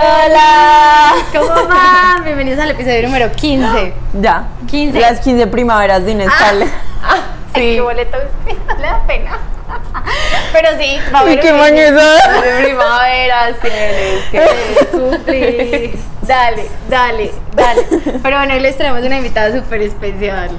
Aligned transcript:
¡Hola! 0.00 1.12
¿Cómo 1.32 1.66
van? 1.66 2.22
Bienvenidos 2.22 2.60
al 2.60 2.70
episodio 2.70 3.02
número 3.02 3.32
15. 3.32 3.94
Ya, 4.20 4.44
15. 4.68 5.00
Las 5.00 5.18
15 5.18 5.48
primaveras 5.48 6.04
de 6.04 6.12
inestable. 6.12 6.68
Ay, 7.02 7.20
qué 7.52 7.80
boleta 7.80 8.16
usted, 8.18 8.56
no 8.68 8.74
le 8.76 8.82
da 8.86 9.02
pena. 9.08 9.38
Pero 10.52 10.68
sí, 10.78 10.98
va 11.12 11.18
a 11.18 11.22
haber 11.22 11.40
qué 11.40 11.52
un 11.52 11.58
mañosa. 11.58 12.40
de 12.40 12.64
primavera, 12.64 13.52
tienes 13.60 14.24
que 14.30 14.86
cumplir. 14.92 15.98
Dale, 16.22 16.68
dale, 16.88 17.32
dale. 17.56 17.86
Pero 18.22 18.36
bueno, 18.36 18.54
hoy 18.54 18.60
les 18.60 18.76
traemos 18.76 19.02
una 19.04 19.16
invitada 19.16 19.50
súper 19.52 19.82
especial. 19.82 20.50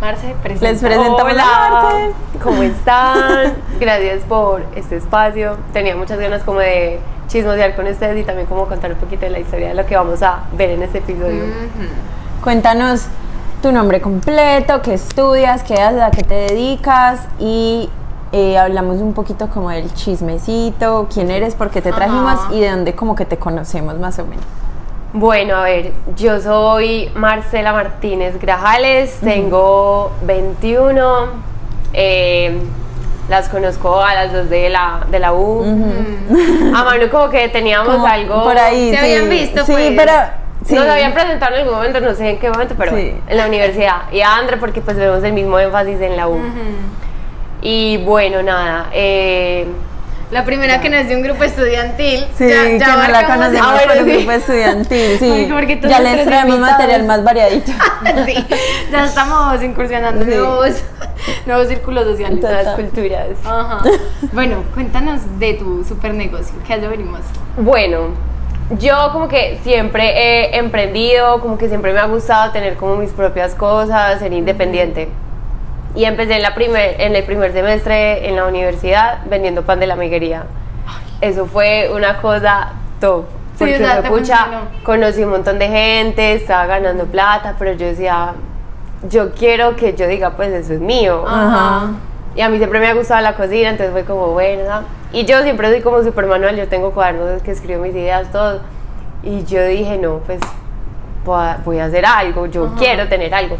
Marce, 0.00 0.36
presenta. 0.44 0.70
Les 0.70 0.80
presentamos 0.80 1.32
Hola, 1.32 1.66
a 1.66 1.70
Marce. 1.70 2.12
¿cómo 2.40 2.62
están? 2.62 3.54
Gracias 3.80 4.22
por 4.28 4.64
este 4.76 4.96
espacio. 4.96 5.58
Tenía 5.72 5.96
muchas 5.96 6.20
ganas 6.20 6.44
como 6.44 6.60
de 6.60 7.00
chismosear 7.30 7.76
con 7.76 7.86
ustedes 7.86 8.18
y 8.18 8.24
también 8.24 8.46
como 8.46 8.66
contar 8.66 8.92
un 8.92 8.98
poquito 8.98 9.22
de 9.22 9.30
la 9.30 9.38
historia 9.38 9.68
de 9.68 9.74
lo 9.74 9.86
que 9.86 9.96
vamos 9.96 10.22
a 10.22 10.44
ver 10.56 10.70
en 10.70 10.82
este 10.82 10.98
episodio. 10.98 11.44
Cuéntanos 12.42 13.06
tu 13.62 13.70
nombre 13.72 14.00
completo, 14.00 14.82
qué 14.82 14.94
estudias, 14.94 15.62
qué 15.62 15.74
haces, 15.74 16.02
a 16.02 16.10
qué 16.10 16.24
te 16.24 16.34
dedicas 16.34 17.20
y 17.38 17.88
eh, 18.32 18.58
hablamos 18.58 18.96
un 18.98 19.12
poquito 19.12 19.48
como 19.48 19.70
del 19.70 19.92
chismecito, 19.94 21.08
quién 21.12 21.30
eres, 21.30 21.54
por 21.54 21.70
qué 21.70 21.80
te 21.80 21.92
trajimos 21.92 22.32
Ajá. 22.32 22.54
y 22.54 22.60
de 22.60 22.70
dónde 22.70 22.94
como 22.94 23.14
que 23.14 23.24
te 23.24 23.36
conocemos 23.36 23.98
más 23.98 24.18
o 24.18 24.24
menos. 24.24 24.44
Bueno, 25.12 25.56
a 25.56 25.62
ver, 25.64 25.92
yo 26.16 26.40
soy 26.40 27.10
Marcela 27.14 27.72
Martínez 27.72 28.40
Grajales, 28.40 29.18
tengo 29.20 30.12
21, 30.22 31.02
eh, 31.92 32.60
las 33.30 33.48
conozco 33.48 34.02
a 34.02 34.12
las 34.14 34.32
dos 34.32 34.50
de 34.50 34.68
la, 34.68 35.06
de 35.10 35.18
la 35.20 35.32
U. 35.32 35.62
A 36.74 36.84
Manu 36.84 37.08
como 37.10 37.30
que 37.30 37.48
teníamos 37.48 37.94
Como 37.94 38.06
algo... 38.06 38.42
por 38.44 38.58
ahí. 38.58 38.90
¿Se 38.90 38.96
sí. 38.96 39.02
habían 39.04 39.28
visto, 39.30 39.64
Sí, 39.64 39.72
pues? 39.72 39.92
pero 39.96 40.12
sí. 40.66 40.74
Nos 40.74 40.86
habían 40.86 41.14
presentado 41.14 41.54
en 41.54 41.60
algún 41.62 41.76
momento, 41.76 42.00
no 42.00 42.14
sé 42.14 42.28
en 42.30 42.38
qué 42.38 42.50
momento, 42.50 42.74
pero 42.76 42.94
Sí. 42.96 43.14
en 43.28 43.36
la 43.36 43.46
universidad. 43.46 44.02
Y 44.12 44.20
a 44.20 44.34
Andre 44.36 44.56
porque 44.58 44.80
pues 44.80 44.96
vemos 44.96 45.22
el 45.24 45.32
mismo 45.32 45.58
énfasis 45.58 46.00
en 46.00 46.16
la 46.16 46.28
U. 46.28 46.38
Y 47.62 47.98
bueno, 47.98 48.42
nada. 48.42 48.88
eh, 48.92 49.66
La 50.30 50.44
primera 50.44 50.80
que 50.80 50.88
no 50.90 50.96
es 50.96 51.08
de 51.08 51.16
un 51.16 51.22
grupo 51.22 51.42
estudiantil. 51.42 52.20
Sí, 52.38 52.46
que 52.46 52.78
no 52.78 53.08
la 53.08 53.26
conocemos 53.26 53.66
Ah, 53.68 53.72
bueno, 53.74 53.92
por 53.94 54.02
un 54.02 54.08
sí. 54.10 54.16
grupo 54.16 54.30
estudiantil, 54.32 55.16
sí. 55.18 55.48
Porque 55.52 55.76
todos 55.76 55.90
ya 55.90 56.00
les 56.00 56.24
traemos 56.24 56.54
invitados- 56.56 56.70
material 56.78 57.02
más 57.04 57.24
variadito. 57.24 57.72
sí, 58.26 58.46
ya 58.92 59.04
estamos 59.06 59.60
incursionando 59.62 60.22
en 60.22 60.30
Sí. 60.30 60.36
nuevos, 60.36 60.82
nuevos 61.46 61.68
círculos 61.68 62.04
sociales. 62.04 62.42
las 62.42 62.64
Total. 62.64 62.76
culturas. 62.76 63.28
Ajá. 63.44 63.82
Bueno, 64.32 64.62
cuéntanos 64.74 65.20
de 65.38 65.54
tu 65.54 65.84
super 65.84 66.14
negocio. 66.14 66.54
¿Qué 66.66 66.74
hace 66.74 66.86
venimos? 66.86 67.20
Bueno, 67.56 68.10
yo 68.78 69.10
como 69.12 69.28
que 69.28 69.58
siempre 69.62 70.10
he 70.16 70.58
emprendido, 70.58 71.40
como 71.40 71.58
que 71.58 71.68
siempre 71.68 71.92
me 71.92 71.98
ha 71.98 72.06
gustado 72.06 72.52
tener 72.52 72.76
como 72.76 72.96
mis 72.96 73.10
propias 73.10 73.54
cosas, 73.54 74.20
ser 74.20 74.32
independiente. 74.32 75.08
Y 75.94 76.04
empecé 76.04 76.36
en, 76.36 76.42
la 76.42 76.54
primer, 76.54 77.00
en 77.00 77.16
el 77.16 77.24
primer 77.24 77.52
semestre 77.52 78.28
en 78.28 78.36
la 78.36 78.46
universidad 78.46 79.18
vendiendo 79.26 79.62
pan 79.62 79.80
de 79.80 79.88
la 79.88 79.94
amiguería. 79.94 80.44
Eso 81.20 81.46
fue 81.46 81.90
una 81.92 82.20
cosa 82.20 82.72
top. 83.00 83.24
Sí, 83.54 83.66
Porque 83.66 83.74
o 83.74 83.78
sea, 83.78 84.00
me 84.02 84.08
pucha, 84.08 84.46
conocí 84.84 85.22
un 85.22 85.30
montón 85.30 85.58
de 85.58 85.68
gente, 85.68 86.34
estaba 86.34 86.66
ganando 86.66 87.04
plata, 87.06 87.56
pero 87.58 87.72
yo 87.72 87.86
decía, 87.86 88.34
yo 89.08 89.32
quiero 89.32 89.76
que 89.76 89.94
yo 89.94 90.06
diga, 90.06 90.30
pues 90.36 90.52
eso 90.52 90.74
es 90.74 90.80
mío. 90.80 91.24
Ajá. 91.26 91.90
Y 92.34 92.42
a 92.42 92.48
mí 92.48 92.58
siempre 92.58 92.78
me 92.78 92.86
ha 92.86 92.94
gustado 92.94 93.20
la 93.22 93.34
cocina, 93.34 93.70
entonces 93.70 93.92
fue 93.92 94.04
como, 94.04 94.28
bueno, 94.28 94.62
¿no? 94.68 94.82
Y 95.12 95.24
yo 95.24 95.42
siempre 95.42 95.68
soy 95.68 95.80
como 95.80 96.02
super 96.02 96.26
manual, 96.26 96.56
yo 96.56 96.68
tengo 96.68 96.92
cuadernos 96.92 97.42
que 97.42 97.50
escribo 97.50 97.82
mis 97.82 97.94
ideas, 97.94 98.30
todo. 98.30 98.60
Y 99.22 99.44
yo 99.44 99.64
dije, 99.64 99.98
no, 99.98 100.18
pues 100.18 100.40
voy 101.64 101.78
a, 101.78 101.84
hacer 101.84 102.06
algo, 102.06 102.46
yo 102.46 102.74
quiero 102.78 103.08
tener 103.08 103.34
algo. 103.34 103.56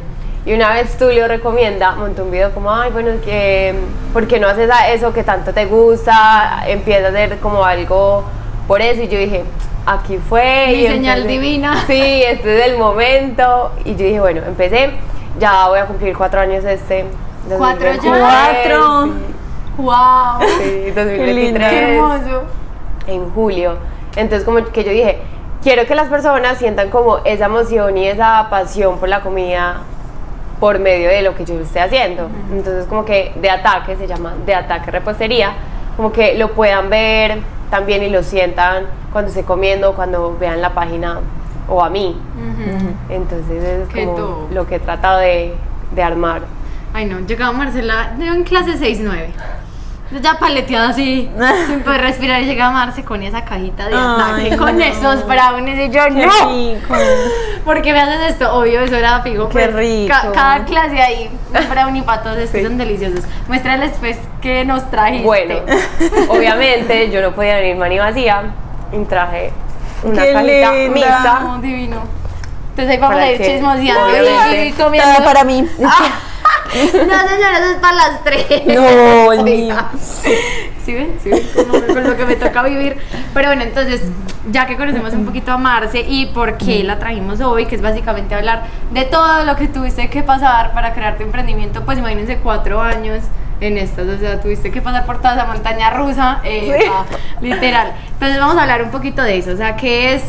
Y 0.46 0.54
una 0.54 0.72
vez 0.72 0.96
Tulio 0.96 1.28
recomienda, 1.28 1.92
montó 1.92 2.24
un 2.24 2.30
video 2.30 2.52
como, 2.52 2.72
ay, 2.72 2.90
bueno, 2.92 3.10
que, 3.22 3.74
¿por 4.12 4.26
qué 4.26 4.40
no 4.40 4.48
haces 4.48 4.70
eso 4.88 5.12
que 5.12 5.22
tanto 5.22 5.52
te 5.52 5.66
gusta? 5.66 6.62
Empieza 6.66 7.06
a 7.06 7.10
hacer 7.10 7.38
como 7.38 7.64
algo 7.64 8.24
por 8.66 8.80
eso. 8.80 9.02
Y 9.02 9.08
yo 9.08 9.18
dije, 9.18 9.44
aquí 9.84 10.16
fue. 10.16 10.68
Mi 10.68 10.84
y 10.84 10.86
señal 10.86 11.26
divina. 11.26 11.84
Sí, 11.86 12.22
este 12.22 12.58
es 12.58 12.66
el 12.68 12.78
momento. 12.78 13.72
Y 13.84 13.90
yo 13.96 14.04
dije, 14.04 14.20
bueno, 14.20 14.40
empecé, 14.46 14.92
ya 15.38 15.68
voy 15.68 15.78
a 15.78 15.86
cumplir 15.86 16.16
cuatro 16.16 16.40
años 16.40 16.64
este. 16.64 17.04
¿Cuatro 17.56 17.86
ya? 17.92 17.96
2023, 17.96 18.20
Cuatro. 18.20 19.04
sí. 19.04 19.12
¡Wow! 19.78 20.48
Sí, 20.58 20.90
2023. 20.90 21.70
¡Qué 21.70 21.94
hermoso! 21.94 22.42
En 23.06 23.30
julio. 23.30 23.76
Entonces, 24.16 24.44
como 24.44 24.62
que 24.64 24.84
yo 24.84 24.90
dije, 24.90 25.20
quiero 25.62 25.86
que 25.86 25.94
las 25.94 26.08
personas 26.08 26.58
sientan 26.58 26.90
como 26.90 27.18
esa 27.24 27.46
emoción 27.46 27.96
y 27.96 28.06
esa 28.06 28.48
pasión 28.50 28.98
por 28.98 29.08
la 29.08 29.20
comida 29.20 29.78
por 30.58 30.78
medio 30.78 31.08
de 31.08 31.22
lo 31.22 31.34
que 31.34 31.44
yo 31.44 31.58
esté 31.58 31.80
haciendo. 31.80 32.28
Entonces, 32.52 32.84
como 32.86 33.04
que 33.04 33.32
de 33.36 33.48
ataque, 33.50 33.96
se 33.96 34.06
llama 34.06 34.34
de 34.44 34.54
ataque 34.54 34.90
repostería, 34.90 35.54
como 35.96 36.12
que 36.12 36.34
lo 36.36 36.52
puedan 36.52 36.90
ver 36.90 37.38
también 37.70 38.02
y 38.02 38.10
lo 38.10 38.22
sientan 38.22 38.84
cuando 39.12 39.30
esté 39.30 39.44
comiendo, 39.44 39.94
cuando 39.94 40.36
vean 40.38 40.60
la 40.60 40.74
página 40.74 41.20
o 41.68 41.82
a 41.84 41.90
mí. 41.90 42.16
Entonces, 43.08 43.62
es 43.64 43.88
Qué 43.88 44.04
como 44.06 44.48
lo 44.52 44.66
que 44.66 44.76
he 44.76 44.80
tratado 44.80 45.18
de, 45.18 45.54
de 45.94 46.02
armar. 46.02 46.42
Ay, 46.92 47.06
no, 47.06 47.20
llegaba 47.20 47.52
Marcela, 47.52 48.12
en 48.20 48.42
clase 48.44 48.72
6-9. 48.78 49.26
Yo 50.12 50.18
Ya 50.18 50.40
paleteada 50.40 50.88
así, 50.88 51.30
sin 51.68 51.80
poder 51.82 52.00
respirar, 52.00 52.42
y 52.42 52.46
llegaba 52.46 52.72
Marce 52.72 53.04
con 53.04 53.22
esa 53.22 53.44
cajita 53.44 53.86
de 53.88 53.94
ataque, 53.94 54.48
Ay, 54.50 54.56
con 54.56 54.76
no. 54.76 54.84
esos 54.84 55.24
brownies, 55.24 55.88
y 55.88 55.92
yo, 55.92 56.02
Qué 56.06 56.26
¡no! 56.26 56.48
rico. 56.48 56.94
¿Por 57.64 57.80
qué 57.80 57.92
me 57.92 58.00
haces 58.00 58.30
esto? 58.32 58.52
Obvio, 58.52 58.80
eso 58.80 58.96
era 58.96 59.20
fijo. 59.22 59.48
Qué 59.50 59.52
pues, 59.68 59.74
rico. 59.74 60.08
ca- 60.12 60.32
cada 60.32 60.64
clase 60.64 61.00
ahí, 61.00 61.30
un 61.56 61.70
brownie 61.70 62.02
para 62.02 62.22
todos, 62.24 62.38
estos 62.38 62.58
Sí. 62.60 62.66
son 62.66 62.76
deliciosos. 62.76 63.24
Muéstrales, 63.46 63.92
pues, 64.00 64.18
qué 64.42 64.64
nos 64.64 64.90
trajiste. 64.90 65.24
Bueno, 65.24 65.54
obviamente 66.28 67.08
yo 67.12 67.22
no 67.22 67.30
podía 67.32 67.54
venir 67.56 67.76
mani 67.76 67.98
vacía 68.00 68.42
y 68.92 69.04
traje 69.04 69.52
una 70.02 70.22
Qué 70.22 70.32
cajita 70.32 70.72
linda. 70.72 70.94
mixta. 70.94 71.40
No, 71.40 71.58
divino. 71.60 72.02
Entonces 72.70 72.90
ahí 72.94 72.98
vamos 72.98 73.14
Para 73.16 73.26
a 73.26 73.32
ir 73.32 73.38
que, 73.38 73.46
chismoseando 73.46 74.06
obviamente, 74.06 74.66
y 74.66 74.72
comiendo. 74.72 75.14
Todo 75.16 75.24
para 75.24 75.44
mí. 75.44 75.66
No, 76.72 76.78
señores, 77.28 77.60
es 77.72 77.76
para 77.80 77.96
las 77.96 78.22
tres. 78.22 78.46
No, 78.66 79.32
el 79.32 79.42
mío. 79.42 79.74
¿Sí 80.84 80.94
ven? 80.94 81.16
¿Sí 81.20 81.28
ven? 81.30 81.42
Como- 81.52 81.84
con 81.84 82.04
lo 82.04 82.16
que 82.16 82.24
me 82.24 82.36
toca 82.36 82.62
vivir. 82.62 82.96
Pero 83.34 83.48
bueno, 83.48 83.62
entonces, 83.62 84.02
ya 84.52 84.66
que 84.66 84.76
conocemos 84.76 85.12
un 85.14 85.26
poquito 85.26 85.50
a 85.50 85.58
Marce 85.58 86.00
y 86.06 86.26
por 86.26 86.56
qué 86.58 86.84
la 86.84 87.00
trajimos 87.00 87.40
hoy, 87.40 87.66
que 87.66 87.74
es 87.74 87.82
básicamente 87.82 88.36
hablar 88.36 88.62
de 88.92 89.02
todo 89.04 89.44
lo 89.44 89.56
que 89.56 89.66
tuviste 89.66 90.08
que 90.10 90.22
pasar 90.22 90.72
para 90.72 90.92
crear 90.92 91.16
tu 91.16 91.24
emprendimiento, 91.24 91.84
pues 91.84 91.98
imagínense 91.98 92.36
cuatro 92.36 92.80
años 92.80 93.24
en 93.60 93.78
estas, 93.78 94.06
o 94.06 94.18
sea, 94.18 94.40
tuviste 94.40 94.70
que 94.70 94.80
pasar 94.80 95.06
por 95.06 95.18
toda 95.18 95.34
esa 95.34 95.46
montaña 95.46 95.90
rusa, 95.90 96.40
eh, 96.44 96.78
ah, 96.90 97.04
literal. 97.40 97.92
Entonces 98.12 98.38
vamos 98.38 98.56
a 98.56 98.62
hablar 98.62 98.82
un 98.82 98.90
poquito 98.90 99.22
de 99.22 99.38
eso, 99.38 99.52
o 99.52 99.56
sea, 99.56 99.76
qué 99.76 100.14
es 100.14 100.22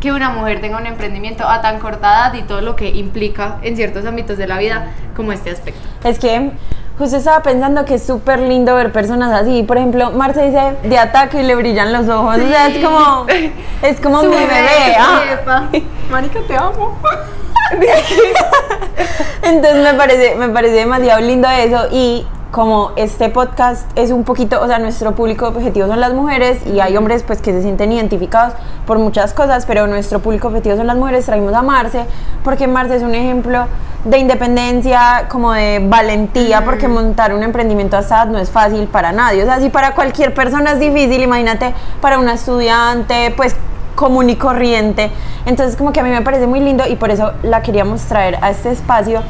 que 0.00 0.12
una 0.12 0.30
mujer 0.30 0.60
tenga 0.60 0.76
un 0.78 0.86
emprendimiento 0.86 1.48
a 1.48 1.60
tan 1.62 1.78
corta 1.78 2.08
edad 2.08 2.34
y 2.34 2.42
todo 2.42 2.60
lo 2.60 2.76
que 2.76 2.90
implica 2.90 3.56
en 3.62 3.76
ciertos 3.76 4.04
ámbitos 4.04 4.38
de 4.38 4.46
la 4.46 4.58
vida 4.58 4.92
como 5.16 5.32
este 5.32 5.50
aspecto. 5.50 5.80
Es 6.04 6.18
que 6.18 6.52
justo 6.98 7.16
estaba 7.16 7.42
pensando 7.42 7.84
que 7.84 7.94
es 7.94 8.06
súper 8.06 8.40
lindo 8.40 8.74
ver 8.74 8.92
personas 8.92 9.32
así. 9.32 9.62
Por 9.62 9.78
ejemplo, 9.78 10.10
Marta 10.12 10.42
dice 10.42 10.76
de 10.84 10.98
ataque 10.98 11.42
y 11.42 11.46
le 11.46 11.54
brillan 11.54 11.92
los 11.92 12.08
ojos. 12.08 12.36
O 12.36 12.48
sea, 12.48 12.68
es 12.68 12.84
como, 12.84 13.26
es 13.82 14.00
como 14.00 14.22
mi 14.22 14.36
bebé. 14.36 14.96
ah. 14.98 15.22
Epa. 15.32 15.68
Marica, 16.10 16.40
te 16.46 16.56
amo. 16.56 16.98
Entonces 19.42 19.82
me 19.82 19.94
parece, 19.94 20.34
me 20.36 20.48
parece 20.50 20.74
demasiado 20.74 21.20
lindo 21.20 21.48
eso 21.48 21.88
y 21.90 22.24
como 22.50 22.92
este 22.96 23.28
podcast 23.28 23.86
es 23.96 24.10
un 24.10 24.24
poquito, 24.24 24.60
o 24.62 24.66
sea, 24.66 24.78
nuestro 24.78 25.14
público 25.14 25.48
objetivo 25.48 25.86
son 25.86 26.00
las 26.00 26.14
mujeres 26.14 26.58
y 26.66 26.80
hay 26.80 26.96
hombres 26.96 27.22
pues 27.22 27.42
que 27.42 27.52
se 27.52 27.62
sienten 27.62 27.92
identificados 27.92 28.54
por 28.86 28.98
muchas 28.98 29.34
cosas, 29.34 29.66
pero 29.66 29.86
nuestro 29.86 30.20
público 30.20 30.48
objetivo 30.48 30.76
son 30.76 30.86
las 30.86 30.96
mujeres, 30.96 31.26
traímos 31.26 31.52
a 31.54 31.62
Marce, 31.62 32.04
porque 32.44 32.66
Marce 32.66 32.96
es 32.96 33.02
un 33.02 33.14
ejemplo 33.14 33.66
de 34.04 34.18
independencia, 34.18 35.26
como 35.28 35.52
de 35.52 35.84
valentía, 35.86 36.64
porque 36.64 36.88
montar 36.88 37.34
un 37.34 37.42
emprendimiento 37.42 37.96
a 37.96 38.00
edad 38.00 38.26
no 38.28 38.38
es 38.38 38.48
fácil 38.48 38.86
para 38.86 39.12
nadie, 39.12 39.42
o 39.42 39.46
sea, 39.46 39.60
si 39.60 39.68
para 39.68 39.94
cualquier 39.94 40.32
persona 40.32 40.72
es 40.72 40.78
difícil, 40.78 41.22
imagínate 41.22 41.74
para 42.00 42.18
una 42.18 42.34
estudiante, 42.34 43.34
pues 43.36 43.56
común 43.96 44.30
y 44.30 44.36
corriente. 44.36 45.10
Entonces 45.46 45.74
como 45.74 45.92
que 45.92 46.00
a 46.00 46.02
mí 46.04 46.10
me 46.10 46.22
parece 46.22 46.46
muy 46.46 46.60
lindo 46.60 46.84
y 46.86 46.94
por 46.94 47.10
eso 47.10 47.32
la 47.42 47.62
queríamos 47.62 48.02
traer 48.02 48.38
a 48.42 48.50
este 48.50 48.70
espacio 48.70 49.22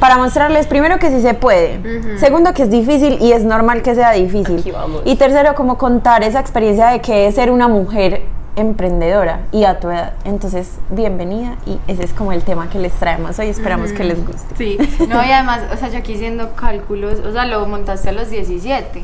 para 0.00 0.16
mostrarles 0.16 0.66
primero 0.66 0.98
que 0.98 1.10
sí 1.10 1.20
se 1.20 1.34
puede, 1.34 2.18
segundo 2.18 2.54
que 2.54 2.62
es 2.62 2.70
difícil 2.70 3.18
y 3.20 3.32
es 3.32 3.44
normal 3.44 3.82
que 3.82 3.94
sea 3.94 4.12
difícil. 4.12 4.60
Aquí 4.60 4.70
vamos. 4.70 5.02
Y 5.04 5.16
tercero 5.16 5.54
como 5.54 5.78
contar 5.78 6.22
esa 6.22 6.40
experiencia 6.40 6.88
de 6.88 7.00
que 7.00 7.26
es 7.26 7.34
ser 7.34 7.50
una 7.50 7.68
mujer 7.68 8.22
emprendedora 8.58 9.42
y 9.52 9.64
a 9.64 9.78
tu 9.78 9.88
edad. 9.88 10.14
Entonces, 10.24 10.78
bienvenida 10.90 11.56
y 11.64 11.78
ese 11.86 12.04
es 12.04 12.12
como 12.12 12.32
el 12.32 12.42
tema 12.42 12.68
que 12.68 12.78
les 12.78 12.92
traemos 12.92 13.38
hoy, 13.38 13.48
esperamos 13.48 13.92
que 13.92 14.04
les 14.04 14.24
guste. 14.24 14.54
Sí, 14.56 14.78
no, 15.08 15.24
y 15.24 15.30
además, 15.30 15.62
o 15.72 15.76
sea, 15.76 15.88
yo 15.88 15.98
aquí 15.98 16.14
haciendo 16.14 16.54
cálculos, 16.54 17.20
o 17.20 17.32
sea, 17.32 17.46
lo 17.46 17.66
montaste 17.66 18.08
a 18.08 18.12
los 18.12 18.30
17. 18.30 19.02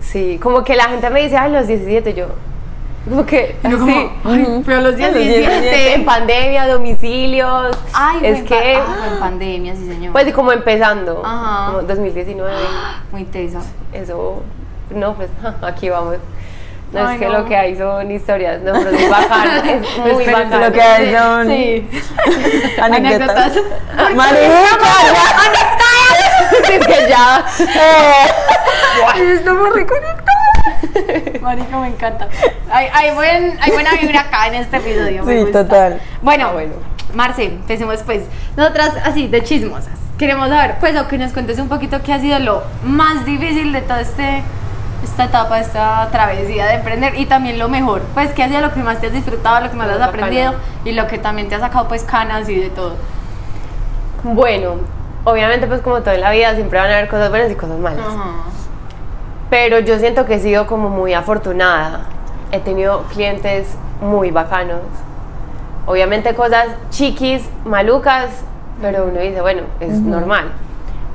Sí, 0.00 0.38
como 0.42 0.64
que 0.64 0.74
la 0.74 0.84
gente 0.84 1.08
me 1.10 1.22
dice, 1.22 1.36
ay, 1.36 1.52
los 1.52 1.66
17, 1.66 2.14
yo. 2.14 2.26
Como 3.10 3.26
que, 3.26 3.56
Y 3.64 3.68
yo 3.70 3.78
como, 3.78 3.92
sí. 3.92 4.10
ay, 4.24 4.62
pero 4.64 4.78
a 4.78 4.80
los 4.82 4.96
17. 4.96 5.94
En 5.94 6.04
pandemia, 6.04 6.66
domicilios. 6.68 7.76
Ay, 7.92 8.20
es 8.22 8.42
que, 8.44 8.76
ah, 8.76 8.94
fue 8.98 9.08
en 9.14 9.18
pandemia, 9.20 9.74
sí, 9.74 9.86
señor. 9.86 10.12
pues, 10.12 10.32
como 10.32 10.52
empezando, 10.52 11.20
Ajá. 11.24 11.66
como 11.72 11.82
2019, 11.82 12.50
Muy 13.12 13.24
tesa. 13.24 13.60
eso, 13.92 14.42
no, 14.90 15.14
pues, 15.14 15.28
aquí 15.62 15.88
vamos. 15.90 16.16
No 16.92 17.06
Ay, 17.06 17.14
es 17.14 17.20
que 17.20 17.26
no. 17.28 17.38
lo 17.38 17.44
que 17.44 17.56
hay 17.56 17.76
son 17.76 18.10
historias, 18.10 18.62
no, 18.62 18.72
pero 18.72 18.90
es 18.90 19.08
bacano, 19.10 19.62
es 19.70 19.98
muy 20.14 20.24
bacano. 20.26 20.58
lo 20.66 20.72
que 20.72 20.82
hay 20.82 21.14
son 21.14 21.46
Sí. 21.46 21.88
anécdotas. 22.82 23.52
Anécdotas. 23.52 24.14
Marica, 24.16 24.66
es 26.68 26.86
que 26.86 27.08
ya. 27.08 27.44
Estamos 29.34 29.72
reconectados. 29.74 30.19
Marica, 31.40 31.78
me 31.78 31.88
encanta. 31.88 32.28
Hay, 32.70 32.86
hay, 32.92 33.14
buen, 33.14 33.58
hay 33.60 33.70
buena 33.72 33.92
vibra 33.94 34.20
acá 34.20 34.48
en 34.48 34.54
este 34.54 34.76
episodio. 34.76 35.24
Sí, 35.26 35.36
gusta. 35.38 35.64
total. 35.64 36.00
Bueno, 36.22 36.46
Ah, 36.48 36.52
bueno. 36.52 36.72
Marce, 37.14 37.44
empecemos 37.44 38.02
pues. 38.04 38.22
Nosotras, 38.56 38.94
así, 39.04 39.26
de 39.28 39.42
chismosas. 39.42 39.98
Queremos 40.18 40.48
saber, 40.48 40.76
pues, 40.80 40.96
o 40.98 41.08
que 41.08 41.18
nos 41.18 41.32
cuentes 41.32 41.58
un 41.58 41.68
poquito 41.68 42.02
qué 42.02 42.12
ha 42.12 42.20
sido 42.20 42.38
lo 42.38 42.62
más 42.84 43.24
difícil 43.24 43.72
de 43.72 43.80
toda 43.82 44.00
este, 44.02 44.42
esta 45.02 45.24
etapa, 45.24 45.58
esta 45.60 46.08
travesía 46.12 46.66
de 46.66 46.74
emprender 46.74 47.18
y 47.18 47.26
también 47.26 47.58
lo 47.58 47.68
mejor. 47.68 48.02
Pues, 48.14 48.30
qué 48.32 48.42
ha 48.42 48.48
sido 48.48 48.60
lo 48.60 48.72
que 48.72 48.80
más 48.80 49.00
te 49.00 49.06
has 49.08 49.12
disfrutado, 49.12 49.60
lo 49.60 49.70
que 49.70 49.76
más 49.76 49.88
Lo 49.88 49.94
has 49.94 50.00
aprendido 50.02 50.54
y 50.84 50.92
lo 50.92 51.06
que 51.06 51.18
también 51.18 51.48
te 51.48 51.54
ha 51.54 51.60
sacado, 51.60 51.88
pues, 51.88 52.04
canas 52.04 52.48
y 52.48 52.56
de 52.56 52.70
todo. 52.70 52.96
bueno, 54.22 54.74
obviamente, 55.24 55.66
pues, 55.66 55.80
como 55.80 56.00
toda 56.00 56.16
la 56.16 56.30
vida, 56.30 56.54
siempre 56.54 56.78
van 56.78 56.90
a 56.90 56.98
haber 56.98 57.08
cosas 57.08 57.30
buenas 57.30 57.50
y 57.50 57.54
cosas 57.54 57.78
malas. 57.78 58.04
Pero 59.50 59.80
yo 59.80 59.98
siento 59.98 60.24
que 60.24 60.34
he 60.36 60.38
sido 60.38 60.66
como 60.66 60.88
muy 60.88 61.12
afortunada. 61.12 62.06
He 62.52 62.60
tenido 62.60 63.02
clientes 63.12 63.66
muy 64.00 64.30
bacanos. 64.30 64.80
Obviamente 65.86 66.34
cosas 66.34 66.68
chiquis, 66.90 67.42
malucas, 67.64 68.30
pero 68.80 69.04
uno 69.04 69.20
dice, 69.20 69.40
bueno, 69.40 69.62
es 69.80 69.92
normal. 69.92 70.52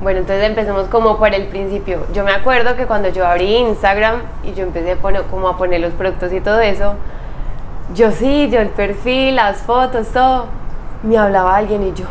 Bueno, 0.00 0.20
entonces 0.20 0.44
empecemos 0.44 0.88
como 0.88 1.16
por 1.16 1.34
el 1.34 1.46
principio. 1.46 2.06
Yo 2.12 2.22
me 2.22 2.32
acuerdo 2.32 2.76
que 2.76 2.86
cuando 2.86 3.08
yo 3.08 3.26
abrí 3.26 3.56
Instagram 3.56 4.20
y 4.44 4.52
yo 4.52 4.64
empecé 4.64 4.92
a 4.92 4.96
poner, 4.96 5.22
como 5.22 5.48
a 5.48 5.56
poner 5.56 5.80
los 5.80 5.94
productos 5.94 6.32
y 6.32 6.40
todo 6.40 6.60
eso, 6.60 6.94
yo 7.94 8.10
sí, 8.10 8.50
yo 8.50 8.60
el 8.60 8.68
perfil, 8.68 9.36
las 9.36 9.58
fotos, 9.58 10.08
todo, 10.08 10.46
me 11.02 11.16
hablaba 11.16 11.56
alguien 11.56 11.82
y 11.82 11.94
yo, 11.94 12.04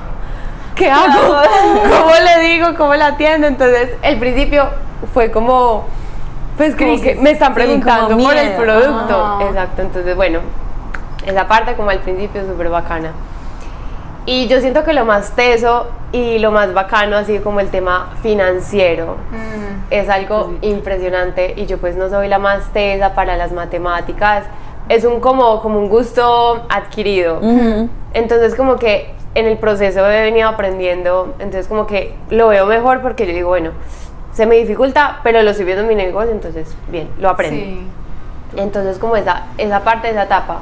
¿qué 0.73 0.89
hago? 0.89 1.11
¿Cómo 1.99 2.13
le 2.15 2.47
digo? 2.47 2.69
¿Cómo 2.75 2.95
la 2.95 3.07
atiendo? 3.07 3.45
Entonces, 3.45 3.91
el 4.01 4.17
principio 4.17 4.69
fue 5.13 5.29
como, 5.29 5.85
pues 6.57 6.75
como 6.75 6.99
que 7.01 7.15
me 7.15 7.31
están 7.31 7.53
Sí, 7.53 7.55
preguntando 7.55 8.09
como 8.15 8.23
por 8.23 8.35
el 8.37 8.53
producto. 8.53 9.15
Ah. 9.15 9.39
Exacto, 9.47 9.81
entonces, 9.81 10.15
bueno, 10.15 10.39
esa 11.25 11.47
parte 11.47 11.75
como 11.75 11.89
al 11.89 11.99
principio 11.99 12.41
es 12.41 12.47
súper 12.47 12.69
bacana. 12.69 13.11
Y 14.27 14.47
yo 14.47 14.59
siento 14.59 14.83
que 14.83 14.93
lo 14.93 15.05
más 15.05 15.33
teso 15.35 15.87
y 16.11 16.39
lo 16.39 16.51
más 16.51 16.73
bacano, 16.73 17.15
así 17.15 17.37
como 17.39 17.59
el 17.59 17.69
tema 17.69 18.13
financiero, 18.23 19.17
es 19.91 20.09
algo 20.09 20.55
impresionante 20.61 21.53
y 21.55 21.67
yo 21.67 21.77
pues 21.77 21.95
no 21.95 22.09
soy 22.09 22.27
la 22.27 22.39
más 22.39 22.71
tesa 22.73 23.13
para 23.13 23.35
las 23.37 23.51
matemáticas, 23.51 24.45
es 24.89 25.03
un 25.03 25.19
como, 25.19 25.61
como 25.61 25.77
un 25.79 25.89
gusto 25.89 26.65
adquirido. 26.69 27.39
Entonces 28.13 28.55
como 28.55 28.77
que 28.77 29.13
en 29.35 29.45
el 29.45 29.57
proceso 29.57 29.99
he 30.09 30.21
venido 30.23 30.49
aprendiendo, 30.49 31.35
entonces 31.37 31.67
como 31.67 31.85
que 31.85 32.15
lo 32.31 32.47
veo 32.47 32.65
mejor 32.65 33.01
porque 33.01 33.27
yo 33.27 33.33
digo, 33.33 33.49
bueno, 33.49 33.71
se 34.35 34.45
me 34.45 34.55
dificulta, 34.55 35.21
pero 35.23 35.41
lo 35.41 35.49
estoy 35.49 35.65
viendo 35.65 35.81
en 35.81 35.87
mi 35.87 35.95
negocio, 35.95 36.31
entonces 36.31 36.75
bien, 36.89 37.09
lo 37.19 37.29
aprendo. 37.29 37.55
Sí. 37.57 37.87
Entonces, 38.57 38.99
como 38.99 39.15
esa, 39.15 39.45
esa 39.57 39.79
parte, 39.83 40.09
esa 40.09 40.23
etapa. 40.23 40.59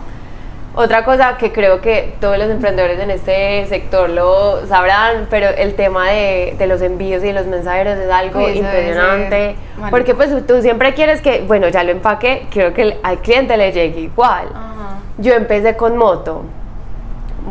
Otra 0.76 1.06
cosa 1.06 1.38
que 1.38 1.52
creo 1.52 1.82
que 1.82 2.16
todos 2.20 2.38
los 2.40 2.50
emprendedores 2.50 3.00
en 3.00 3.12
este 3.12 3.68
sector 3.68 4.10
lo 4.10 4.66
sabrán, 4.66 5.28
pero 5.30 5.48
el 5.50 5.76
tema 5.76 6.10
de, 6.10 6.56
de 6.58 6.66
los 6.68 6.82
envíos 6.82 7.24
y 7.24 7.32
los 7.32 7.46
mensajeros 7.46 7.98
es 8.00 8.10
algo 8.10 8.44
Uy, 8.46 8.58
impresionante. 8.60 9.56
Porque 9.92 10.16
pues 10.16 10.32
tú 10.48 10.62
siempre 10.64 10.96
quieres 10.96 11.22
que, 11.22 11.42
bueno, 11.42 11.68
ya 11.70 11.84
lo 11.84 11.92
empaqué, 11.92 12.48
quiero 12.50 12.74
que 12.74 12.82
el- 12.84 12.96
al 13.04 13.20
cliente 13.20 13.56
le 13.58 13.72
llegue 13.72 14.00
igual. 14.00 14.48
Ajá. 14.54 14.98
Yo 15.20 15.34
empecé 15.36 15.76
con 15.78 15.96
moto. 15.98 16.42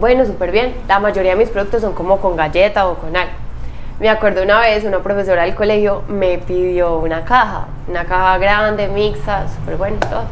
Bueno, 0.01 0.25
súper 0.25 0.51
bien. 0.51 0.75
La 0.89 0.99
mayoría 0.99 1.33
de 1.33 1.37
mis 1.37 1.51
productos 1.51 1.81
son 1.83 1.93
como 1.93 2.19
con 2.19 2.35
galleta 2.35 2.89
o 2.89 2.95
con 2.97 3.17
algo. 3.17 3.33
Me 4.03 4.09
acuerdo 4.09 4.43
una 4.43 4.59
vez, 4.59 4.83
una 4.83 4.99
profesora 4.99 5.43
del 5.45 5.55
colegio 5.55 6.03
me 6.09 6.37
pidió 6.37 6.99
una 6.99 7.25
caja, 7.25 7.69
una 7.87 8.05
caja 8.05 8.37
grande, 8.37 8.89
mixta, 8.89 9.47
súper 9.47 9.77
bueno, 9.77 9.99
todo. 10.01 10.25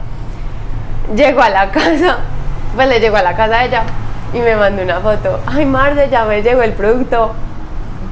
Llegó 1.14 1.40
a 1.40 1.50
la 1.50 1.70
casa, 1.70 2.18
pues 2.74 2.88
le 2.88 2.98
llegó 2.98 3.18
a 3.18 3.22
la 3.22 3.36
casa 3.36 3.60
a 3.60 3.64
ella 3.66 3.84
y 4.34 4.40
me 4.40 4.56
mandó 4.56 4.82
una 4.82 4.98
foto. 4.98 5.38
Ay, 5.46 5.66
Marce, 5.66 6.08
ya 6.10 6.24
me 6.24 6.42
llegó 6.42 6.62
el 6.62 6.72
producto, 6.72 7.32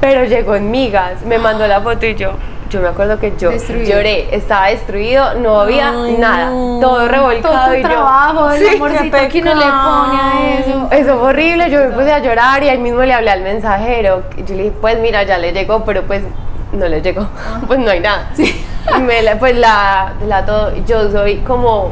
pero 0.01 0.23
llegó 0.27 0.55
en 0.55 0.71
migas. 0.71 1.23
Me 1.23 1.39
mandó 1.39 1.67
la 1.67 1.81
foto 1.81 2.07
y 2.07 2.15
yo, 2.15 2.35
yo 2.71 2.81
me 2.81 2.89
acuerdo 2.89 3.19
que 3.19 3.33
yo 3.39 3.51
Destruido. 3.51 3.91
lloré, 3.97 4.29
estaba 4.35 4.67
destruido, 4.67 5.35
no 5.35 5.61
había 5.61 5.91
Ay, 5.91 6.17
nada, 6.19 6.51
no. 6.51 6.79
todo 6.81 7.09
revolcado 7.09 7.55
Todo 7.55 7.67
tu 7.69 7.75
y 7.75 7.83
yo, 7.83 7.89
trabajo, 7.89 8.51
el 8.51 8.61
Sí, 8.63 8.77
amorcito 8.77 9.17
que 9.31 9.41
uno 9.43 9.55
le 9.55 9.61
pone 9.65 10.21
a 10.21 10.59
eso. 10.61 10.89
eso 10.91 11.19
fue 11.19 11.29
horrible, 11.31 11.71
yo 11.71 11.81
me 11.81 11.87
puse 11.91 12.13
a 12.13 12.19
llorar 12.19 12.63
y 12.63 12.69
ahí 12.69 12.79
mismo 12.79 13.03
le 13.03 13.13
hablé 13.15 13.31
al 13.31 13.43
mensajero. 13.43 14.23
Yo 14.37 14.55
le 14.55 14.63
dije, 14.65 14.75
pues 14.81 14.99
mira, 15.01 15.23
ya 15.23 15.39
le 15.39 15.53
llegó, 15.53 15.85
pero 15.85 16.03
pues 16.03 16.23
no 16.73 16.87
le 16.89 17.01
llegó, 17.01 17.27
pues 17.67 17.79
no 17.79 17.91
hay 17.91 18.01
nada. 18.01 18.31
Y 18.37 19.01
me 19.01 19.23
la- 19.23 19.39
pues 19.39 19.57
la, 19.57 20.13
la 20.27 20.45
todo, 20.45 20.73
yo 20.87 21.11
soy 21.11 21.37
como 21.39 21.91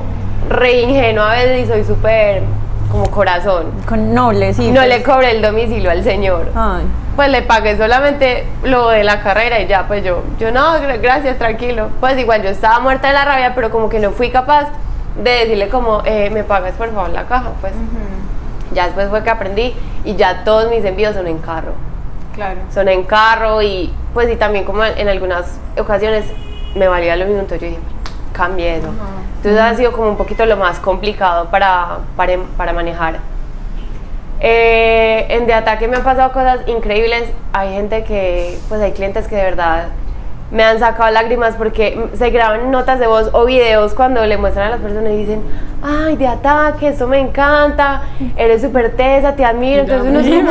re 0.51 0.81
ingenua 0.83 1.33
a 1.33 1.37
veces 1.37 1.65
y 1.65 1.67
soy 1.69 1.85
súper 1.85 2.43
como 2.91 3.11
corazón. 3.11 3.67
Con 3.87 4.15
noble, 4.15 4.55
sí. 4.55 4.69
No 4.71 4.81
pues. 4.81 4.89
le 4.89 5.03
cobré 5.03 5.31
el 5.33 5.43
domicilio 5.43 5.91
al 5.91 6.03
señor. 6.05 6.51
Ay. 6.55 6.85
Pues 7.17 7.31
le 7.31 7.43
pagué 7.43 7.77
solamente 7.79 8.47
lo 8.63 8.89
de 8.91 9.03
la 9.05 9.23
carrera 9.23 9.59
y 9.61 9.67
ya, 9.67 9.87
pues 9.89 10.05
yo, 10.05 10.23
yo 10.39 10.51
no, 10.53 10.75
gra- 10.79 11.01
gracias, 11.01 11.39
tranquilo. 11.39 11.89
Pues 12.01 12.19
igual 12.19 12.43
yo 12.43 12.51
estaba 12.51 12.79
muerta 12.81 13.09
de 13.09 13.15
la 13.15 13.25
rabia, 13.25 13.55
pero 13.55 13.71
como 13.71 13.89
que 13.89 13.99
no 13.99 14.11
fui 14.11 14.31
capaz 14.31 14.69
de 15.23 15.31
decirle 15.31 15.69
como, 15.69 16.03
eh, 16.05 16.29
me 16.31 16.45
pagas 16.45 16.75
por 16.75 16.93
favor 16.93 17.09
la 17.11 17.25
caja, 17.25 17.51
pues. 17.61 17.73
Ya 18.75 18.87
después 18.87 19.09
fue 19.09 19.23
que 19.23 19.31
aprendí 19.31 19.75
y 20.05 20.17
ya 20.17 20.45
todos 20.45 20.69
mis 20.71 20.85
envíos 20.85 21.15
son 21.15 21.27
en 21.27 21.39
carro. 21.39 21.73
Claro. 22.35 22.61
Son 22.75 22.87
en 22.89 23.05
carro 23.05 23.63
y 23.63 23.93
pues 24.13 24.31
y 24.31 24.37
también 24.37 24.65
como 24.65 24.85
en 24.85 25.09
algunas 25.09 25.59
ocasiones 25.79 26.25
me 26.75 26.87
valía 26.87 27.17
lo 27.17 27.25
mismo, 27.25 27.41
entonces 27.41 27.61
yo 27.63 27.69
dije, 27.77 27.81
cambie 28.37 28.77
eso. 28.77 28.89
Entonces 29.37 29.61
ha 29.61 29.75
sido 29.75 29.93
como 29.93 30.09
un 30.11 30.17
poquito 30.17 30.45
lo 30.45 30.57
más 30.57 30.79
complicado 30.79 31.47
para, 31.47 31.99
para, 32.17 32.39
para 32.57 32.73
manejar. 32.73 33.17
Eh, 34.41 35.27
en 35.31 35.47
De 35.47 35.55
Ataque 35.55 35.89
me 35.89 35.97
han 35.97 36.05
pasado 36.05 36.33
cosas 36.33 36.61
increíbles. 36.67 37.25
Hay 37.53 37.73
gente 37.73 38.05
que, 38.05 38.59
pues 38.69 38.81
hay 38.81 38.93
clientes 38.93 39.27
que 39.27 39.37
de 39.37 39.43
verdad 39.43 39.89
me 40.51 40.63
han 40.63 40.79
sacado 40.79 41.11
lágrimas 41.11 41.57
porque 41.57 42.09
se 42.15 42.31
graban 42.31 42.71
notas 42.71 43.01
de 43.01 43.09
voz 43.09 43.31
o 43.33 43.47
videos 43.47 43.95
cuando 43.95 44.25
le 44.27 44.37
muestran 44.37 44.69
a 44.69 44.71
las 44.71 44.81
personas 44.81 45.13
y 45.13 45.17
dicen, 45.17 45.43
ay, 45.83 46.17
De 46.17 46.27
Ataque, 46.27 46.89
esto 46.89 47.09
me 47.09 47.19
encanta, 47.19 48.03
eres 48.37 48.63
súper 48.63 48.95
tesa, 48.95 49.35
te 49.35 49.45
admiro. 49.45 49.83
Entonces 49.83 50.09
uno 50.09 50.23
sí. 50.23 50.33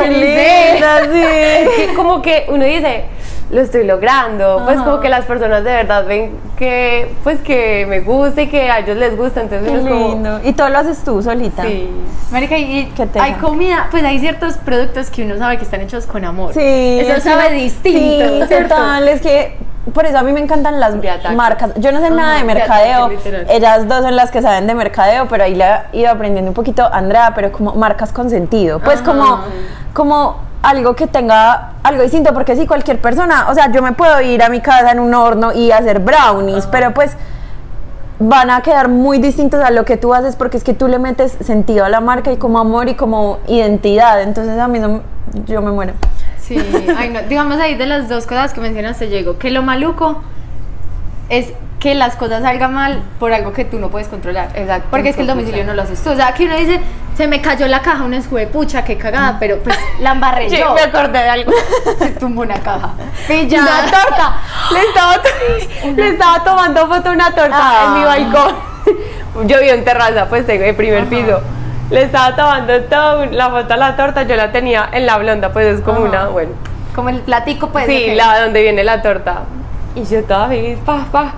es 1.22 1.68
que 1.76 1.94
como 1.94 2.20
que 2.20 2.46
uno 2.48 2.64
dice, 2.64 3.04
lo 3.50 3.60
estoy 3.60 3.84
logrando, 3.86 4.62
pues 4.64 4.76
Ajá. 4.76 4.84
como 4.84 5.00
que 5.00 5.08
las 5.08 5.24
personas 5.24 5.62
de 5.62 5.70
verdad 5.72 6.04
ven 6.06 6.32
que, 6.56 7.14
pues 7.22 7.38
que 7.40 7.86
me 7.88 8.00
gusta 8.00 8.42
y 8.42 8.48
que 8.48 8.70
a 8.70 8.80
ellos 8.80 8.96
les 8.96 9.16
gusta, 9.16 9.40
entonces 9.42 9.68
Qué 9.70 9.76
es 9.76 9.82
como, 9.84 10.08
lindo. 10.08 10.40
Y 10.44 10.52
todo 10.52 10.68
lo 10.68 10.78
haces 10.78 10.98
tú 11.04 11.22
solita. 11.22 11.62
sí. 11.62 11.88
Marica, 12.32 12.58
y 12.58 12.92
hay 13.20 13.34
comida, 13.34 13.86
pues 13.92 14.02
hay 14.02 14.18
ciertos 14.18 14.54
productos 14.56 15.10
que 15.10 15.24
uno 15.24 15.36
sabe 15.38 15.58
que 15.58 15.64
están 15.64 15.80
hechos 15.80 16.06
con 16.06 16.24
amor. 16.24 16.52
Sí. 16.54 16.98
Eso 17.00 17.12
es 17.14 17.22
sabe 17.22 17.48
que- 17.48 17.54
distinto, 17.54 18.40
Sí, 18.42 18.48
¿cierto? 18.48 18.74
total. 18.74 19.06
Es 19.08 19.20
que 19.20 19.56
por 19.94 20.04
eso 20.06 20.18
a 20.18 20.22
mí 20.24 20.32
me 20.32 20.40
encantan 20.40 20.80
las 20.80 20.96
marcas. 21.36 21.70
Yo 21.76 21.92
no 21.92 22.00
sé 22.00 22.10
nada 22.10 22.32
de 22.32 22.38
de 22.40 22.44
mercadeo. 22.44 23.04
ataque. 23.04 23.46
Ellas 23.50 23.86
dos 23.86 24.02
son 24.02 24.16
las 24.16 24.32
que 24.32 24.42
saben 24.42 24.66
de 24.66 24.74
mercadeo, 24.74 25.28
pero 25.28 25.44
ahí 25.44 25.54
la 25.54 25.86
he 25.92 25.98
ido 26.00 26.10
aprendiendo 26.10 26.50
un 26.50 26.54
poquito 26.56 26.84
Andrea, 26.92 27.30
pero 27.36 27.52
como 27.52 27.74
marcas 27.76 28.12
con 28.12 28.28
sentido. 28.28 28.80
Pues 28.80 29.00
como, 29.02 29.38
como 29.92 30.38
algo 30.66 30.96
que 30.96 31.06
tenga 31.06 31.74
algo 31.84 32.02
distinto, 32.02 32.34
porque 32.34 32.56
si 32.56 32.66
cualquier 32.66 33.00
persona, 33.00 33.46
o 33.48 33.54
sea, 33.54 33.70
yo 33.70 33.82
me 33.82 33.92
puedo 33.92 34.20
ir 34.20 34.42
a 34.42 34.48
mi 34.48 34.60
casa 34.60 34.90
en 34.90 34.98
un 34.98 35.14
horno 35.14 35.52
y 35.52 35.70
hacer 35.70 36.00
brownies, 36.00 36.66
pero 36.66 36.92
pues 36.92 37.12
van 38.18 38.50
a 38.50 38.62
quedar 38.62 38.88
muy 38.88 39.18
distintos 39.18 39.62
a 39.62 39.70
lo 39.70 39.84
que 39.84 39.96
tú 39.96 40.12
haces 40.12 40.34
porque 40.34 40.56
es 40.56 40.64
que 40.64 40.74
tú 40.74 40.88
le 40.88 40.98
metes 40.98 41.36
sentido 41.40 41.84
a 41.84 41.88
la 41.88 42.00
marca 42.00 42.32
y 42.32 42.36
como 42.36 42.58
amor 42.58 42.88
y 42.88 42.94
como 42.94 43.38
identidad. 43.46 44.20
Entonces 44.22 44.58
a 44.58 44.66
mí 44.66 44.80
no, 44.80 45.02
yo 45.46 45.62
me 45.62 45.70
muero. 45.70 45.92
Sí, 46.40 46.58
ay 46.96 47.10
no, 47.10 47.22
digamos 47.22 47.58
ahí 47.58 47.76
de 47.76 47.86
las 47.86 48.08
dos 48.08 48.26
cosas 48.26 48.52
que 48.52 48.60
mencionaste, 48.60 49.08
llegó 49.08 49.38
que 49.38 49.50
lo 49.50 49.62
maluco 49.62 50.22
es 51.28 51.52
que 51.78 51.94
las 51.94 52.16
cosas 52.16 52.42
salgan 52.42 52.74
mal 52.74 53.02
por 53.20 53.32
algo 53.32 53.52
que 53.52 53.64
tú 53.64 53.78
no 53.78 53.90
puedes 53.90 54.08
controlar. 54.08 54.48
Exacto. 54.56 54.88
Porque 54.90 55.10
es 55.10 55.16
que 55.16 55.22
el 55.22 55.28
domicilio 55.28 55.64
no 55.64 55.74
lo 55.74 55.82
haces 55.82 56.02
tú. 56.02 56.10
O 56.10 56.16
sea, 56.16 56.32
que 56.34 56.46
uno 56.46 56.56
dice, 56.56 56.80
se 57.16 57.26
me 57.26 57.40
cayó 57.40 57.66
la 57.66 57.80
caja, 57.80 58.04
una 58.04 58.18
escue 58.18 58.46
pucha, 58.46 58.84
qué 58.84 58.98
cagada, 58.98 59.38
pero 59.40 59.58
pues 59.60 59.76
la 60.00 60.12
embarré 60.12 60.50
Sí, 60.50 60.58
yo. 60.58 60.74
me 60.74 60.82
acordé 60.82 61.18
de 61.22 61.28
algo. 61.28 61.52
Se 61.98 62.10
tumbó 62.10 62.42
una 62.42 62.60
caja. 62.60 62.90
Ya. 63.48 63.60
Una 63.62 63.90
torta. 63.90 64.36
Le 64.72 64.80
estaba, 64.82 65.16
le 65.96 66.08
estaba 66.08 66.44
tomando 66.44 66.86
foto 66.86 67.08
a 67.08 67.12
una 67.12 67.34
torta 67.34 67.56
Ah. 67.58 67.84
en 67.86 67.94
mi 67.94 68.04
balcón. 68.04 68.54
Yo 69.48 69.60
vivo 69.60 69.72
en 69.74 69.84
terraza, 69.84 70.26
pues 70.28 70.46
tengo 70.46 70.64
el 70.64 70.76
primer 70.76 71.00
Ajá. 71.02 71.10
piso. 71.10 71.40
Le 71.90 72.02
estaba 72.02 72.34
tomando 72.36 72.80
todo, 72.84 73.26
la 73.26 73.48
foto 73.50 73.74
a 73.74 73.76
la 73.76 73.96
torta, 73.96 74.24
yo 74.24 74.34
la 74.34 74.50
tenía 74.50 74.88
en 74.92 75.06
la 75.06 75.18
blonda, 75.18 75.52
pues 75.52 75.66
es 75.76 75.80
como 75.82 75.98
Ajá. 76.00 76.08
una, 76.08 76.26
bueno. 76.28 76.50
Como 76.94 77.10
el 77.10 77.20
platico, 77.20 77.68
pues. 77.68 77.86
sí, 77.86 78.06
ok. 78.10 78.16
la 78.16 78.40
donde 78.40 78.60
viene 78.62 78.82
la 78.82 79.02
torta. 79.02 79.42
Y 79.94 80.04
yo 80.04 80.18
estaba 80.18 80.48
feliz, 80.48 80.78
pa, 80.84 81.06
pa. 81.12 81.34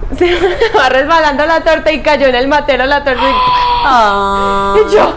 Se 0.18 0.34
va 0.76 0.88
resbalando 0.88 1.46
la 1.46 1.60
torta 1.60 1.92
y 1.92 2.00
cayó 2.02 2.26
en 2.26 2.34
el 2.34 2.48
matero 2.48 2.84
la 2.86 3.04
torta. 3.04 3.22
Y, 3.22 3.32
Ah. 3.84 4.74
y 4.76 4.92
yo, 4.94 5.14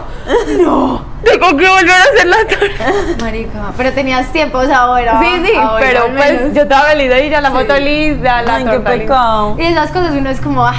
no, 0.62 1.04
tengo 1.22 1.48
que 1.56 1.68
volver 1.68 1.90
a 1.90 2.02
hacer 2.02 2.26
la 2.26 2.38
torta. 2.46 2.92
Marica, 3.24 3.72
pero 3.76 3.92
tenías 3.92 4.32
tiempo, 4.32 4.58
o 4.58 4.64
sea, 4.64 4.78
ahora. 4.78 5.20
Sí, 5.20 5.42
sí, 5.46 5.52
ahora 5.56 5.84
pero 5.86 6.06
pues 6.16 6.54
yo 6.54 6.62
estaba 6.62 6.82
feliz 6.90 7.12
y 7.26 7.28
ya 7.30 7.40
la 7.42 7.50
Sí. 7.50 7.54
foto 7.56 7.76
lista, 7.78 8.42
la 8.42 8.54
Ay, 8.54 8.64
qué 8.64 8.70
torta 8.70 8.90
lista. 8.92 9.02
pecado. 9.14 9.56
Y 9.58 9.62
esas 9.64 9.90
cosas 9.90 10.12
uno 10.14 10.30
es 10.30 10.40
como, 10.40 10.64
ah, 10.66 10.74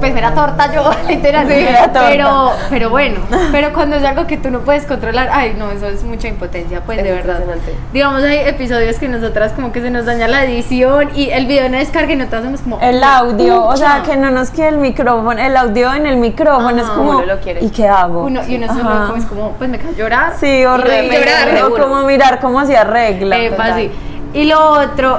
pues 0.00 0.14
mera 0.14 0.34
torta 0.34 0.72
yo, 0.72 0.90
literal. 1.08 1.46
Sí, 1.48 1.54
mera 1.54 1.84
torta. 1.84 2.08
Pero, 2.08 2.52
pero 2.70 2.90
bueno, 2.90 3.20
pero 3.52 3.72
cuando 3.72 3.96
es 3.96 4.04
algo 4.04 4.26
que 4.26 4.36
tú 4.36 4.50
no 4.50 4.60
puedes 4.60 4.84
controlar, 4.86 5.28
ay, 5.32 5.54
no, 5.58 5.70
eso 5.70 5.86
es 5.88 6.04
mucha 6.04 6.28
impotencia, 6.28 6.80
pues 6.84 6.98
Es 6.98 7.04
de 7.04 7.12
verdad. 7.12 7.40
impresionante. 7.40 7.74
Digamos, 7.92 8.22
hay 8.22 8.38
episodios 8.38 8.98
que 8.98 9.08
nosotras 9.08 9.52
como 9.52 9.72
que 9.72 9.80
se 9.80 9.90
nos 9.90 10.06
daña 10.06 10.28
la 10.28 10.44
edición 10.44 11.10
y 11.14 11.30
el 11.30 11.46
video 11.46 11.68
no 11.68 11.78
descarga 11.78 12.12
y 12.12 12.16
nosotras 12.16 12.44
somos 12.44 12.60
como... 12.60 12.78
El 12.80 13.02
audio, 13.02 13.64
o 13.64 13.76
sea, 13.76 14.02
que 14.04 14.16
no 14.16 14.30
nos 14.30 14.50
quede 14.50 14.68
el 14.68 14.78
micrófono, 14.78 15.40
el 15.40 15.56
audio 15.56 15.92
en 15.94 16.06
el 16.06 16.16
micrófono, 16.16 16.80
es 16.80 16.88
como, 16.88 17.10
Uno 17.10 17.26
lo 17.26 17.40
quiere. 17.40 17.64
¿y 17.64 17.70
qué 17.70 17.88
hago? 17.88 18.24
Uno, 18.24 18.40
y 18.46 18.56
uno 18.56 18.66
solo 18.68 19.06
como 19.06 19.16
es 19.16 19.24
como, 19.26 19.52
pues 19.52 19.68
me 19.70 19.78
cae 19.78 19.94
llorar. 19.94 20.34
Sí, 20.38 20.64
horrible. 20.64 21.06
Y 21.06 21.18
llorar, 21.18 21.64
o 21.64 21.76
como 21.76 22.02
mirar 22.04 22.40
cómo 22.40 22.64
se 22.64 22.76
arregla. 22.76 23.38
Epa, 23.38 23.56
total. 23.56 23.74
sí. 23.80 23.90
Y 24.32 24.44
lo 24.44 24.60
otro, 24.60 25.18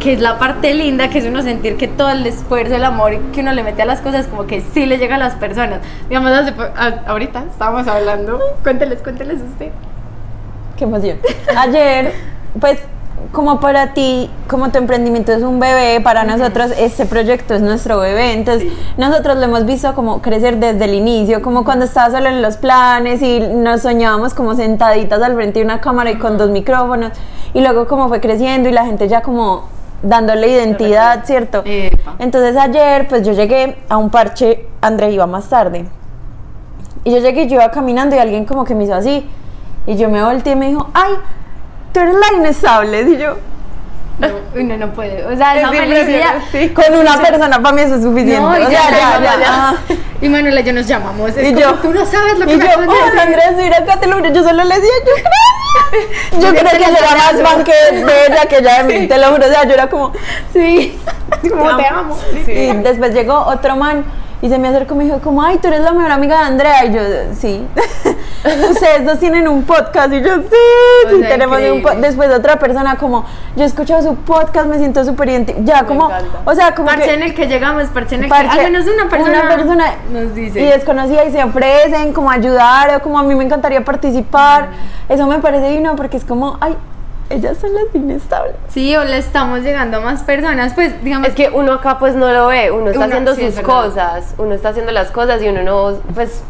que 0.00 0.12
es 0.12 0.20
la 0.20 0.38
parte 0.38 0.74
linda, 0.74 1.08
que 1.10 1.18
es 1.18 1.26
uno 1.26 1.42
sentir 1.42 1.76
que 1.76 1.88
todo 1.88 2.10
el 2.10 2.26
esfuerzo, 2.26 2.74
el 2.74 2.84
amor 2.84 3.18
que 3.32 3.40
uno 3.40 3.52
le 3.52 3.62
mete 3.62 3.82
a 3.82 3.86
las 3.86 4.00
cosas, 4.00 4.26
como 4.26 4.46
que 4.46 4.60
sí 4.60 4.86
le 4.86 4.98
llega 4.98 5.16
a 5.16 5.18
las 5.18 5.34
personas. 5.34 5.80
Digamos, 6.08 6.32
ahorita 7.06 7.44
estábamos 7.50 7.86
hablando, 7.86 8.40
cuénteles, 8.62 9.00
cuénteles 9.02 9.40
usted. 9.40 9.70
Qué 10.76 10.84
emoción. 10.84 11.18
Ayer, 11.56 12.12
pues, 12.60 12.80
como 13.32 13.60
para 13.60 13.92
ti, 13.94 14.30
como 14.48 14.70
tu 14.70 14.78
emprendimiento 14.78 15.32
es 15.32 15.42
un 15.42 15.60
bebé, 15.60 16.00
para 16.00 16.24
nosotros 16.24 16.72
este 16.78 17.04
proyecto 17.06 17.54
es 17.54 17.60
nuestro 17.60 17.98
bebé, 17.98 18.32
entonces 18.32 18.70
Sí. 18.70 18.78
nosotros 18.96 19.36
lo 19.36 19.44
hemos 19.44 19.66
visto 19.66 19.94
como 19.94 20.22
crecer 20.22 20.56
desde 20.58 20.84
el 20.84 20.94
inicio, 20.94 21.42
como 21.42 21.64
cuando 21.64 21.84
estaba 21.84 22.10
solo 22.10 22.28
en 22.28 22.40
los 22.42 22.56
planes 22.56 23.20
y 23.22 23.40
nos 23.40 23.82
soñábamos 23.82 24.34
como 24.34 24.54
sentaditas 24.54 25.20
al 25.22 25.34
frente 25.34 25.58
de 25.60 25.64
una 25.64 25.80
cámara 25.80 26.10
y 26.10 26.16
con 26.18 26.38
dos 26.38 26.50
micrófonos, 26.50 27.12
y 27.54 27.60
luego 27.60 27.86
como 27.86 28.08
fue 28.08 28.20
creciendo 28.20 28.68
y 28.68 28.72
la 28.72 28.84
gente 28.86 29.08
ya 29.08 29.22
como 29.22 29.68
dándole 30.02 30.48
identidad, 30.48 31.24
¿cierto? 31.24 31.62
Epa. 31.64 32.14
Entonces 32.18 32.56
ayer, 32.56 33.08
pues 33.08 33.26
yo 33.26 33.32
llegué 33.32 33.78
a 33.88 33.96
un 33.96 34.10
parche, 34.10 34.66
André 34.80 35.10
iba 35.10 35.26
más 35.26 35.48
tarde. 35.48 35.86
Y 37.04 37.10
yo 37.12 37.18
llegué, 37.18 37.46
yo 37.48 37.56
iba 37.56 37.70
caminando 37.70 38.14
y 38.14 38.18
alguien 38.18 38.44
como 38.44 38.64
que 38.64 38.74
me 38.74 38.84
hizo 38.84 38.94
así. 38.94 39.28
Y 39.86 39.96
yo 39.96 40.08
me 40.08 40.22
volteé 40.22 40.52
y 40.52 40.56
me 40.56 40.68
dijo, 40.68 40.88
ay, 40.94 41.12
tú 41.98 42.04
eres 42.04 42.14
la 42.14 42.38
inestable. 42.38 43.02
Y 43.02 43.16
yo, 43.18 43.36
No, 44.18 44.28
uno 44.54 44.76
no 44.76 44.92
puede. 44.92 45.24
O 45.26 45.36
sea, 45.36 45.54
Es 45.56 45.64
esa 45.64 45.84
impresionante, 45.84 46.44
sí. 46.52 46.68
con 46.70 46.92
una 46.94 47.18
persona 47.20 47.62
para 47.62 47.74
mí 47.74 47.82
eso 47.82 47.94
es 47.96 48.02
suficiente. 48.02 48.40
No, 48.40 48.58
y 48.58 48.62
o 48.62 48.68
sea, 48.68 48.90
ya, 48.90 49.20
ya, 49.20 49.40
ya. 49.40 49.76
Y 50.20 50.28
Manuela 50.28 50.60
yo 50.60 50.72
nos 50.72 50.86
llamamos. 50.86 51.36
Es 51.36 51.48
Y 51.48 51.54
como, 51.54 51.60
yo, 51.60 51.74
tú 51.76 51.92
no 51.94 52.04
sabes 52.04 52.38
lo 52.38 52.46
que 52.46 52.52
y 52.52 52.56
me 52.56 52.64
yo, 52.64 52.70
oh, 52.76 52.80
decir". 52.80 53.20
Andrés, 53.20 53.52
mira 53.56 53.78
acá 53.78 54.00
te 54.00 54.06
lo 54.08 54.16
juro. 54.16 54.32
Yo 54.32 54.42
solo 54.42 54.64
le 54.64 54.74
decía, 54.74 54.90
yo 55.06 55.12
creo. 55.14 56.40
Yo 56.40 56.48
creo 56.50 56.70
que 56.70 56.76
era 56.76 57.14
más 57.16 57.42
fan 57.42 57.64
que 57.64 57.72
de 57.92 58.26
ella, 58.26 58.46
que 58.48 58.58
ella 58.58 58.82
de 58.82 59.00
mí, 59.00 59.06
te 59.06 59.18
lo 59.18 59.28
juro. 59.30 59.46
O 59.46 59.48
sea, 59.48 59.64
yo 59.64 59.74
era 59.74 59.88
como, 59.88 60.12
Sí, 60.52 60.98
como 61.48 61.76
te 61.76 61.86
amo. 61.86 62.18
Y 62.46 62.72
después 62.78 63.14
llegó 63.14 63.34
otro 63.38 63.76
man 63.76 64.04
y 64.42 64.48
se 64.48 64.58
me 64.58 64.68
acercó 64.68 64.94
y 64.94 64.98
me 64.98 65.04
dijo 65.04 65.18
como, 65.20 65.42
ay, 65.42 65.58
tú 65.58 65.68
eres 65.68 65.80
la 65.80 65.92
mejor 65.92 66.10
amiga 66.10 66.38
de 66.40 66.44
Andrea. 66.46 66.84
Y 66.86 66.92
yo, 66.94 67.00
sí. 67.38 67.66
Ustedes 68.70 69.04
dos 69.06 69.18
tienen 69.18 69.48
un 69.48 69.62
podcast. 69.64 70.12
Y 70.12 70.20
yo, 70.22 70.36
sí, 70.36 70.42
O 71.06 71.10
sí, 71.10 71.20
sea, 71.20 71.28
tenemos 71.28 71.58
un 71.60 71.82
podcast. 71.82 72.00
Después 72.02 72.30
otra 72.30 72.58
persona 72.58 72.96
como, 72.96 73.24
yo 73.56 73.64
he 73.64 73.66
escuchado 73.66 74.02
su 74.02 74.14
podcast, 74.16 74.66
me 74.68 74.78
siento 74.78 75.04
súper 75.04 75.28
Ya, 75.64 75.84
como, 75.84 76.06
encanta. 76.06 76.38
o 76.44 76.54
sea, 76.54 76.74
como 76.74 76.86
Parche 76.88 77.04
que... 77.06 77.14
en 77.14 77.22
el 77.22 77.34
que 77.34 77.46
llegamos, 77.46 77.84
parche 77.88 78.14
en 78.16 78.24
el 78.24 78.30
parche- 78.30 78.52
que 78.54 78.60
al 78.66 78.72
menos 78.72 78.86
una 78.86 79.08
persona, 79.08 79.40
una 79.42 79.54
persona 79.56 79.94
nos 80.12 80.34
dice. 80.34 80.60
y 80.60 80.64
desconocida 80.64 81.24
y 81.24 81.32
se 81.32 81.42
ofrecen 81.44 82.12
como 82.12 82.30
ayudar 82.30 82.94
o 82.96 83.02
como 83.02 83.18
a 83.18 83.22
mí 83.22 83.34
me 83.34 83.44
encantaría 83.44 83.84
participar. 83.84 84.68
Eso 85.08 85.26
me 85.26 85.38
parece 85.38 85.68
divino 85.70 85.96
porque 85.96 86.16
es 86.16 86.24
como, 86.24 86.56
ay, 86.60 86.76
ellas 87.30 87.58
son 87.60 87.74
las 87.74 87.84
inestables. 87.94 88.54
Sí, 88.68 88.96
o 88.96 89.04
le 89.04 89.18
estamos 89.18 89.60
llegando 89.60 89.98
a 89.98 90.00
más 90.00 90.22
personas, 90.22 90.72
pues 90.74 91.02
digamos 91.04 91.28
Es 91.28 91.34
que 91.34 91.50
uno 91.50 91.74
acá 91.74 91.98
pues 91.98 92.14
no 92.14 92.32
lo 92.32 92.46
ve, 92.46 92.70
uno 92.70 92.86
está 92.86 93.00
Uno- 93.00 93.06
haciendo 93.08 93.34
sí, 93.34 93.50
sus 93.52 93.60
cosas, 93.60 94.34
uno 94.38 94.54
está 94.54 94.70
haciendo 94.70 94.92
las 94.92 95.10
cosas 95.10 95.42
y 95.42 95.48
uno 95.48 95.62
no, 95.62 95.98
pues 96.14 96.42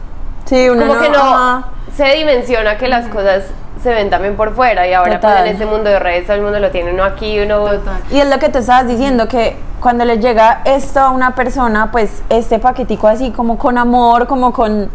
Sí, 0.48 0.68
uno 0.68 0.86
como 0.86 1.00
que 1.00 1.10
no 1.10 1.18
ajá. 1.18 1.64
se 1.94 2.04
dimensiona 2.14 2.78
que 2.78 2.88
las 2.88 3.06
cosas 3.08 3.44
se 3.82 3.92
ven 3.92 4.10
también 4.10 4.34
por 4.36 4.54
fuera 4.54 4.88
y 4.88 4.94
ahora 4.94 5.20
pues 5.20 5.36
en 5.40 5.46
este 5.46 5.66
mundo 5.66 5.88
de 5.90 5.98
redes 5.98 6.26
todo 6.26 6.36
el 6.36 6.42
mundo 6.42 6.58
lo 6.58 6.70
tiene 6.70 6.92
uno 6.92 7.04
aquí, 7.04 7.38
uno 7.38 7.66
Total. 7.66 8.00
Y 8.10 8.18
es 8.18 8.28
lo 8.28 8.38
que 8.38 8.48
te 8.48 8.58
estabas 8.58 8.88
diciendo, 8.88 9.28
que 9.28 9.56
cuando 9.80 10.04
le 10.04 10.18
llega 10.18 10.62
esto 10.64 11.00
a 11.00 11.10
una 11.10 11.34
persona, 11.34 11.90
pues 11.92 12.22
este 12.28 12.58
paquetico 12.58 13.06
así 13.06 13.30
como 13.30 13.58
con 13.58 13.78
amor, 13.78 14.26
como 14.26 14.52
con, 14.52 14.90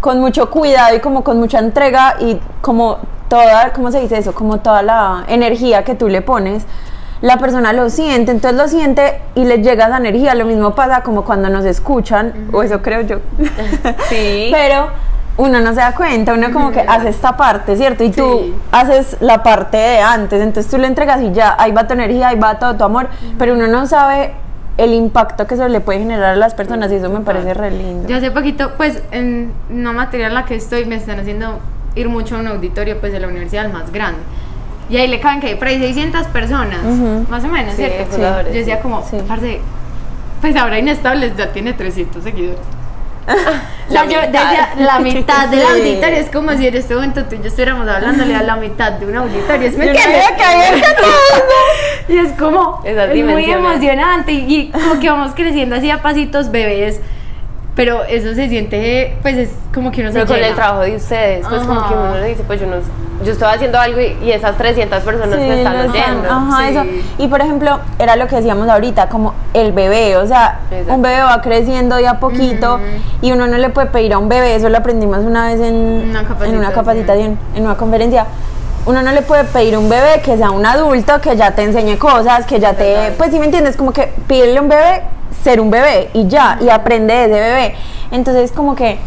con 0.00 0.20
mucho 0.20 0.50
cuidado 0.50 0.96
y 0.96 1.00
como 1.00 1.24
con 1.24 1.38
mucha 1.38 1.58
entrega 1.58 2.14
y 2.20 2.40
como 2.62 2.98
toda, 3.28 3.72
¿cómo 3.72 3.90
se 3.90 4.00
dice 4.00 4.18
eso? 4.18 4.32
Como 4.34 4.58
toda 4.60 4.82
la 4.82 5.24
energía 5.26 5.84
que 5.84 5.94
tú 5.94 6.08
le 6.08 6.22
pones, 6.22 6.64
la 7.20 7.38
persona 7.38 7.72
lo 7.72 7.90
siente, 7.90 8.30
entonces 8.30 8.58
lo 8.58 8.68
siente 8.68 9.20
y 9.34 9.44
le 9.44 9.62
llega 9.62 9.86
esa 9.86 9.96
energía. 9.96 10.34
Lo 10.34 10.44
mismo 10.44 10.74
pasa 10.74 11.02
como 11.02 11.24
cuando 11.24 11.48
nos 11.48 11.64
escuchan, 11.64 12.48
o 12.52 12.62
eso 12.62 12.82
creo 12.82 13.02
yo. 13.02 13.18
Sí. 14.08 14.50
Pero 14.52 14.88
uno 15.36 15.60
no 15.60 15.70
se 15.70 15.80
da 15.80 15.94
cuenta, 15.94 16.32
uno 16.34 16.52
como 16.52 16.70
que 16.70 16.80
hace 16.80 17.08
esta 17.08 17.36
parte, 17.36 17.76
¿cierto? 17.76 18.04
Y 18.04 18.10
tú 18.10 18.54
haces 18.70 19.16
la 19.20 19.42
parte 19.42 19.76
de 19.76 19.98
antes, 19.98 20.40
entonces 20.40 20.70
tú 20.70 20.78
le 20.78 20.86
entregas 20.86 21.20
y 21.22 21.32
ya, 21.32 21.56
ahí 21.58 21.72
va 21.72 21.86
tu 21.86 21.94
energía, 21.94 22.28
ahí 22.28 22.38
va 22.38 22.58
todo 22.58 22.76
tu 22.76 22.84
amor, 22.84 23.08
pero 23.38 23.54
uno 23.54 23.66
no 23.66 23.86
sabe 23.86 24.34
el 24.76 24.92
impacto 24.92 25.46
que 25.46 25.54
eso 25.54 25.68
le 25.68 25.80
puede 25.80 26.00
generar 26.00 26.34
a 26.34 26.36
las 26.36 26.54
personas 26.54 26.90
y 26.92 26.96
eso 26.96 27.08
me 27.08 27.20
parece 27.20 27.54
re 27.54 27.70
lindo. 27.70 28.08
Yo 28.08 28.16
hace 28.16 28.30
poquito, 28.30 28.72
pues 28.76 29.02
en 29.10 29.52
una 29.70 29.92
materia 29.92 30.28
en 30.28 30.34
la 30.34 30.44
que 30.44 30.54
estoy 30.54 30.84
me 30.84 30.96
están 30.96 31.18
haciendo 31.18 31.58
ir 31.94 32.08
mucho 32.08 32.36
a 32.36 32.40
un 32.40 32.48
auditorio 32.48 32.98
pues 33.00 33.12
de 33.12 33.20
la 33.20 33.28
universidad 33.28 33.72
más 33.72 33.92
grande. 33.92 34.20
Y 34.90 34.96
ahí 34.98 35.08
le 35.08 35.18
caben 35.20 35.40
que 35.40 35.46
hay 35.48 35.54
por 35.54 35.68
ahí 35.68 35.78
600 35.78 36.26
personas, 36.28 36.80
Ujú. 36.84 37.26
más 37.30 37.42
o 37.44 37.48
menos, 37.48 37.74
Sí, 37.74 37.84
¿cierto? 37.84 38.12
fundadores, 38.12 38.52
Yo 38.52 38.58
decía 38.58 38.76
sí. 38.76 38.82
como, 38.82 39.02
Sí. 39.08 39.16
parce, 39.26 39.60
pues 40.40 40.56
ahora 40.56 40.78
Inestables 40.78 41.36
ya 41.36 41.52
tiene 41.52 41.72
300 41.72 42.22
seguidores. 42.22 42.60
La 43.88 44.04
yo 44.04 44.20
mitad. 44.20 44.26
decía, 44.50 44.68
la 44.78 44.98
mitad 44.98 45.48
del 45.48 45.60
Sí. 45.66 45.66
auditorio 45.72 46.16
es 46.18 46.28
como 46.30 46.52
si 46.52 46.66
en 46.68 46.74
este 46.74 46.94
momento 46.94 47.24
tú 47.24 47.36
y 47.36 47.38
yo 47.38 47.44
estuviéramos 47.46 47.88
hablándole 47.88 48.34
a 48.34 48.42
la 48.42 48.56
mitad 48.56 48.92
de 48.92 49.06
un 49.06 49.16
auditorio, 49.16 49.70
¿sí 49.70 49.76
¿me 49.78 49.88
había 49.88 50.36
caído 50.36 50.76
en 50.76 50.82
Y 52.14 52.18
es 52.18 52.32
como, 52.38 52.82
es 52.84 53.24
muy 53.24 53.44
emocionante 53.50 54.32
y, 54.32 54.54
y 54.54 54.70
como 54.70 55.00
que 55.00 55.08
vamos 55.08 55.32
creciendo 55.34 55.76
así 55.76 55.90
a 55.90 56.02
pasitos 56.02 56.50
bebés, 56.50 57.00
pero 57.76 58.04
eso 58.04 58.34
se 58.34 58.48
siente, 58.48 59.16
pues 59.22 59.36
es 59.36 59.50
como 59.72 59.90
que 59.90 60.00
uno 60.02 60.10
se 60.10 60.14
pero 60.14 60.26
con 60.26 60.36
llena. 60.36 60.48
el 60.48 60.54
trabajo 60.54 60.80
de 60.82 60.96
ustedes, 60.96 61.46
pues 61.48 61.62
como 61.62 61.88
que 61.88 61.94
uno 61.94 62.14
le 62.18 62.26
dice, 62.28 62.42
pues 62.46 62.60
yo 62.60 62.66
no, 62.66 62.76
yo 63.24 63.32
estoy 63.32 63.48
haciendo 63.48 63.78
algo 63.78 64.00
y, 64.00 64.16
y 64.22 64.30
esas 64.32 64.56
300 64.56 65.02
personas 65.02 65.36
Sí, 65.38 65.44
me 65.46 65.58
están 65.58 65.88
oyendo. 65.90 66.28
Ajá, 66.30 66.58
sí. 66.68 66.68
eso. 66.76 66.84
Y 67.18 67.28
por 67.28 67.40
ejemplo, 67.40 67.80
era 67.98 68.16
lo 68.16 68.26
que 68.28 68.36
decíamos 68.36 68.68
ahorita, 68.68 69.08
como 69.08 69.34
el 69.54 69.72
bebé, 69.72 70.16
o 70.16 70.26
sea, 70.26 70.60
Exacto. 70.70 70.94
un 70.94 71.02
bebé 71.02 71.22
va 71.22 71.40
creciendo 71.42 71.96
de 71.96 72.06
a 72.06 72.20
poquito 72.20 72.78
y 73.22 73.32
uno 73.32 73.46
no 73.48 73.56
le 73.58 73.70
puede 73.70 73.88
pedir 73.88 74.12
a 74.14 74.18
un 74.18 74.28
bebé, 74.28 74.54
eso 74.54 74.68
lo 74.68 74.78
aprendimos 74.78 75.18
una 75.18 75.46
vez 75.46 75.60
en 75.60 75.74
Una 76.10 76.20
en 76.20 76.26
capacitación. 76.26 76.56
una 76.58 76.72
capacitación, 76.72 77.38
en 77.56 77.64
una 77.64 77.76
conferencia. 77.76 78.26
Uno 78.86 79.00
no 79.00 79.12
le 79.12 79.22
puede 79.22 79.44
pedir 79.44 79.74
a 79.76 79.78
un 79.78 79.88
bebé 79.88 80.20
que 80.22 80.36
sea 80.36 80.50
un 80.50 80.66
adulto, 80.66 81.18
que 81.20 81.34
ya 81.36 81.52
te 81.52 81.62
enseñe 81.62 81.96
cosas, 81.96 82.44
que 82.44 82.60
ya 82.60 82.74
te... 82.74 83.12
Pues 83.16 83.30
sí 83.30 83.38
me 83.38 83.46
entiendes, 83.46 83.76
como 83.78 83.92
que 83.94 84.12
pídele 84.28 84.58
a 84.58 84.60
un 84.62 84.68
bebé 84.68 85.02
ser 85.42 85.60
un 85.60 85.70
bebé 85.70 86.10
y 86.14 86.26
ya, 86.28 86.58
y 86.60 86.68
aprende 86.70 87.14
de 87.14 87.24
ese 87.24 87.40
bebé. 87.40 87.74
Entonces 88.10 88.52
como 88.52 88.74
que 88.74 88.98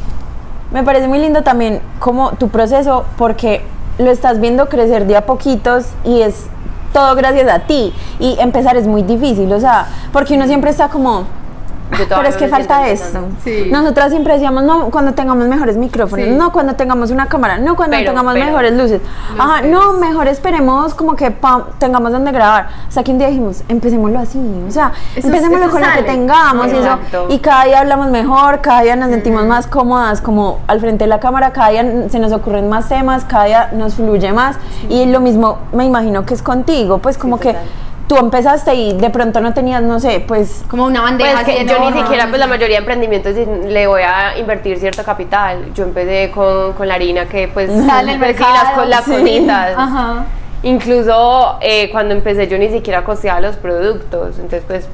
me 0.72 0.84
parece 0.84 1.08
muy 1.08 1.20
lindo 1.20 1.44
también 1.44 1.82
como 2.00 2.32
tu 2.32 2.50
proceso 2.50 3.06
porque 3.18 3.62
lo 3.98 4.12
estás 4.12 4.40
viendo 4.40 4.70
crecer 4.70 5.08
de 5.08 5.18
a 5.18 5.26
poquitos 5.26 5.86
y 6.04 6.22
es 6.22 6.48
todo 6.94 7.16
gracias 7.16 7.50
a 7.50 7.60
ti 7.60 7.94
y 8.20 8.38
empezar 8.40 8.78
es 8.78 8.88
muy 8.88 9.04
difícil, 9.04 9.52
o 9.52 9.60
sea, 9.60 9.88
porque 10.12 10.36
uno 10.36 10.46
siempre 10.46 10.70
está 10.72 10.90
como 10.90 11.26
Pero 11.90 12.22
es 12.28 12.36
que 12.38 12.48
falta 12.48 12.88
esto. 12.88 13.18
empezando. 13.20 13.38
Sí. 13.44 13.70
Nosotras 13.72 14.10
siempre 14.12 14.34
decíamos, 14.34 14.64
no, 14.64 14.90
cuando 14.90 15.14
tengamos 15.14 15.48
mejores 15.48 15.78
micrófonos, 15.78 16.26
Sí. 16.28 16.32
no, 16.36 16.52
cuando 16.52 16.76
tengamos 16.76 17.12
una 17.12 17.28
cámara, 17.28 17.58
no, 17.58 17.76
cuando 17.76 17.96
Pero, 17.98 18.10
tengamos 18.12 18.34
pero. 18.34 18.46
mejores 18.46 18.74
luces. 18.74 19.02
Ajá, 19.38 19.62
no, 19.62 19.94
mejor 19.94 20.28
esperemos 20.28 20.94
como 20.94 21.16
que 21.16 21.32
pa- 21.32 21.68
tengamos 21.80 22.12
donde 22.12 22.32
grabar. 22.32 22.68
O 22.88 22.92
sea, 22.92 23.04
que 23.04 23.12
un 23.12 23.18
día 23.18 23.28
dijimos, 23.28 23.64
empecémoslo 23.70 24.20
así, 24.20 24.40
o 24.68 24.72
sea, 24.72 24.92
Eso- 25.16 25.28
empecémoslo 25.28 25.66
eso 25.66 25.72
con 25.72 25.82
lo 25.82 25.88
que 25.88 25.94
sale. 25.94 26.04
tengamos 26.08 26.68
y 26.68 26.70
eso. 26.72 26.78
Exacto. 26.80 27.26
Y 27.30 27.40
cada 27.40 27.66
día 27.66 27.80
hablamos 27.80 28.08
mejor, 28.10 28.62
cada 28.62 28.82
día 28.82 28.96
nos 28.96 29.10
sentimos 29.10 29.46
más 29.46 29.68
cómodas 29.68 30.22
como 30.22 30.60
al 30.68 30.80
frente 30.80 31.06
de 31.06 31.10
la 31.10 31.20
cámara, 31.20 31.52
cada 31.54 31.70
día 31.70 32.10
se 32.10 32.20
nos 32.20 32.32
ocurren 32.32 32.70
más 32.70 32.88
temas, 32.90 33.24
cada 33.26 33.46
día 33.46 33.70
nos 33.74 33.96
fluye 33.96 34.34
más. 34.34 34.58
Y 34.90 35.06
lo 35.06 35.20
mismo 35.20 35.58
me 35.72 35.86
imagino 35.86 36.26
que 36.26 36.34
es 36.34 36.42
contigo, 36.42 36.98
pues 37.00 37.18
como 37.18 37.40
que 37.40 37.54
total. 37.54 37.66
Tú 38.08 38.16
empezaste 38.18 38.74
y 38.74 38.94
de 38.94 39.10
pronto 39.10 39.42
no 39.42 39.54
tenías, 39.54 39.82
no 39.84 40.00
sé, 40.00 40.24
pues 40.26 40.64
Como 40.70 40.86
una 40.86 41.02
bandeja 41.02 41.44
Pues 41.44 41.58
que 41.58 41.66
yo 41.66 41.80
ni 41.80 41.92
siquiera, 42.00 42.28
pues 42.28 42.40
la 42.40 42.48
mayoría 42.48 42.76
de 42.78 42.80
emprendimientos 42.80 43.36
di- 43.36 43.46
le 43.46 43.86
voy 43.88 44.02
a 44.02 44.38
invertir 44.38 44.78
cierto 44.80 45.04
capital. 45.04 45.74
Yo 45.74 45.84
empecé 45.84 46.32
con, 46.32 46.74
con 46.74 46.88
la 46.88 46.94
harina 46.96 47.26
que 47.26 47.48
pues 47.50 47.70
Sale 47.86 48.14
el 48.14 48.20
pues, 48.20 48.38
sí, 48.38 48.44
mercado, 48.44 48.54
las, 48.64 48.74
co- 48.74 48.86
las 48.86 49.04
sí. 49.06 49.12
cositas. 49.12 49.74
Ajá. 49.78 50.26
Incluso 50.64 51.58
eh, 51.62 51.90
cuando 51.92 52.14
empecé 52.14 52.48
yo 52.48 52.58
ni 52.58 52.70
siquiera 52.70 53.04
costeaba 53.04 53.40
los 53.42 53.56
productos, 53.58 54.36
entonces 54.36 54.64
pues 54.68 54.88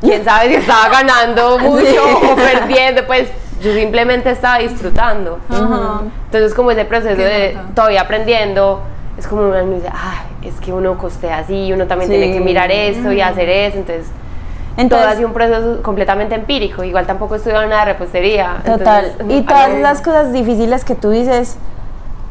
quién 0.00 0.24
sabe 0.24 0.48
si 0.48 0.54
estaba 0.56 0.88
ganando 0.88 1.58
mucho 1.60 2.02
o 2.32 2.36
perdiendo, 2.36 3.06
pues 3.06 3.28
yo 3.62 3.72
simplemente 3.74 4.30
estaba 4.30 4.58
disfrutando. 4.58 5.38
Ajá. 5.48 6.02
Entonces 6.26 6.54
como 6.54 6.70
ese 6.70 6.84
proceso 6.84 7.16
Qué 7.16 7.24
de 7.24 7.52
nota. 7.54 7.68
todavía 7.74 8.00
aprendiendo, 8.02 8.80
es 9.18 9.26
como 9.26 9.42
uno 9.42 9.64
dice, 9.74 9.88
ay, 9.92 10.26
es 10.42 10.54
que 10.60 10.72
uno 10.72 10.96
costea 10.98 11.38
así, 11.38 11.72
uno 11.72 11.86
también 11.86 12.10
Sí. 12.10 12.16
tiene 12.18 12.32
que 12.32 12.40
mirar 12.40 12.70
esto 12.70 13.12
y 13.12 13.20
hacer 13.20 13.48
eso, 13.48 13.78
entonces 13.78 14.06
todo 14.06 14.82
entonces 14.82 15.08
ha 15.08 15.16
sido 15.16 15.28
un 15.28 15.34
proceso 15.34 15.82
completamente 15.82 16.34
empírico. 16.34 16.82
Igual 16.84 17.06
tampoco 17.06 17.34
he 17.34 17.38
estudiado 17.38 17.66
nada 17.66 17.84
de 17.84 17.92
repostería. 17.92 18.56
Total. 18.64 19.06
entonces, 19.20 19.38
y 19.38 19.42
todas 19.42 19.78
las 19.80 20.00
cosas 20.00 20.32
difíciles 20.32 20.84
que 20.84 20.94
tú 20.94 21.10
dices, 21.10 21.58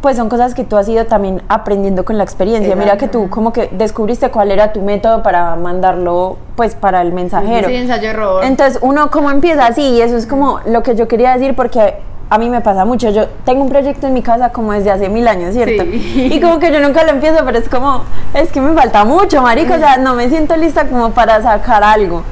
pues 0.01 0.16
son 0.16 0.30
cosas 0.30 0.54
que 0.56 0.63
tú 0.63 0.78
has 0.78 0.88
ido 0.88 1.06
también 1.06 1.42
aprendiendo 1.50 2.06
con 2.06 2.18
la 2.18 2.24
experiencia. 2.24 2.75
Mira 2.75 2.98
que 2.98 3.08
tú 3.08 3.30
como 3.30 3.51
que 3.51 3.68
descubriste 3.74 4.32
cuál 4.32 4.50
era 4.51 4.72
tu 4.72 4.82
método 4.82 5.22
para 5.22 5.56
mandarlo, 5.58 6.38
pues 6.56 6.74
para 6.74 7.01
el 7.01 7.12
mensajero. 7.12 7.68
Sí, 7.68 7.75
ensayo 7.75 8.10
error. 8.10 8.44
Entonces 8.46 8.80
uno 8.82 9.12
como 9.12 9.30
empieza 9.30 9.66
así 9.68 9.82
y 9.82 10.01
eso 10.01 10.16
es 10.16 10.25
como 10.25 10.62
lo 10.66 10.84
que 10.84 10.96
yo 10.96 11.08
quería 11.08 11.34
decir 11.34 11.54
porque 11.56 11.96
a 12.30 12.38
mí 12.38 12.50
me 12.50 12.62
pasa 12.62 12.86
mucho. 12.86 13.10
Yo 13.10 13.28
tengo 13.44 13.64
un 13.64 13.70
proyecto 13.70 14.08
en 14.08 14.14
mi 14.14 14.22
casa 14.22 14.50
como 14.50 14.74
desde 14.74 14.92
hace 14.92 15.10
mil 15.10 15.28
años, 15.28 15.54
¿cierto? 15.54 15.84
Sí. 15.84 16.30
Y 16.32 16.40
como 16.40 16.60
que 16.60 16.72
yo 16.72 16.80
nunca 16.80 17.04
lo 17.04 17.10
empiezo, 17.10 17.44
pero 17.44 17.58
es 17.58 17.68
como, 17.68 18.04
es 18.34 18.52
que 18.52 18.62
me 18.62 18.74
falta 18.74 19.04
mucho, 19.04 19.42
marico. 19.42 19.74
O 19.74 19.78
sea, 19.78 19.98
no 19.98 20.14
me 20.14 20.30
siento 20.30 20.56
lista 20.56 20.86
como 20.88 21.12
para 21.12 21.42
sacar 21.42 21.84
algo. 21.84 22.24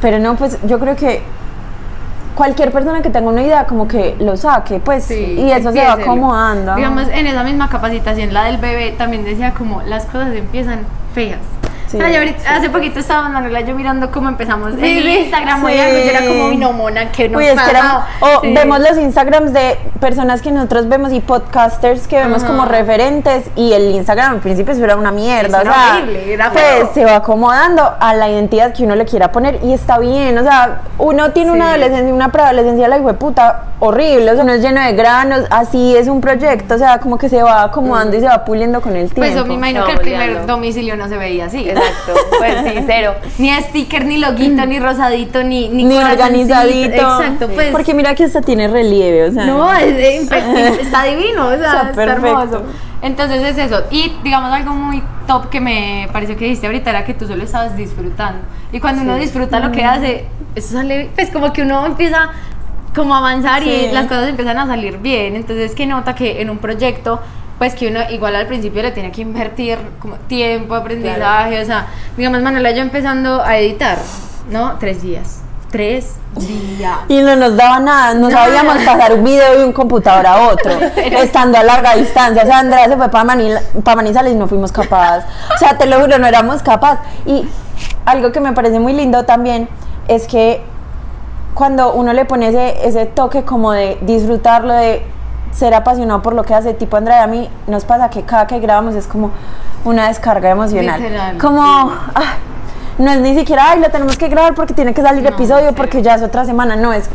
Pero 0.00 0.18
no, 0.18 0.34
pues 0.34 0.58
yo 0.64 0.78
creo 0.80 0.96
que 0.96 1.22
cualquier 2.34 2.72
persona 2.72 3.00
que 3.00 3.10
tenga 3.10 3.28
una 3.28 3.42
idea 3.42 3.64
como 3.64 3.86
que 3.86 4.16
lo 4.18 4.36
saque, 4.36 4.80
pues, 4.80 5.04
Sí, 5.04 5.36
y 5.38 5.50
eso 5.50 5.72
se 5.72 5.84
va 5.84 5.92
acomodando. 5.92 6.74
Digamos, 6.74 7.08
en 7.08 7.26
esa 7.26 7.44
misma 7.44 7.68
capacitación, 7.68 8.34
la 8.34 8.44
del 8.44 8.58
bebé, 8.58 8.92
también 8.98 9.24
decía 9.24 9.54
como 9.54 9.82
las 9.82 10.04
cosas 10.06 10.34
empiezan 10.34 10.80
feas. 11.14 11.38
Sí, 11.86 11.98
yo 11.98 12.04
ahorita- 12.06 12.40
sí, 12.40 12.46
hace 12.48 12.70
poquito 12.70 12.98
estaba 12.98 13.28
Manuela 13.28 13.60
y 13.60 13.66
yo 13.66 13.74
mirando 13.74 14.10
cómo 14.10 14.28
empezamos 14.28 14.72
Sí, 14.74 14.98
en 14.98 15.02
sí, 15.02 15.18
Instagram 15.24 15.56
algo, 15.64 15.68
y 15.68 15.74
yo 15.76 16.10
era 16.10 16.26
como, 16.26 16.46
uy, 16.46 16.56
no, 16.56 16.72
mona, 16.72 17.12
que 17.12 17.28
nos 17.28 17.40
Uy, 17.40 17.46
es 17.48 17.60
que 17.60 17.70
era- 17.70 17.80
pasa?". 17.82 18.06
o 18.20 18.40
Sí. 18.40 18.52
vemos 18.54 18.80
los 18.80 18.98
Instagrams 18.98 19.52
de 19.52 19.78
personas 20.00 20.42
que 20.42 20.50
nosotros 20.50 20.88
vemos 20.88 21.12
y 21.12 21.20
podcasters 21.20 22.06
que 22.08 22.16
vemos 22.16 22.42
Ajá. 22.42 22.52
como 22.52 22.64
referentes 22.64 23.44
y 23.56 23.72
el 23.72 23.90
Instagram 23.94 24.32
al 24.34 24.40
principio 24.40 24.72
eso 24.74 24.82
era 24.84 24.96
una 24.96 25.12
mierda, 25.12 25.48
Eso 25.48 25.56
o 25.58 25.60
era 25.60 25.72
sea, 25.74 25.94
horrible, 25.96 26.32
era 26.34 26.50
pues 26.50 26.64
feo. 26.64 26.90
se 26.94 27.04
va 27.04 27.16
acomodando 27.16 27.94
a 28.00 28.14
la 28.14 28.28
identidad 28.28 28.72
que 28.72 28.84
uno 28.84 28.96
le 28.96 29.04
quiera 29.04 29.30
poner 29.30 29.60
y 29.62 29.72
está 29.72 29.98
bien, 29.98 30.36
o 30.38 30.42
sea, 30.42 30.80
uno 30.98 31.30
tiene 31.32 31.52
una 31.52 31.68
adolescencia, 31.70 32.12
una 32.12 32.30
preadolescencia 32.32 32.88
la 32.88 32.98
puta 33.14 33.62
horrible, 33.80 34.30
o 34.30 34.34
sea, 34.34 34.44
uno 34.44 34.54
es 34.54 34.62
lleno 34.62 34.80
de 34.80 34.92
granos, 34.94 35.44
así 35.50 35.96
es 35.96 36.08
un 36.08 36.20
proyecto, 36.20 36.74
o 36.74 36.78
sea, 36.78 36.98
como 36.98 37.18
que 37.18 37.28
se 37.28 37.42
va 37.42 37.62
acomodando 37.64 38.16
y 38.16 38.20
se 38.20 38.26
va 38.26 38.44
puliendo 38.44 38.80
con 38.80 38.92
el 38.96 39.10
tiempo. 39.12 39.20
Pues 39.20 39.34
yo 39.34 39.44
me 39.44 39.54
imagino 39.54 39.80
Se 39.82 39.86
que 39.86 39.92
el 39.92 40.00
primer 40.00 40.46
domicilio 40.46 40.96
no 40.96 41.08
se 41.08 41.16
veía 41.16 41.46
así. 41.46 41.68
Exacto, 41.84 42.14
pues 42.38 42.54
sí, 42.64 42.84
cero. 42.86 43.14
Ni 43.38 43.50
sticker, 43.62 44.04
ni 44.04 44.18
loguito, 44.18 44.64
ni 44.66 44.78
rosadito, 44.80 45.42
ni, 45.42 45.68
ni, 45.68 45.84
ni 45.84 45.96
organizadito. 45.96 46.94
Exacto, 46.94 47.48
pues. 47.48 47.70
Porque 47.72 47.94
mira 47.94 48.14
que 48.14 48.24
hasta 48.24 48.40
tiene 48.42 48.68
relieve, 48.68 49.28
o 49.28 49.32
sea. 49.32 49.46
No, 49.46 49.72
es- 49.74 49.94
es- 49.96 50.32
es- 50.32 50.78
está 50.82 51.04
divino, 51.04 51.46
o 51.48 51.56
sea, 51.56 51.88
Está 51.90 52.02
hermoso. 52.04 52.62
Entonces 53.02 53.42
es 53.42 53.58
eso. 53.58 53.82
Y 53.90 54.12
digamos 54.22 54.50
algo 54.52 54.72
muy 54.72 55.02
top 55.26 55.50
que 55.50 55.60
me 55.60 56.08
pareció 56.12 56.36
que 56.36 56.44
dijiste 56.46 56.66
ahorita 56.66 56.90
era 56.90 57.04
que 57.04 57.12
tú 57.14 57.26
solo 57.26 57.44
estabas 57.44 57.76
disfrutando. 57.76 58.40
Y 58.72 58.80
cuando 58.80 59.02
uno 59.02 59.16
disfruta 59.16 59.60
lo 59.60 59.70
que 59.72 59.84
hace, 59.84 60.24
eso 60.54 60.72
sale, 60.74 61.10
pues 61.14 61.30
como 61.30 61.52
que 61.52 61.62
uno 61.62 61.84
empieza 61.84 62.30
como 62.94 63.14
a 63.14 63.18
avanzar 63.18 63.62
Sí. 63.62 63.88
y 63.90 63.92
las 63.92 64.06
cosas 64.06 64.28
empiezan 64.28 64.56
a 64.56 64.66
salir 64.66 64.98
bien. 64.98 65.36
Entonces 65.36 65.74
que 65.74 65.84
nota 65.86 66.14
que 66.14 66.40
en 66.40 66.48
un 66.48 66.58
proyecto 66.58 67.20
pues 67.58 67.74
que 67.74 67.88
uno 67.88 68.00
igual 68.10 68.34
al 68.36 68.46
principio 68.46 68.82
le 68.82 68.90
tiene 68.90 69.12
que 69.12 69.22
invertir 69.22 69.78
como 70.00 70.16
tiempo, 70.16 70.74
aprendizaje, 70.74 71.60
o 71.60 71.64
sea, 71.64 71.86
digamos 72.16 72.42
Manuela 72.42 72.70
yo 72.72 72.82
empezando 72.82 73.42
a 73.42 73.58
editar, 73.58 73.98
¿no? 74.50 74.76
Tres 74.78 75.02
días. 75.02 75.40
Tres 75.70 76.14
días. 76.36 76.98
Y 77.08 77.20
no 77.20 77.34
nos 77.36 77.56
daba 77.56 77.80
nada, 77.80 78.14
no 78.14 78.30
sabíamos 78.30 78.76
pasar 78.84 79.14
un 79.14 79.24
video 79.24 79.58
de 79.58 79.64
un 79.64 79.72
computador 79.72 80.26
a 80.26 80.48
otro, 80.48 80.70
estando 80.96 81.58
a 81.58 81.64
larga 81.64 81.96
distancia. 81.96 82.42
O 82.42 82.46
sea, 82.46 82.60
Andrea 82.60 82.88
se 82.88 82.96
fue 82.96 83.08
para 83.08 83.24
Manizales 83.24 84.32
y 84.32 84.36
no 84.36 84.46
fuimos 84.46 84.70
capaces. 84.70 85.24
O 85.54 85.58
sea, 85.58 85.76
te 85.76 85.86
lo 85.86 86.00
juro, 86.00 86.18
no 86.18 86.26
éramos 86.28 86.62
capaces. 86.62 87.00
Y 87.26 87.48
algo 88.04 88.30
que 88.30 88.40
me 88.40 88.52
parece 88.52 88.78
muy 88.78 88.92
lindo 88.92 89.24
también 89.24 89.68
es 90.06 90.26
que 90.26 90.62
cuando 91.54 91.92
uno 91.92 92.12
le 92.12 92.24
pone 92.24 92.48
ese, 92.48 92.86
ese 92.86 93.06
toque 93.06 93.42
como 93.42 93.72
de 93.72 93.98
disfrutarlo, 94.02 94.74
de 94.74 95.02
ser 95.54 95.72
apasionado 95.72 96.20
por 96.20 96.34
lo 96.34 96.42
que 96.42 96.52
hace, 96.54 96.74
tipo 96.74 96.96
Andrea, 96.96 97.22
a 97.22 97.26
mí 97.28 97.48
nos 97.68 97.84
pasa 97.84 98.10
que 98.10 98.22
cada 98.22 98.46
que 98.46 98.58
grabamos 98.58 98.94
es 98.96 99.06
como 99.06 99.30
una 99.84 100.08
descarga 100.08 100.50
emocional. 100.50 101.00
Literal, 101.00 101.38
como, 101.38 101.62
ah, 101.62 102.34
no 102.98 103.10
es 103.12 103.20
ni 103.20 103.34
siquiera, 103.36 103.70
ay, 103.70 103.80
lo 103.80 103.88
tenemos 103.90 104.16
que 104.16 104.28
grabar 104.28 104.54
porque 104.54 104.74
tiene 104.74 104.92
que 104.92 105.00
salir 105.02 105.22
No, 105.22 105.28
episodio, 105.30 105.68
sí. 105.68 105.74
porque 105.76 106.02
ya 106.02 106.14
es 106.16 106.22
otra 106.22 106.44
semana, 106.44 106.74
no 106.76 106.92
es 106.92 107.08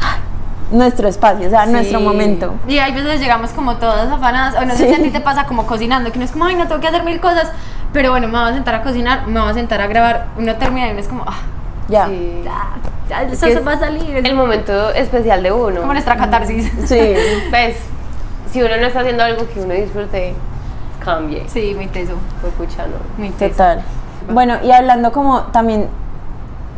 ah, 0.00 0.16
nuestro 0.70 1.06
espacio, 1.08 1.48
o 1.48 1.50
sea, 1.50 1.66
nuestro 1.66 1.98
Sí. 1.98 2.04
momento. 2.04 2.54
Y 2.66 2.78
hay 2.78 2.92
veces 2.94 3.20
llegamos 3.20 3.50
como 3.50 3.76
todas 3.76 4.10
afanadas, 4.10 4.54
o 4.60 4.64
no 4.64 4.72
sé 4.74 4.88
Sí. 4.88 4.94
si 4.94 5.00
a 5.00 5.04
ti 5.04 5.10
te 5.10 5.20
pasa 5.20 5.44
como 5.44 5.66
cocinando, 5.66 6.10
que 6.12 6.18
no 6.18 6.24
es 6.24 6.32
como, 6.32 6.46
ay, 6.46 6.56
no 6.56 6.66
tengo 6.66 6.80
que 6.80 6.88
hacer 6.88 7.02
mil 7.04 7.20
cosas, 7.20 7.50
pero 7.92 8.10
bueno, 8.10 8.28
me 8.28 8.38
voy 8.38 8.50
a 8.50 8.54
sentar 8.54 8.74
a 8.76 8.82
cocinar, 8.82 9.26
me 9.26 9.38
voy 9.38 9.50
a 9.50 9.54
sentar 9.54 9.80
a 9.82 9.86
grabar, 9.86 10.28
uno 10.38 10.54
termina 10.56 10.88
y 10.88 10.92
uno 10.92 11.00
es 11.00 11.08
como, 11.08 11.24
ah, 11.26 11.34
Ya. 11.88 12.06
Sí. 12.06 12.42
Eso 13.10 13.46
se 13.46 13.60
va 13.60 13.72
a 13.72 13.78
salir. 13.78 14.16
Es 14.16 14.24
El 14.24 14.34
momento 14.34 14.90
especial 14.90 15.42
de 15.42 15.52
uno. 15.52 15.80
como 15.80 15.92
nuestra 15.92 16.16
catarsis. 16.16 16.70
Sí. 16.86 17.14
Pues, 17.50 17.76
si 18.52 18.62
uno 18.62 18.76
no 18.78 18.86
está 18.86 19.00
haciendo 19.00 19.22
algo 19.22 19.46
que 19.48 19.60
uno 19.60 19.74
disfrute, 19.74 20.34
cambie. 21.04 21.44
Sí, 21.48 21.72
muy 21.74 21.86
teso, 21.86 22.14
Pues, 22.40 22.52
pucha, 22.54 22.86
no. 22.86 22.96
muy 23.18 23.30
teso. 23.30 23.52
Total. 23.52 23.82
Bueno, 24.28 24.58
y 24.62 24.70
hablando 24.72 25.12
como 25.12 25.42
también 25.44 25.88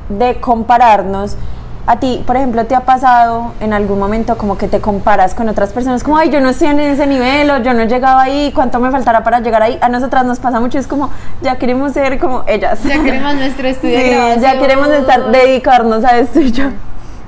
de 0.09 0.39
compararnos, 0.41 1.37
a 1.85 1.99
ti, 1.99 2.23
por 2.27 2.37
ejemplo, 2.37 2.65
¿te 2.67 2.77
ha 2.77 2.81
pasado 2.81 3.53
en 3.61 3.73
algún 3.73 3.99
momento 3.99 4.39
como 4.39 4.57
que 4.57 4.69
te 4.69 4.81
comparas 4.81 5.35
con 5.35 5.49
otras 5.49 5.73
personas? 5.73 6.05
Como, 6.05 6.17
ay, 6.17 6.31
yo 6.31 6.41
no 6.41 6.51
estoy 6.51 6.69
en 6.69 6.79
ese 6.79 7.07
nivel 7.07 7.51
o 7.51 7.59
yo 7.59 7.75
no 7.75 7.83
he 7.83 7.89
llegado 7.89 8.19
ahí, 8.19 8.53
¿cuánto 8.55 8.79
me 8.79 8.91
faltará 8.91 9.25
para 9.25 9.41
llegar 9.41 9.63
ahí? 9.63 9.79
A 9.81 9.89
nosotras 9.89 10.25
nos 10.25 10.39
pasa 10.39 10.61
mucho, 10.61 10.79
es 10.79 10.87
como, 10.87 11.11
ya 11.41 11.57
queremos 11.57 11.93
ser 11.93 12.21
como 12.21 12.45
ellas. 12.47 12.83
Ya 12.85 13.03
queremos 13.03 13.35
nuestro 13.35 13.67
estudio 13.69 13.99
Sí, 13.99 14.41
ya 14.41 14.59
queremos 14.59 14.89
estar, 14.89 15.31
dedicarnos 15.33 16.05
a 16.05 16.19
esto 16.19 16.41
y 16.41 16.53
yo. 16.53 16.67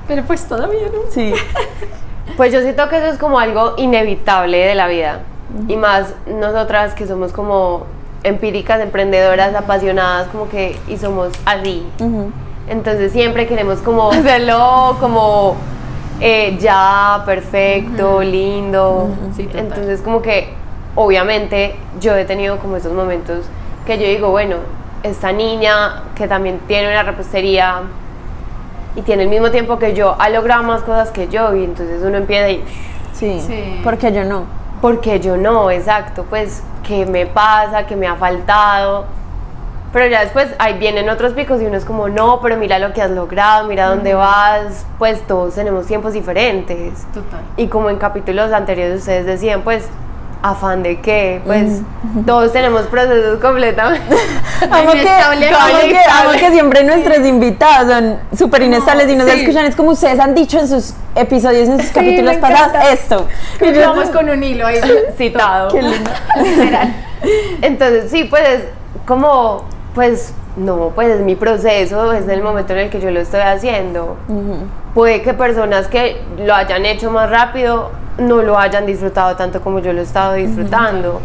Pero 0.06 0.22
pues 0.22 0.44
todavía 0.44 0.86
no. 0.92 1.10
Sí. 1.10 1.32
Pues 2.36 2.52
yo 2.52 2.62
siento 2.62 2.88
que 2.88 2.96
eso 2.96 3.06
es 3.06 3.18
como 3.18 3.38
algo 3.38 3.74
inevitable 3.76 4.58
de 4.58 4.74
la 4.74 4.88
vida. 4.88 5.20
Y 5.68 5.76
más 5.76 6.14
nosotras 6.26 6.94
que 6.94 7.06
somos 7.06 7.32
como 7.32 7.84
empíricas, 8.24 8.80
emprendedoras, 8.80 9.54
apasionadas, 9.54 10.26
como 10.28 10.48
que, 10.48 10.76
y 10.88 10.96
somos 10.96 11.32
así. 11.44 11.86
Entonces 12.68 13.12
siempre 13.12 13.46
queremos 13.46 13.80
como 13.80 14.10
hacerlo 14.12 14.96
como 15.00 15.56
eh, 16.20 16.56
ya, 16.60 17.22
perfecto, 17.26 18.22
lindo. 18.22 19.08
Sí. 19.36 19.48
Entonces 19.54 20.00
como 20.00 20.22
que 20.22 20.54
obviamente 20.94 21.76
yo 22.00 22.16
he 22.16 22.24
tenido 22.24 22.58
como 22.58 22.76
esos 22.76 22.92
momentos 22.92 23.46
que 23.86 23.98
yo 23.98 24.06
digo, 24.06 24.30
bueno, 24.30 24.56
esta 25.02 25.32
niña 25.32 26.02
que 26.14 26.26
también 26.26 26.60
tiene 26.66 26.88
una 26.88 27.02
repostería 27.02 27.82
y 28.96 29.02
tiene 29.02 29.24
el 29.24 29.28
mismo 29.28 29.50
tiempo 29.50 29.78
que 29.78 29.94
yo, 29.94 30.16
ha 30.18 30.28
logrado 30.30 30.62
más 30.62 30.82
cosas 30.82 31.10
que 31.10 31.28
yo 31.28 31.54
y 31.54 31.64
entonces 31.64 32.02
uno 32.02 32.16
empieza 32.16 32.48
y... 32.50 32.64
Sí. 33.12 33.40
Sí. 33.46 33.80
Porque 33.82 34.12
yo 34.12 34.24
no. 34.24 34.44
Porque 34.80 35.20
yo 35.20 35.36
no, 35.36 35.70
exacto, 35.70 36.24
pues, 36.28 36.62
¿qué 36.86 37.06
me 37.06 37.26
pasa? 37.26 37.86
¿Qué 37.86 37.96
me 37.96 38.06
ha 38.06 38.16
faltado? 38.16 39.06
Pero 39.94 40.08
ya 40.08 40.20
después 40.22 40.48
ahí 40.58 40.76
vienen 40.76 41.08
otros 41.08 41.34
picos 41.34 41.62
y 41.62 41.66
uno 41.66 41.76
es 41.76 41.84
como, 41.84 42.08
no, 42.08 42.40
pero 42.42 42.56
mira 42.56 42.80
lo 42.80 42.92
que 42.92 43.00
has 43.00 43.10
logrado, 43.12 43.68
mira 43.68 43.86
dónde 43.86 44.12
vas, 44.12 44.84
pues 44.98 45.24
todos 45.26 45.54
tenemos 45.54 45.86
tiempos 45.86 46.12
diferentes. 46.12 47.04
Total. 47.14 47.40
Y 47.56 47.68
como 47.68 47.88
en 47.90 47.96
capítulos 47.98 48.52
anteriores 48.52 48.98
ustedes 48.98 49.24
decían, 49.24 49.62
pues 49.62 49.84
afán 50.42 50.82
de 50.82 51.00
qué, 51.00 51.40
pues 51.46 51.80
todos 52.26 52.52
tenemos 52.52 52.82
procesos 52.82 53.38
completamente. 53.40 54.16
Amo 54.70 54.90
que, 54.92 55.04
que- 56.40 56.50
siempre 56.50 56.82
nuestros 56.82 57.24
invitados 57.26 57.88
son 57.88 58.18
súper 58.36 58.62
inestables 58.62 59.08
y 59.08 59.14
nos 59.16 59.30
sí. 59.30 59.40
escuchan. 59.42 59.64
Es 59.64 59.76
como 59.76 59.92
ustedes 59.92 60.18
han 60.18 60.34
dicho 60.34 60.58
en 60.58 60.66
sus 60.66 60.92
episodios, 61.14 61.68
en 61.68 61.78
sus 61.78 61.86
Sí, 61.90 61.94
capítulos 61.94 62.36
pasados, 62.38 62.76
esto. 62.92 63.28
Vamos 63.60 64.10
con 64.10 64.28
un 64.28 64.42
hilo 64.42 64.66
ahí. 64.66 64.80
citado. 65.16 65.68
Qué 65.68 65.82
lindo. 65.82 66.10
Literal. 66.42 66.94
Entonces, 67.62 68.10
sí, 68.10 68.24
pues 68.24 68.42
es 68.48 68.62
como, 69.06 69.64
pues 69.94 70.34
no, 70.56 70.92
pues 70.94 71.08
es 71.08 71.20
mi 71.20 71.34
proceso, 71.34 72.12
es 72.12 72.28
el 72.28 72.42
momento 72.42 72.72
en 72.72 72.80
el 72.80 72.90
que 72.90 73.00
yo 73.00 73.10
lo 73.10 73.20
estoy 73.20 73.40
haciendo. 73.40 74.16
Puede 74.94 75.22
que 75.22 75.34
personas 75.34 75.88
que 75.88 76.20
lo 76.38 76.54
hayan 76.54 76.84
hecho 76.86 77.10
más 77.10 77.30
rápido 77.30 77.90
no 78.18 78.42
lo 78.42 78.58
hayan 78.58 78.86
disfrutado 78.86 79.34
tanto 79.36 79.60
como 79.60 79.80
yo 79.80 79.92
lo 79.92 80.00
he 80.00 80.04
estado 80.04 80.34
disfrutando, 80.34 81.20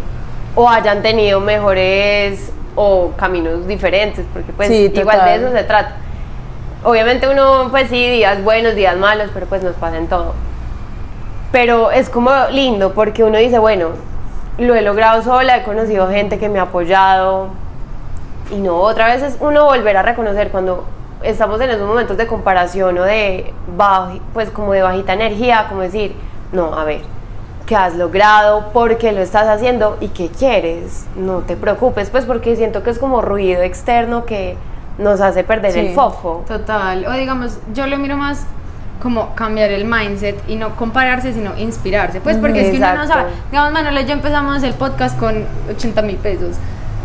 o 0.56 0.68
hayan 0.68 1.02
tenido 1.02 1.40
mejores 1.40 2.52
o 2.76 3.12
caminos 3.16 3.68
diferentes, 3.68 4.26
porque 4.34 4.52
pues 4.54 4.70
Sí, 4.70 4.92
igual 4.94 5.26
de 5.26 5.36
eso 5.36 5.52
se 5.52 5.64
trata. 5.64 5.96
Obviamente 6.84 7.28
uno, 7.28 7.68
pues 7.70 7.90
sí, 7.90 8.10
días 8.10 8.44
buenos, 8.44 8.74
días 8.74 8.98
malos, 8.98 9.30
pero 9.34 9.46
pues 9.46 9.62
nos 9.64 9.76
pasa 9.76 9.98
en 9.98 10.08
todo. 10.08 10.34
Pero 11.52 11.92
es 11.92 12.10
como 12.10 12.32
lindo 12.52 12.94
porque 12.94 13.24
uno 13.24 13.38
dice, 13.38 13.60
bueno, 13.60 13.90
lo 14.58 14.76
he 14.76 14.82
logrado 14.82 15.22
sola, 15.22 15.58
he 15.58 15.64
conocido 15.64 16.08
gente 16.10 16.40
que 16.40 16.50
me 16.50 16.60
ha 16.60 16.64
apoyado. 16.64 17.50
Y 18.52 18.56
no, 18.56 18.78
otra 18.78 19.08
vez 19.08 19.22
es 19.22 19.38
uno 19.40 19.66
volver 19.66 19.98
a 19.98 20.02
reconocer 20.04 20.50
cuando 20.50 20.86
estamos 21.22 21.60
en 21.62 21.70
esos 21.70 21.88
momentos 21.88 22.18
de 22.18 22.26
comparación 22.28 22.98
o 22.98 23.04
de 23.04 23.54
bajo, 23.78 24.20
pues 24.34 24.50
como 24.50 24.74
de 24.74 24.82
bajita 24.82 25.14
energía, 25.14 25.66
como 25.70 25.82
decir, 25.82 26.16
no, 26.52 26.74
a 26.74 26.84
ver, 26.84 27.02
¿qué 27.68 27.76
has 27.76 27.96
logrado? 27.96 28.70
¿Por 28.74 28.98
qué 28.98 29.12
lo 29.12 29.22
estás 29.22 29.48
haciendo? 29.48 29.98
¿Y 30.00 30.08
qué 30.10 30.30
quieres? 30.30 31.06
No 31.16 31.40
te 31.40 31.56
preocupes, 31.56 32.10
pues 32.10 32.26
porque 32.26 32.56
siento 32.56 32.82
que 32.84 32.90
es 32.90 32.98
como 33.00 33.22
ruido 33.22 33.62
externo 33.62 34.26
que 34.26 34.58
nos 34.98 35.22
hace 35.22 35.44
perder 35.44 35.72
Sí. 35.74 35.80
el 35.80 35.94
foco. 35.94 36.44
Total. 36.48 37.06
O 37.06 37.12
digamos, 37.14 37.60
yo 37.74 37.86
lo 37.88 37.98
miro 37.98 38.18
más 38.18 38.46
como 39.02 39.34
cambiar 39.36 39.70
el 39.72 39.86
mindset 39.86 40.38
y 40.50 40.56
no 40.58 40.76
compararse, 40.76 41.32
sino 41.34 41.56
inspirarse. 41.58 42.20
Pues 42.20 42.36
porque 42.38 42.62
es 42.62 42.72
que 42.72 42.78
uno 42.78 42.88
no 42.96 43.04
Exacto. 43.04 43.14
sabe. 43.14 43.30
Digamos, 43.52 43.72
Manuel 43.72 43.98
y 44.00 44.06
yo 44.06 44.14
empezamos 44.14 44.62
el 44.64 44.74
podcast 44.74 45.18
con 45.20 45.46
80 45.70 46.02
mil 46.02 46.18
pesos. 46.18 46.58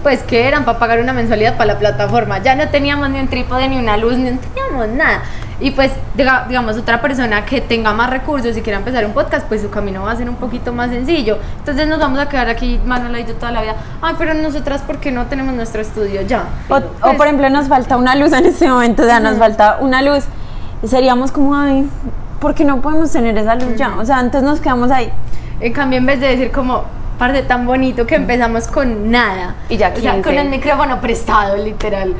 Pues 0.05 0.23
que 0.23 0.47
eran 0.47 0.64
para 0.64 0.79
pagar 0.79 1.01
una 1.01 1.12
mensualidad 1.12 1.57
para 1.57 1.73
la 1.73 1.79
plataforma. 1.81 2.38
Ya 2.38 2.55
no 2.55 2.69
teníamos 2.69 3.11
ni 3.11 3.19
un 3.19 3.27
trípode, 3.27 3.69
ni 3.69 3.79
una 3.79 3.97
luz, 3.97 4.17
ni 4.17 4.31
no 4.31 4.38
teníamos 4.38 4.87
nada. 4.97 5.23
Y 5.61 5.71
pues, 5.71 5.93
diga- 6.17 6.47
digamos, 6.47 6.77
otra 6.77 7.01
persona 7.01 7.45
que 7.47 7.61
tenga 7.61 7.93
más 7.95 8.11
recursos 8.11 8.57
y 8.57 8.61
quiera 8.61 8.79
empezar 8.81 9.07
un 9.07 9.12
podcast, 9.12 9.47
pues 9.47 9.62
su 9.62 9.71
camino 9.71 10.03
va 10.03 10.11
a 10.12 10.17
ser 10.17 10.29
un 10.29 10.35
poquito 10.37 10.73
más 10.73 10.90
sencillo. 10.90 11.38
Entonces 11.59 11.88
nos 11.88 11.99
vamos 12.01 12.19
a 12.19 12.29
quedar 12.29 12.49
aquí, 12.49 12.79
Manuel 12.85 13.21
y 13.21 13.25
yo 13.27 13.35
toda 13.35 13.51
la 13.53 13.62
vida. 13.62 13.77
Ay, 14.03 14.14
pero 14.19 14.35
nosotras, 14.35 14.83
¿por 14.83 14.99
qué 14.99 15.11
no 15.11 15.25
tenemos 15.27 15.55
nuestro 15.55 15.81
estudio 15.81 16.21
ya? 16.23 16.45
O, 16.69 16.75
o, 16.77 16.81
Pues, 17.01 17.17
por 17.17 17.27
ejemplo, 17.27 17.49
nos 17.51 17.69
falta 17.69 17.97
una 17.97 18.14
luz 18.14 18.33
en 18.33 18.47
este 18.47 18.69
momento, 18.69 19.03
o 19.05 19.07
sea, 19.07 19.21
nos 19.21 19.38
falta 19.38 19.79
una 19.81 20.03
luz. 20.03 20.25
Y 20.83 20.88
seríamos 20.88 21.33
como, 21.33 21.55
ay, 21.57 21.88
¿por 22.40 22.55
qué 22.55 22.64
no 22.64 22.83
podemos 22.83 23.11
tener 23.11 23.38
esa 23.38 23.55
luz 23.55 23.75
ya? 23.77 23.95
O 23.97 24.05
sea, 24.05 24.21
entonces 24.21 24.43
nos 24.47 24.61
quedamos 24.61 24.90
ahí. 24.90 25.11
En 25.61 25.73
cambio, 25.73 25.99
en 25.99 26.05
vez 26.05 26.21
de 26.21 26.27
decir 26.27 26.51
como, 26.51 26.83
parte 27.18 27.42
tan 27.42 27.66
bonito 27.66 28.07
que 28.07 28.14
empezamos 28.16 28.66
con 28.68 29.11
nada. 29.11 29.55
Y 29.68 29.77
ya 29.77 29.92
O 29.94 30.00
sea, 30.00 30.12
15. 30.14 30.22
con 30.22 30.38
el 30.38 30.48
micrófono 30.48 31.00
prestado, 31.00 31.57
literal. 31.57 32.14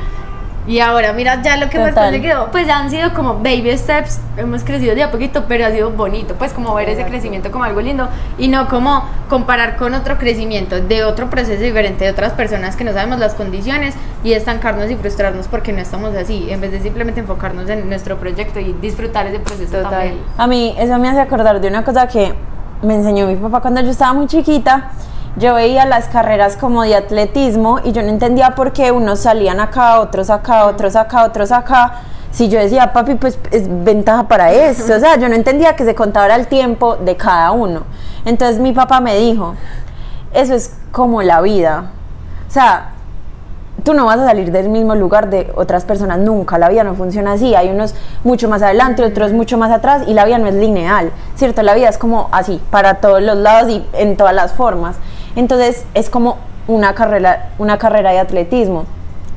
Y 0.67 0.79
ahora, 0.79 1.13
mira, 1.13 1.43
ya 1.43 1.57
lo 1.57 1.69
que 1.69 1.77
Total. 1.77 1.93
conseguido, 1.93 2.49
pues 2.51 2.65
ya 2.65 2.79
han 2.79 2.89
sido 2.89 3.13
como 3.13 3.35
baby 3.35 3.77
steps, 3.77 4.19
hemos 4.35 4.63
crecido 4.63 4.95
de 4.95 5.03
a 5.03 5.11
poquito, 5.11 5.45
pero 5.47 5.63
ha 5.63 5.69
sido 5.69 5.91
bonito, 5.91 6.33
pues 6.39 6.53
como 6.53 6.73
ver 6.73 6.89
ese 6.89 7.05
crecimiento 7.05 7.51
como 7.51 7.65
algo 7.65 7.81
lindo 7.81 8.09
y 8.39 8.47
no 8.47 8.67
como 8.67 9.07
comparar 9.29 9.75
con 9.75 9.93
otro 9.93 10.17
crecimiento 10.17 10.81
de 10.81 11.03
otro 11.03 11.29
proceso 11.29 11.61
diferente 11.61 12.05
de 12.05 12.09
otras 12.09 12.33
personas 12.33 12.75
que 12.75 12.83
no 12.83 12.93
sabemos 12.93 13.19
las 13.19 13.35
condiciones 13.35 13.93
y 14.23 14.33
estancarnos 14.33 14.89
y 14.89 14.95
frustrarnos 14.95 15.47
porque 15.47 15.71
no 15.71 15.81
estamos 15.81 16.15
así, 16.15 16.47
en 16.49 16.59
vez 16.61 16.71
de 16.71 16.79
simplemente 16.81 17.19
enfocarnos 17.19 17.69
en 17.69 17.87
nuestro 17.87 18.17
proyecto 18.17 18.59
y 18.59 18.73
disfrutar 18.81 19.27
ese 19.27 19.37
proceso 19.37 19.71
Total. 19.71 19.91
también. 19.91 20.17
A 20.35 20.47
mí 20.47 20.75
eso 20.79 20.97
me 20.97 21.09
hace 21.09 21.19
acordar 21.19 21.61
de 21.61 21.67
una 21.67 21.83
cosa 21.83 22.07
que 22.07 22.33
me 22.81 22.95
enseñó 22.95 23.27
mi 23.27 23.35
papá 23.35 23.61
cuando 23.61 23.81
yo 23.81 23.91
estaba 23.91 24.13
muy 24.13 24.27
chiquita. 24.27 24.91
Yo 25.37 25.53
veía 25.53 25.85
las 25.85 26.07
carreras 26.07 26.55
como 26.55 26.83
de 26.83 26.95
atletismo 26.95 27.79
y 27.83 27.91
yo 27.91 28.01
no 28.01 28.07
entendía 28.07 28.55
por 28.55 28.71
qué 28.71 28.91
unos 28.91 29.19
salían 29.19 29.59
acá, 29.59 29.99
otros 29.99 30.29
acá, 30.29 30.65
otros 30.65 30.95
acá, 30.95 31.25
otros 31.25 31.51
acá. 31.51 31.95
Si 32.31 32.47
yo 32.49 32.59
decía, 32.59 32.93
papi, 32.93 33.15
pues 33.15 33.37
es 33.51 33.63
ventaja 33.83 34.27
para 34.27 34.51
eso. 34.51 34.95
O 34.95 34.99
sea, 34.99 35.17
yo 35.17 35.27
no 35.27 35.35
entendía 35.35 35.75
que 35.75 35.83
se 35.83 35.93
contaba 35.93 36.33
el 36.35 36.47
tiempo 36.47 36.95
de 36.95 37.17
cada 37.17 37.51
uno. 37.51 37.83
Entonces 38.23 38.59
mi 38.59 38.71
papá 38.71 39.01
me 39.01 39.17
dijo, 39.17 39.55
eso 40.33 40.53
es 40.53 40.75
como 40.91 41.21
la 41.21 41.41
vida. 41.41 41.91
O 42.47 42.51
sea, 42.51 42.94
tú 43.85 43.93
no 43.93 44.05
vas 44.05 44.19
a 44.19 44.25
salir 44.25 44.51
del 44.51 44.67
mismo 44.67 44.95
lugar 44.95 45.29
de 45.29 45.53
otras 45.55 45.85
personas 45.85 46.17
nunca, 46.17 46.57
la 46.57 46.69
vida 46.69 46.83
no 46.83 46.95
funciona 46.95 47.33
así, 47.33 47.53
hay 47.53 47.69
unos 47.69 47.93
mucho 48.23 48.49
más 48.49 48.63
adelante, 48.63 49.03
otros 49.03 49.31
mucho 49.31 49.59
más 49.59 49.71
atrás 49.71 50.03
y 50.07 50.15
la 50.15 50.25
vida 50.25 50.39
no 50.39 50.47
es 50.47 50.55
lineal, 50.55 51.11
¿cierto? 51.35 51.61
La 51.61 51.75
vida 51.75 51.87
es 51.87 51.99
como 51.99 52.27
así, 52.31 52.59
para 52.71 52.95
todos 52.95 53.21
los 53.21 53.37
lados 53.37 53.69
y 53.69 53.85
en 53.93 54.17
todas 54.17 54.33
las 54.33 54.53
formas. 54.53 54.95
Entonces 55.35 55.85
es 55.93 56.09
como 56.09 56.37
una 56.67 56.95
carrera, 56.95 57.51
una 57.59 57.77
carrera 57.77 58.11
de 58.11 58.19
atletismo. 58.19 58.85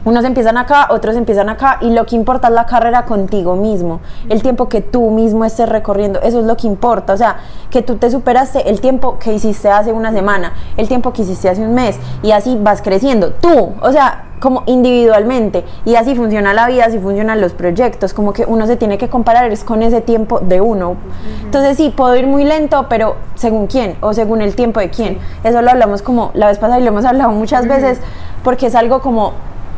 Unos 0.04 0.24
empiezan 0.24 0.56
acá, 0.56 0.88
otros 0.90 1.16
empiezan 1.16 1.48
acá 1.48 1.78
y 1.80 1.90
lo 1.90 2.06
que 2.06 2.16
importa 2.16 2.48
es 2.48 2.54
la 2.54 2.66
carrera 2.66 3.04
contigo 3.04 3.56
mismo, 3.56 4.00
el 4.28 4.42
tiempo 4.42 4.68
que 4.68 4.80
tú 4.80 5.10
mismo 5.10 5.44
estés 5.44 5.68
recorriendo, 5.68 6.20
eso 6.22 6.38
es 6.40 6.46
lo 6.46 6.56
que 6.56 6.66
importa, 6.66 7.12
o 7.12 7.16
sea, 7.16 7.38
que 7.70 7.82
tú 7.82 7.96
te 7.96 8.10
superaste 8.10 8.70
el 8.70 8.80
tiempo 8.80 9.18
que 9.18 9.32
hiciste 9.32 9.68
hace 9.68 9.92
una 9.92 10.12
semana, 10.12 10.52
el 10.76 10.88
tiempo 10.88 11.12
que 11.12 11.22
hiciste 11.22 11.48
hace 11.48 11.62
un 11.62 11.74
mes 11.74 11.98
y 12.22 12.30
así 12.30 12.56
vas 12.60 12.80
creciendo, 12.80 13.32
tú, 13.32 13.72
o 13.82 13.92
sea, 13.92 14.24
como 14.40 14.62
individualmente 14.66 15.64
y 15.84 15.96
así 15.96 16.14
funciona 16.14 16.54
la 16.54 16.66
vida, 16.68 16.84
así 16.86 16.98
funcionan 16.98 17.40
los 17.40 17.52
proyectos, 17.52 18.14
como 18.14 18.32
que 18.32 18.44
uno 18.46 18.66
se 18.66 18.76
tiene 18.76 18.98
que 18.98 19.08
comparar 19.08 19.50
es 19.50 19.64
con 19.64 19.82
ese 19.82 20.00
tiempo 20.00 20.40
de 20.40 20.60
uno. 20.60 20.96
Entonces 21.44 21.76
sí, 21.76 21.92
puedo 21.94 22.16
ir 22.16 22.26
muy 22.26 22.44
lento, 22.44 22.86
pero 22.88 23.16
según 23.34 23.66
quién 23.66 23.96
o 24.00 24.14
según 24.14 24.40
el 24.40 24.54
tiempo 24.54 24.80
de 24.80 24.90
quién. 24.90 25.18
Eso 25.44 25.60
lo 25.60 25.70
hablamos 25.70 26.02
como 26.02 26.30
la 26.34 26.46
vez 26.46 26.58
pasada 26.58 26.78
y 26.78 26.82
lo 26.82 26.88
hemos 26.88 27.04
hablado 27.04 27.30
muchas 27.30 27.66
veces 27.66 27.98
porque 28.44 28.66
es 28.66 28.74
algo 28.74 29.00
como 29.00 29.32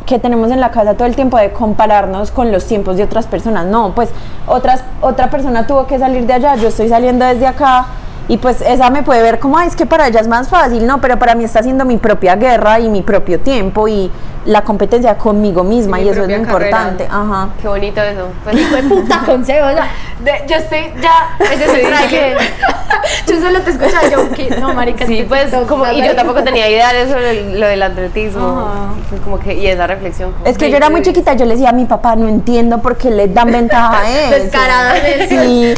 que 0.05 0.19
tenemos 0.19 0.51
en 0.51 0.59
la 0.59 0.71
casa 0.71 0.95
todo 0.95 1.07
el 1.07 1.15
tiempo 1.15 1.37
de 1.37 1.51
compararnos 1.51 2.31
con 2.31 2.51
los 2.51 2.65
tiempos 2.65 2.97
de 2.97 3.03
otras 3.03 3.27
personas. 3.27 3.65
No, 3.65 3.93
pues 3.93 4.09
otras, 4.47 4.83
otra 5.01 5.29
persona 5.29 5.67
tuvo 5.67 5.87
que 5.87 5.99
salir 5.99 6.25
de 6.25 6.33
allá, 6.33 6.55
yo 6.55 6.69
estoy 6.69 6.89
saliendo 6.89 7.25
desde 7.25 7.47
acá 7.47 7.87
y 8.33 8.37
pues 8.37 8.61
esa 8.61 8.89
me 8.89 9.03
puede 9.03 9.21
ver 9.21 9.39
como, 9.39 9.57
"Ay, 9.57 9.67
es 9.67 9.75
que 9.75 9.85
para 9.85 10.07
ella 10.07 10.21
es 10.21 10.27
más 10.27 10.47
fácil, 10.47 10.87
no, 10.87 11.01
pero 11.01 11.19
para 11.19 11.35
mí 11.35 11.43
está 11.43 11.59
haciendo 11.59 11.83
mi 11.83 11.97
propia 11.97 12.35
guerra 12.37 12.79
y 12.79 12.87
mi 12.87 13.01
propio 13.01 13.39
tiempo 13.41 13.87
y 13.89 14.09
la 14.45 14.63
competencia 14.63 15.17
conmigo 15.17 15.63
misma 15.63 15.97
Mi 15.97 16.03
y 16.03 16.09
eso 16.09 16.23
es 16.23 16.27
lo 16.29 16.33
carrera. 16.45 16.77
importante. 16.79 17.07
Ajá. 17.11 17.49
Qué 17.61 17.67
bonito 17.67 18.01
eso. 18.01 18.27
Pues, 18.43 18.55
Hijo 18.57 18.75
de 18.75 18.83
puta 18.83 19.19
consejo, 19.25 19.67
o 19.67 19.71
sea, 19.73 19.87
de- 20.23 20.47
yo 20.47 20.55
estoy 20.55 20.79
ya, 21.01 21.35
ese 21.53 21.65
es 21.65 21.73
el 21.73 21.81
trailer. 22.09 22.37
yo 23.27 23.39
solo 23.39 23.59
te 23.61 23.69
escuchaba 23.71 24.09
yo, 24.09 24.31
que 24.31 24.49
no, 24.59 24.73
marica, 24.73 25.05
sí, 25.05 25.13
es 25.19 25.23
que 25.23 25.27
pues 25.29 25.43
TikTok, 25.51 25.67
como, 25.67 25.85
y 25.91 26.03
yo 26.03 26.15
tampoco 26.15 26.41
tenía 26.43 26.67
idea 26.69 26.91
de 26.91 27.03
eso, 27.03 27.15
lo 27.59 27.67
del 27.67 27.83
atletismo. 27.83 28.61
Ajá. 28.61 29.19
Como 29.23 29.37
que, 29.39 29.53
y 29.53 29.67
esa 29.67 29.85
reflexión. 29.87 30.31
como, 30.31 30.45
Es 30.45 30.57
que 30.57 30.71
yo 30.71 30.77
era 30.77 30.89
muy 30.89 31.01
"Ve, 31.01 31.05
chiquita, 31.07 31.33
yo 31.33 31.45
le 31.45 31.53
decía 31.53 31.69
a 31.69 31.73
mi 31.73 31.85
papá, 31.85 32.15
no 32.15 32.27
entiendo 32.27 32.79
por 32.81 32.97
qué 32.97 33.11
le 33.11 33.27
dan 33.27 33.51
ventaja 33.51 33.99
a 33.99 34.09
eso. 34.29 34.43
Descarado 34.43 34.93
de 34.93 35.23
eso. 35.25 35.43
Sí. 35.43 35.73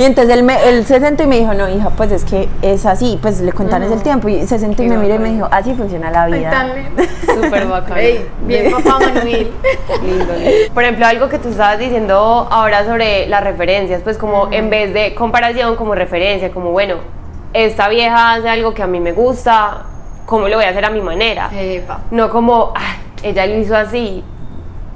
Y 0.00 0.04
entonces 0.04 0.34
él, 0.34 0.42
me, 0.42 0.68
él 0.68 0.84
se 0.86 0.98
sentó 1.00 1.22
y 1.22 1.26
me 1.26 1.38
dijo, 1.38 1.54
no, 1.54 1.68
hija, 1.68 1.90
pues 1.98 2.12
es 2.12 2.24
que 2.24 2.48
es 2.62 2.86
así, 2.86 3.18
pues 3.20 3.40
le 3.40 3.52
contan 3.52 3.82
es 3.82 3.90
el 3.90 4.02
tiempo. 4.02 4.28
Y 4.28 4.46
se 4.46 4.58
sentó 4.58 4.82
y 4.82 4.88
me 4.88 4.96
miró 4.96 5.16
y 5.16 5.18
me 5.18 5.30
dijo, 5.32 5.48
así 5.50 5.74
funciona 5.74 6.10
la 6.10 6.22
Ay, 6.22 6.32
vida. 6.32 6.66
Súper 7.34 7.66
bacán. 7.66 7.98
Ey, 7.98 8.26
bien, 8.46 8.70
papá 8.72 9.00
Manuel. 9.00 9.50
Lindo, 10.02 10.32
lindo. 10.32 10.72
Por 10.72 10.84
ejemplo, 10.84 11.06
algo 11.06 11.28
que 11.28 11.38
tú 11.38 11.48
estabas 11.48 11.78
diciendo 11.78 12.48
ahora 12.50 12.84
sobre 12.86 13.26
las 13.26 13.42
referencias, 13.44 14.00
pues 14.02 14.16
como 14.16 14.48
en 14.52 14.70
vez 14.70 14.94
de 14.94 15.14
comparación, 15.14 15.76
como 15.76 15.94
referencia, 15.94 16.50
como 16.52 16.70
bueno, 16.70 16.94
esta 17.52 17.88
vieja 17.88 18.34
hace 18.34 18.48
algo 18.48 18.72
que 18.74 18.82
a 18.82 18.86
mí 18.86 19.00
me 19.00 19.12
gusta, 19.12 19.82
¿cómo 20.24 20.48
lo 20.48 20.56
voy 20.56 20.64
a 20.66 20.70
hacer 20.70 20.84
a 20.84 20.90
mi 20.90 21.00
manera? 21.00 21.50
Epa. 21.52 22.00
No 22.12 22.30
como, 22.30 22.72
"Ay, 22.76 22.96
ella 23.24 23.44
lo 23.46 23.56
hizo 23.56 23.76
así, 23.76 24.22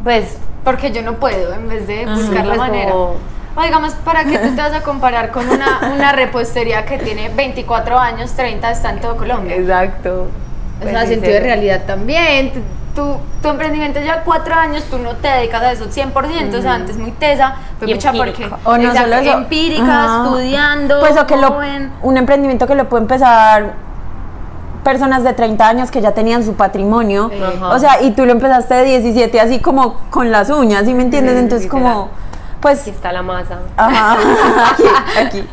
pues 0.04 0.38
Porque 0.64 0.92
yo 0.92 1.02
no 1.02 1.14
puedo, 1.14 1.52
en 1.52 1.68
vez 1.68 1.88
de 1.88 2.06
buscar 2.06 2.46
la 2.46 2.54
manera. 2.54 2.92
como- 2.92 3.14
O 3.56 3.62
digamos, 3.62 3.92
¿para 4.04 4.24
qué 4.24 4.38
tú 4.38 4.54
te 4.54 4.60
vas 4.62 4.72
a 4.72 4.82
comparar 4.82 5.30
con 5.30 5.48
una, 5.48 5.80
una 5.94 6.12
repostería 6.12 6.84
que 6.86 6.98
tiene 6.98 7.28
24 7.28 7.98
años, 7.98 8.32
30 8.32 8.70
está 8.70 8.90
en 8.90 9.00
todo 9.00 9.16
Colombia? 9.16 9.56
exacto. 9.56 10.28
O 10.80 10.82
Pues, 10.82 11.08
sentido 11.08 11.34
de 11.34 11.40
realidad 11.40 11.82
también. 11.86 12.52
Tu- 12.52 13.16
Tu, 13.40 13.48
emprendimiento 13.48 14.00
ya 14.00 14.22
cuatro 14.22 14.54
años, 14.54 14.84
tú 14.90 14.98
no 14.98 15.12
te 15.16 15.26
dedicas 15.26 15.62
a 15.62 15.72
eso 15.72 15.86
100%, 15.90 16.58
o 16.58 16.60
sea, 16.60 16.74
antes 16.74 16.98
muy 16.98 17.10
tesa, 17.12 17.54
fue 17.78 17.88
mucha 17.88 18.12
porque. 18.12 18.46
O 18.64 18.76
no 18.76 18.94
solo 18.94 19.14
eso. 19.16 19.32
empírica, 19.38 20.04
Ajá. 20.04 20.24
estudiando, 20.24 21.00
Pues 21.00 21.16
o 21.18 21.26
que 21.26 21.38
lo, 21.38 21.58
un 22.02 22.16
emprendimiento 22.18 22.66
que 22.66 22.74
lo 22.74 22.90
puede 22.90 23.04
empezar 23.04 23.72
personas 24.84 25.22
de 25.24 25.32
30 25.32 25.66
años 25.68 25.90
que 25.90 26.00
ya 26.02 26.12
tenían 26.12 26.44
su 26.44 26.54
patrimonio. 26.54 27.30
Ajá. 27.56 27.68
O 27.70 27.78
sea, 27.78 28.02
y 28.02 28.10
tú 28.10 28.26
lo 28.26 28.32
empezaste 28.32 28.74
de 28.74 28.84
17 28.84 29.40
así 29.40 29.60
como 29.60 29.94
con 30.10 30.30
las 30.30 30.50
uñas, 30.50 30.84
¿sí 30.84 30.92
me 30.92 31.02
entiendes? 31.02 31.36
Entonces 31.38 31.70
como, 31.70 32.10
pues... 32.62 32.80
Aquí 32.82 32.90
está 32.90 33.12
la 33.12 33.20
masa. 33.22 33.58
Ajá, 33.76 34.16
aquí, 34.72 34.84
aquí. 35.18 35.48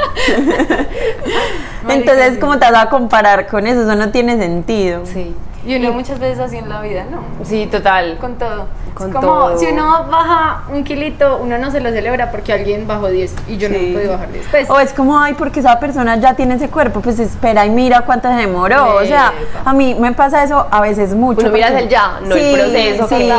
Entonces, 1.89 2.33
sí. 2.35 2.39
¿cómo 2.39 2.57
te 2.59 2.71
vas 2.71 2.85
a 2.85 2.89
comparar 2.89 3.47
con 3.47 3.67
eso? 3.67 3.81
Eso 3.81 3.95
no 3.95 4.09
tiene 4.11 4.37
sentido. 4.37 5.01
Sí. 5.05 5.35
Y 5.65 5.75
uno 5.75 5.91
muchas 5.91 6.19
veces 6.19 6.39
así 6.39 6.55
en 6.57 6.69
la 6.69 6.81
vida, 6.81 7.03
¿no? 7.11 7.17
Sí, 7.45 7.67
total. 7.69 8.17
Con 8.17 8.35
todo. 8.37 8.67
Con 8.93 9.09
es 9.09 9.15
como 9.15 9.27
todo. 9.27 9.59
si 9.59 9.65
uno 9.65 10.05
baja 10.09 10.63
un 10.73 10.85
kilito, 10.85 11.37
uno 11.37 11.57
no 11.57 11.69
se 11.69 11.81
lo 11.81 11.89
celebra 11.91 12.31
porque 12.31 12.53
alguien 12.53 12.87
bajó 12.87 13.07
10 13.09 13.35
y 13.49 13.57
yo 13.57 13.67
no 13.67 13.75
Sí. 13.75 13.89
he 13.89 13.93
podido 13.93 14.13
bajar 14.13 14.31
10. 14.31 14.47
Pues, 14.49 14.69
O 14.69 14.79
es 14.79 14.93
como, 14.93 15.19
ay, 15.19 15.33
porque 15.33 15.59
esa 15.59 15.77
persona 15.79 16.15
ya 16.15 16.33
tiene 16.35 16.55
ese 16.55 16.69
cuerpo, 16.69 17.01
pues 17.01 17.19
espera 17.19 17.65
y 17.65 17.71
mira 17.71 18.01
cuánto 18.05 18.29
se 18.29 18.35
demoró. 18.35 18.95
O 18.95 19.05
sea, 19.05 19.33
a 19.65 19.73
mí 19.73 19.95
me 19.99 20.13
pasa 20.13 20.43
eso 20.45 20.65
a 20.71 20.79
veces 20.79 21.13
mucho. 21.13 21.41
Uno 21.41 21.51
miras 21.51 21.71
el 21.71 21.89
ya, 21.89 22.19
no 22.23 22.35
el 22.35 22.53
proceso 22.55 23.07
Sí, 23.09 23.29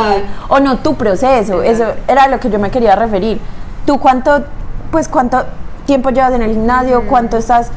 o 0.47 0.59
no 0.59 0.77
tu 0.77 0.95
proceso. 0.95 1.63
Eso 1.63 1.85
era 2.07 2.23
a 2.23 2.27
lo 2.27 2.39
que 2.39 2.51
yo 2.51 2.59
me 2.59 2.69
quería 2.69 2.95
referir. 2.95 3.41
¿Tú 3.85 3.99
cuánto, 3.99 4.43
pues, 4.91 5.07
cuánto 5.07 5.43
tiempo 5.85 6.09
llevas 6.09 6.33
en 6.33 6.41
el 6.41 6.51
gimnasio? 6.51 7.03
¿Cuánto 7.07 7.37
estás 7.37 7.69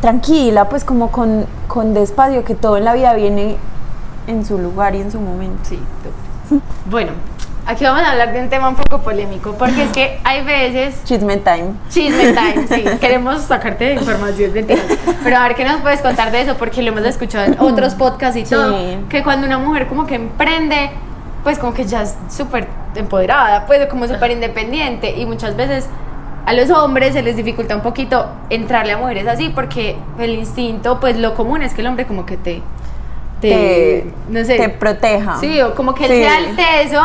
tranquila? 0.00 0.68
Pues, 0.68 0.84
como 0.84 1.10
con, 1.10 1.46
con 1.68 1.94
despacio, 1.94 2.44
que 2.44 2.54
todo 2.54 2.76
en 2.76 2.84
la 2.84 2.94
vida 2.94 3.14
viene 3.14 3.56
en 4.26 4.44
su 4.44 4.58
lugar 4.58 4.94
y 4.94 5.00
en 5.00 5.10
su 5.12 5.20
momento. 5.20 5.58
Sí, 5.64 5.78
tú. 6.48 6.60
Bueno, 6.90 7.10
aquí 7.66 7.84
vamos 7.84 8.02
a 8.02 8.12
hablar 8.12 8.32
de 8.32 8.40
un 8.40 8.48
tema 8.48 8.68
un 8.68 8.76
poco 8.76 8.98
polémico, 9.02 9.54
porque 9.58 9.84
es 9.84 9.90
que 9.90 10.20
hay 10.22 10.44
veces 10.44 11.02
Chisme 11.04 11.36
time. 11.38 11.72
Chisme 11.88 12.32
time, 12.32 12.66
sí. 12.68 12.84
Queremos 13.00 13.42
sacarte 13.42 13.94
información, 13.94 14.52
mentiras. 14.52 14.84
Pero 15.24 15.36
a 15.36 15.42
ver, 15.42 15.54
¿qué 15.56 15.64
nos 15.64 15.80
puedes 15.80 16.00
contar 16.00 16.30
de 16.30 16.42
eso? 16.42 16.54
Porque 16.56 16.82
lo 16.82 16.92
hemos 16.92 17.04
escuchado 17.04 17.44
en 17.46 17.56
otros 17.58 17.94
podcasts 17.94 18.36
y 18.36 18.44
Sí. 18.46 18.50
todo. 18.54 18.76
Que 19.08 19.22
cuando 19.24 19.46
una 19.46 19.58
mujer 19.58 19.88
como 19.88 20.06
que 20.06 20.14
emprende, 20.16 20.90
pues 21.42 21.58
como 21.58 21.74
que 21.74 21.84
ya 21.84 22.02
es 22.02 22.14
súper 22.30 22.68
empoderada, 22.96 23.66
pues 23.66 23.86
como 23.86 24.06
súper 24.06 24.30
independiente. 24.30 25.14
Y 25.16 25.26
muchas 25.26 25.56
veces 25.56 25.88
a 26.44 26.52
los 26.52 26.70
hombres 26.70 27.12
se 27.14 27.22
les 27.22 27.36
dificulta 27.36 27.74
un 27.74 27.82
poquito 27.82 28.26
entrarle 28.50 28.92
a 28.92 28.98
mujeres 28.98 29.26
así, 29.26 29.48
porque 29.48 29.96
el 30.18 30.34
instinto, 30.34 31.00
pues 31.00 31.16
lo 31.16 31.34
común 31.34 31.62
es 31.62 31.74
que 31.74 31.80
el 31.80 31.86
hombre 31.88 32.06
como 32.06 32.24
que 32.26 32.36
te... 32.36 32.62
Te, 33.40 33.48
Te- 33.50 34.12
no 34.30 34.42
sé, 34.44 34.56
te 34.56 34.68
proteja. 34.70 35.36
Sí, 35.40 35.60
o 35.60 35.74
como 35.74 35.94
que 35.94 36.04
él 36.06 36.10
Sí. 36.10 36.16
sea 36.22 36.38
el 36.38 36.56
teso 36.56 37.02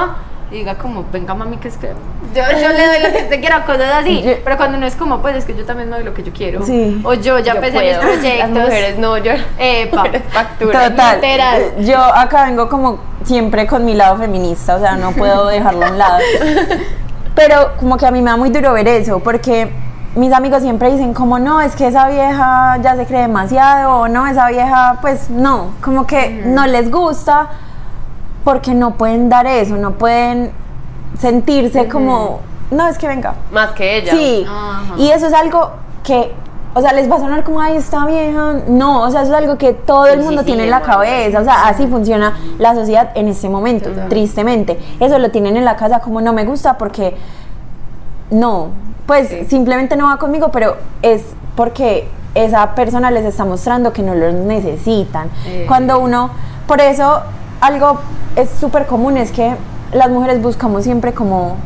y 0.50 0.56
diga 0.60 0.76
como, 0.78 1.04
venga 1.12 1.34
mami, 1.34 1.58
que 1.58 1.68
es 1.68 1.76
que 1.78 1.90
yo, 2.34 2.44
yo 2.62 2.70
le 2.70 2.88
doy 2.88 3.00
lo 3.04 3.12
que 3.12 3.24
usted 3.24 3.40
quiera, 3.40 3.66
cosas 3.66 3.92
así. 4.02 4.22
Yo- 4.22 4.34
pero 4.44 4.58
cuando 4.58 4.78
no 4.78 4.86
es 4.86 4.96
como, 4.96 5.22
pues 5.22 5.36
es 5.36 5.46
que 5.46 5.56
yo 5.56 5.66
también 5.66 5.90
me 5.90 5.96
doy 5.96 6.06
lo 6.06 6.14
que 6.14 6.24
yo 6.24 6.32
quiero. 6.34 6.66
Sí. 6.66 7.02
O 7.04 7.14
yo 7.14 7.40
ya 7.40 7.54
Yo 7.54 7.60
empecé 7.60 7.80
mis 7.80 7.98
proyectos. 7.98 8.50
Las 8.52 8.66
mujeres 8.66 8.98
no, 8.98 9.18
yo. 9.18 9.32
Epa. 9.58 10.04
factura. 10.32 10.90
Total. 10.90 11.16
literal. 11.16 11.62
Yo 11.80 11.98
acá 12.00 12.46
vengo 12.46 12.70
como 12.70 13.00
siempre 13.24 13.68
con 13.68 13.86
mi 13.86 13.94
lado 13.94 14.18
feminista, 14.18 14.76
o 14.76 14.80
sea, 14.80 14.96
no 14.96 15.12
puedo 15.12 15.48
dejarlo 15.48 15.86
a 15.86 15.90
un 15.92 15.98
lado. 15.98 16.18
Pero 17.36 17.74
como 17.80 17.98
que 17.98 18.06
a 18.06 18.12
mí 18.12 18.22
me 18.22 18.30
da 18.32 18.38
muy 18.38 18.50
duro 18.50 18.74
ver 18.74 18.88
eso, 18.88 19.20
porque 19.20 19.72
mis 20.16 20.34
amigos 20.34 20.62
siempre 20.62 20.92
dicen 20.92 21.14
como 21.14 21.40
no, 21.40 21.62
es 21.62 21.76
que 21.76 21.88
esa 21.88 22.10
vieja 22.10 22.78
ya 22.82 22.96
se 22.96 23.06
cree 23.06 23.22
demasiado, 23.22 24.00
o 24.02 24.08
no, 24.08 24.28
esa 24.28 24.48
vieja, 24.50 24.98
pues 25.02 25.30
no, 25.30 25.74
como 25.82 26.06
que 26.06 26.42
no 26.46 26.68
les 26.68 26.92
gusta 26.92 27.48
porque 28.44 28.74
no 28.74 28.96
pueden 28.96 29.30
dar 29.30 29.46
eso, 29.46 29.78
no 29.78 29.92
pueden 29.94 30.52
sentirse 31.20 31.88
como, 31.88 32.40
no, 32.72 32.88
es 32.88 32.98
que 32.98 33.08
venga, 33.08 33.34
Más 33.52 33.72
que 33.72 33.98
ella. 33.98 34.12
Sí, 34.12 34.46
y 34.98 35.10
eso 35.12 35.28
es 35.28 35.34
algo 35.34 35.72
que, 36.04 36.32
o 36.74 36.82
sea, 36.82 36.94
les 36.94 37.10
va 37.12 37.16
a 37.16 37.20
sonar 37.20 37.44
como, 37.44 37.60
ay, 37.60 37.76
está 37.76 38.06
vieja. 38.06 38.54
No, 38.68 39.02
o 39.04 39.12
sea, 39.12 39.24
eso 39.24 39.32
es 39.34 39.38
algo 39.38 39.58
que 39.58 39.74
todo 39.74 40.08
el 40.08 40.20
Sí, 40.20 40.26
mundo 40.26 40.42
sí, 40.42 40.46
tiene 40.48 40.62
sí, 40.62 40.66
en 40.68 40.72
la 40.72 40.82
cabeza. 40.82 41.42
O 41.42 41.44
sea, 41.44 41.68
así 41.68 41.86
funciona 41.88 42.38
la 42.60 42.74
sociedad 42.76 43.10
en 43.16 43.28
este 43.28 43.50
momento, 43.50 43.90
Total. 43.90 44.10
tristemente. 44.10 44.80
Eso 45.00 45.20
lo 45.20 45.32
tienen 45.32 45.58
en 45.58 45.66
la 45.66 45.76
casa 45.76 46.00
como 46.00 46.22
no 46.22 46.32
me 46.34 46.46
gusta 46.46 46.78
porque 46.78 47.16
no, 48.30 48.70
pues 49.06 49.28
Sí. 49.30 49.46
simplemente 49.50 49.96
no 49.98 50.06
va 50.08 50.18
conmigo, 50.18 50.50
pero 50.52 50.78
es 51.02 51.24
porque 51.56 52.08
esa 52.34 52.74
persona 52.76 53.12
les 53.12 53.26
está 53.26 53.44
mostrando 53.44 53.92
que 53.92 54.02
no 54.04 54.16
los 54.16 54.34
necesitan. 54.34 55.30
Eh. 55.46 55.66
Cuando 55.68 56.00
uno, 56.00 56.30
por 56.68 56.80
eso 56.80 57.22
algo 57.60 58.00
es 58.38 58.50
súper 58.50 58.86
común 58.88 59.18
es 59.18 59.32
que 59.32 59.54
las 59.94 60.10
mujeres 60.10 60.42
buscamos 60.42 60.84
siempre 60.84 61.14
como 61.14 61.58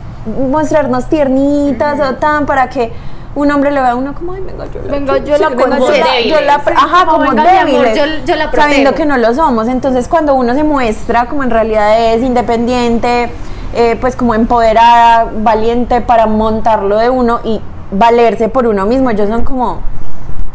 mostrarnos 0.50 1.06
tiernitas 1.06 2.00
o 2.00 2.16
tan 2.16 2.46
para 2.46 2.70
que 2.70 2.92
un 3.36 3.52
hombre 3.52 3.70
le 3.72 3.82
vea 3.82 3.92
a 3.92 3.96
uno 3.96 4.14
como, 4.14 4.34
ay, 4.34 4.42
venga, 4.42 4.66
yo 4.74 4.82
la, 4.82 4.92
Venga, 4.92 5.18
yo 5.18 5.38
la 5.38 5.50
venga, 5.50 5.78
consiento. 5.78 6.08
yo 6.26 6.40
la- 6.42 6.60
Sí, 6.60 6.72
ajá, 6.74 7.06
como, 7.06 7.26
como, 7.26 7.30
venga, 7.32 7.44
mi 7.44 7.50
amor, 7.76 7.86
débiles, 7.86 7.98
yo- 7.98 8.26
yo 8.26 8.36
la 8.38 8.52
sabiendo 8.52 8.94
que 8.94 9.06
no 9.06 9.18
lo 9.18 9.34
somos. 9.34 9.68
Entonces, 9.68 10.08
cuando 10.08 10.36
uno 10.36 10.54
se 10.54 10.64
muestra 10.64 11.26
como 11.26 11.44
en 11.44 11.50
realidad 11.50 12.14
es 12.14 12.24
independiente, 12.24 13.30
eh, 13.74 13.98
pues 14.00 14.16
como 14.16 14.34
empoderada, 14.36 15.28
valiente 15.40 16.00
para 16.00 16.28
montarlo 16.28 16.98
de 16.98 17.10
uno 17.10 17.42
y 17.44 17.60
valerse 17.92 18.48
por 18.48 18.68
uno 18.68 18.86
mismo, 18.86 19.10
ellos 19.10 19.28
son 19.28 19.44
como, 19.44 19.80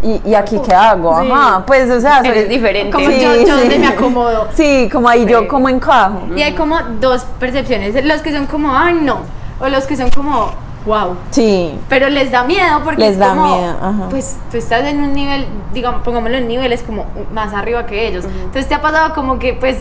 ¿y, 0.03 0.21
y 0.31 0.35
aquí 0.35 0.59
qué 0.67 0.75
hago? 0.75 1.21
Sí. 1.23 1.31
Ajá, 1.31 1.65
pues, 1.67 1.91
o 1.91 2.01
sea, 2.01 2.19
soy- 2.21 2.29
Eres 2.29 2.49
diferente. 2.49 2.93
Como 2.93 3.11
yo, 3.11 3.35
yo 3.47 3.57
donde 3.57 3.79
me 3.79 3.87
acomodo. 3.87 4.49
Sí, 4.55 4.89
como 4.93 5.09
ahí 5.09 5.27
yo 5.27 5.41
Sí. 5.43 5.47
como 5.49 5.69
encajo. 5.69 6.23
Y 6.35 6.43
hay 6.43 6.55
como 6.55 6.79
dos 7.01 7.25
percepciones. 7.39 8.05
Los 8.05 8.21
que 8.23 8.33
son 8.33 8.47
como, 8.47 8.77
ay, 8.77 8.95
no. 9.03 9.19
O 9.61 9.69
los 9.69 9.85
que 9.87 9.97
son 9.97 10.09
como, 10.11 10.51
wow. 10.87 11.17
Sí. 11.31 11.79
Pero 11.89 12.09
les 12.09 12.31
da 12.31 12.45
miedo 12.45 12.81
porque 12.85 13.01
Les 13.01 13.13
es 13.13 13.19
da 13.19 13.29
como, 13.31 13.57
miedo, 13.59 13.77
ajá. 13.83 14.09
pues 14.11 14.39
tú 14.51 14.57
estás 14.57 14.85
en 14.85 15.01
un 15.03 15.13
nivel, 15.13 15.47
digamos, 15.75 16.03
pongámoslo 16.03 16.39
en 16.39 16.49
niveles 16.49 16.83
como 16.83 17.05
más 17.33 17.53
arriba 17.53 17.85
que 17.87 18.09
ellos. 18.09 18.25
Entonces 18.25 18.69
te 18.69 18.75
ha 18.75 18.81
pasado 18.81 19.15
como 19.15 19.39
que, 19.39 19.53
pues, 19.53 19.79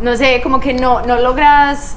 no 0.00 0.16
sé, 0.16 0.40
como 0.42 0.60
que 0.60 0.72
no, 0.72 1.02
no 1.02 1.18
logras 1.18 1.96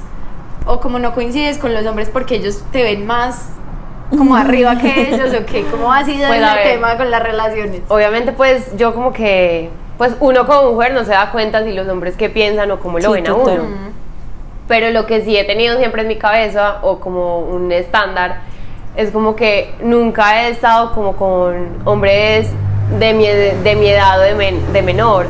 o 0.66 0.80
como 0.80 0.98
no 0.98 1.14
coincides 1.14 1.56
con 1.58 1.72
los 1.72 1.86
hombres 1.86 2.10
porque 2.12 2.34
ellos 2.36 2.62
te 2.72 2.82
ven 2.82 3.06
más 3.06 3.48
como 4.16 4.36
arriba 4.36 4.76
que 4.78 5.10
ellos 5.14 5.32
o 5.34 5.44
que 5.46 5.64
cómo 5.66 5.92
ha 5.92 6.04
sido 6.04 6.28
Pues, 6.28 6.40
el 6.40 6.62
tema 6.74 6.96
con 6.96 7.10
las 7.10 7.22
relaciones. 7.22 7.82
Obviamente, 7.88 8.32
pues 8.32 8.76
yo 8.76 8.94
como 8.94 9.12
que. 9.12 9.70
Pues 9.98 10.16
uno 10.18 10.44
como 10.46 10.72
mujer 10.72 10.92
no 10.92 11.04
se 11.04 11.12
da 11.12 11.30
cuenta 11.30 11.62
si 11.62 11.72
los 11.72 11.86
hombres 11.88 12.16
qué 12.16 12.28
piensan 12.28 12.70
o 12.72 12.80
cómo 12.80 12.98
lo 12.98 13.06
Sí, 13.08 13.12
ven 13.20 13.28
a 13.28 13.34
uno. 13.34 13.62
Pero 14.66 14.90
lo 14.90 15.06
que 15.06 15.20
sí 15.22 15.36
he 15.36 15.44
tenido 15.44 15.76
siempre 15.78 16.02
en 16.02 16.08
mi 16.08 16.16
cabeza 16.16 16.78
o 16.82 16.98
como 16.98 17.38
un 17.40 17.70
estándar 17.70 18.38
es 18.96 19.10
como 19.10 19.36
que 19.36 19.72
nunca 19.82 20.42
he 20.42 20.50
estado 20.50 20.92
como 20.94 21.14
con 21.16 21.78
hombres 21.84 22.48
de 22.98 23.12
mi, 23.12 23.26
de 23.26 23.76
mi 23.76 23.88
edad 23.88 24.18
o 24.18 24.22
de, 24.22 24.34
men- 24.34 24.72
de 24.72 24.82
menor. 24.82 25.26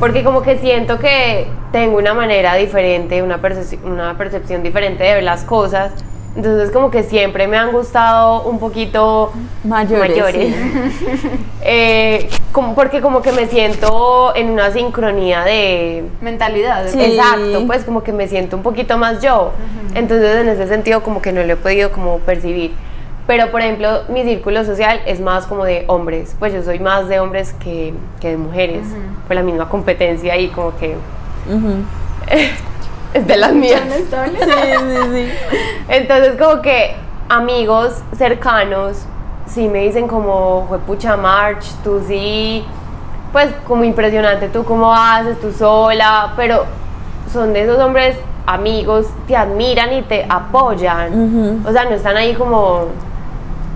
Porque 0.00 0.24
como 0.24 0.42
que 0.42 0.56
siento 0.58 0.98
que 0.98 1.46
tengo 1.70 1.98
una 1.98 2.14
manera 2.14 2.54
diferente, 2.54 3.22
una, 3.22 3.40
percep- 3.42 3.82
una 3.84 4.16
percepción 4.16 4.62
diferente 4.62 5.04
de 5.04 5.14
ver 5.14 5.22
las 5.22 5.44
cosas. 5.44 5.92
Entonces 6.38 6.70
como 6.70 6.92
que 6.92 7.02
siempre 7.02 7.48
me 7.48 7.56
han 7.56 7.72
gustado 7.72 8.42
un 8.42 8.60
poquito 8.60 9.32
Mayores, 9.64 10.08
mayores. 10.08 10.54
sí. 10.54 11.30
Eh, 11.62 12.30
como, 12.52 12.76
porque 12.76 13.00
como 13.00 13.22
que 13.22 13.32
me 13.32 13.46
siento 13.46 14.32
en 14.36 14.50
una 14.50 14.70
sincronía 14.70 15.42
de... 15.42 16.04
Mentalidad. 16.20 16.86
Sí. 16.86 17.02
Exacto, 17.02 17.66
pues 17.66 17.84
como 17.84 18.04
que 18.04 18.12
me 18.12 18.28
siento 18.28 18.56
un 18.56 18.62
poquito 18.62 18.96
más 18.96 19.20
yo. 19.20 19.50
Entonces 19.96 20.36
en 20.36 20.48
ese 20.48 20.68
sentido 20.68 21.02
como 21.02 21.20
que 21.20 21.32
no 21.32 21.42
lo 21.42 21.54
he 21.54 21.56
podido 21.56 21.90
como 21.90 22.18
percibir. 22.20 22.72
Pero 23.26 23.50
por 23.50 23.60
ejemplo 23.60 24.04
mi 24.08 24.22
círculo 24.22 24.64
social 24.64 25.00
es 25.06 25.20
más 25.20 25.44
como 25.48 25.64
de 25.64 25.86
hombres. 25.88 26.36
Pues 26.38 26.52
yo 26.52 26.62
soy 26.62 26.78
más 26.78 27.08
de 27.08 27.18
hombres 27.18 27.52
que, 27.54 27.94
que 28.20 28.30
de 28.30 28.36
mujeres. 28.36 28.86
Por 29.26 29.34
la 29.34 29.42
misma 29.42 29.68
competencia 29.68 30.36
y 30.36 30.46
como 30.50 30.76
que. 30.76 30.94
es 33.14 33.26
de 33.26 33.36
las 33.36 33.52
mías. 33.52 33.82
Sí, 33.88 34.04
sí, 34.10 34.10
sí. 35.12 35.28
Entonces 35.88 36.36
como 36.38 36.62
que 36.62 36.96
amigos 37.28 38.02
cercanos 38.16 39.04
sí 39.46 39.68
me 39.68 39.80
dicen 39.80 40.06
como, 40.08 40.66
pucha 40.86 41.16
March, 41.16 41.64
tú 41.82 42.02
sí, 42.06 42.64
pues 43.32 43.50
como 43.66 43.84
impresionante, 43.84 44.48
tú 44.48 44.64
cómo 44.64 44.94
haces, 44.94 45.40
tú 45.40 45.52
sola, 45.52 46.32
pero 46.36 46.64
son 47.32 47.52
de 47.52 47.62
esos 47.62 47.78
hombres 47.78 48.16
amigos, 48.46 49.06
te 49.26 49.36
admiran 49.36 49.92
y 49.92 50.02
te 50.02 50.26
apoyan. 50.28 51.62
O 51.66 51.72
sea, 51.72 51.84
no 51.84 51.90
están 51.92 52.16
ahí 52.16 52.34
como, 52.34 52.86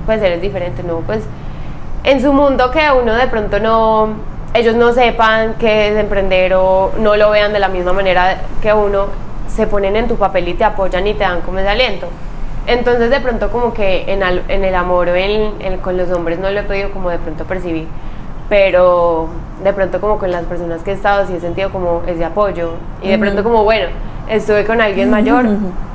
pues 0.07 0.23
eres 0.23 0.41
diferente, 0.41 0.83
no, 0.83 1.01
pues 1.01 1.23
en 2.05 2.21
su 2.21 2.33
mundo 2.33 2.71
que 2.71 2.81
uno 2.91 3.15
de 3.15 3.27
pronto 3.27 3.61
no, 3.61 4.09
ellos 4.55 4.75
no 4.77 4.93
sepan 4.93 5.55
qué 5.59 5.89
es 5.89 5.97
emprender 5.97 6.55
o 6.55 6.93
no 6.99 7.17
lo 7.17 7.31
vean 7.31 7.53
de 7.53 7.59
la 7.59 7.69
misma 7.69 7.93
manera 7.93 8.39
que 8.61 8.73
uno, 8.73 9.07
se 9.49 9.67
ponen 9.67 9.97
en 9.97 10.09
tu 10.09 10.17
papel 10.17 10.49
y 10.49 10.55
te 10.55 10.65
apoyan 10.65 11.07
y 11.07 11.15
te 11.15 11.21
dan 11.25 11.41
como 11.43 11.59
ese 11.59 11.69
aliento. 11.69 12.07
Entonces 12.67 13.11
de 13.11 13.21
pronto 13.21 13.51
como 13.51 13.73
que 13.75 14.05
en, 14.13 14.23
al- 14.23 14.43
en 14.49 14.65
el 14.65 14.75
amor 14.75 15.09
o 15.09 15.15
en, 15.15 15.55
en- 15.61 15.79
con 15.79 15.97
los 15.97 16.11
hombres 16.11 16.39
no 16.39 16.51
lo 16.51 16.61
he 16.61 16.63
podido 16.63 16.91
como 16.91 17.11
de 17.11 17.19
pronto 17.19 17.45
percibir, 17.45 17.87
pero 18.49 19.29
de 19.65 19.73
pronto 19.73 20.01
como 20.01 20.19
con 20.19 20.31
las 20.31 20.45
personas 20.45 20.83
que 20.83 20.91
he 20.91 20.95
estado 20.95 21.27
sí 21.27 21.35
he 21.35 21.41
sentido 21.41 21.71
como 21.71 22.03
ese 22.07 22.25
apoyo 22.25 22.75
y 23.03 23.09
de 23.09 23.19
pronto 23.19 23.43
como 23.43 23.65
bueno, 23.65 23.87
estuve 24.29 24.65
con 24.65 24.81
alguien 24.81 25.11
mayor, 25.11 25.45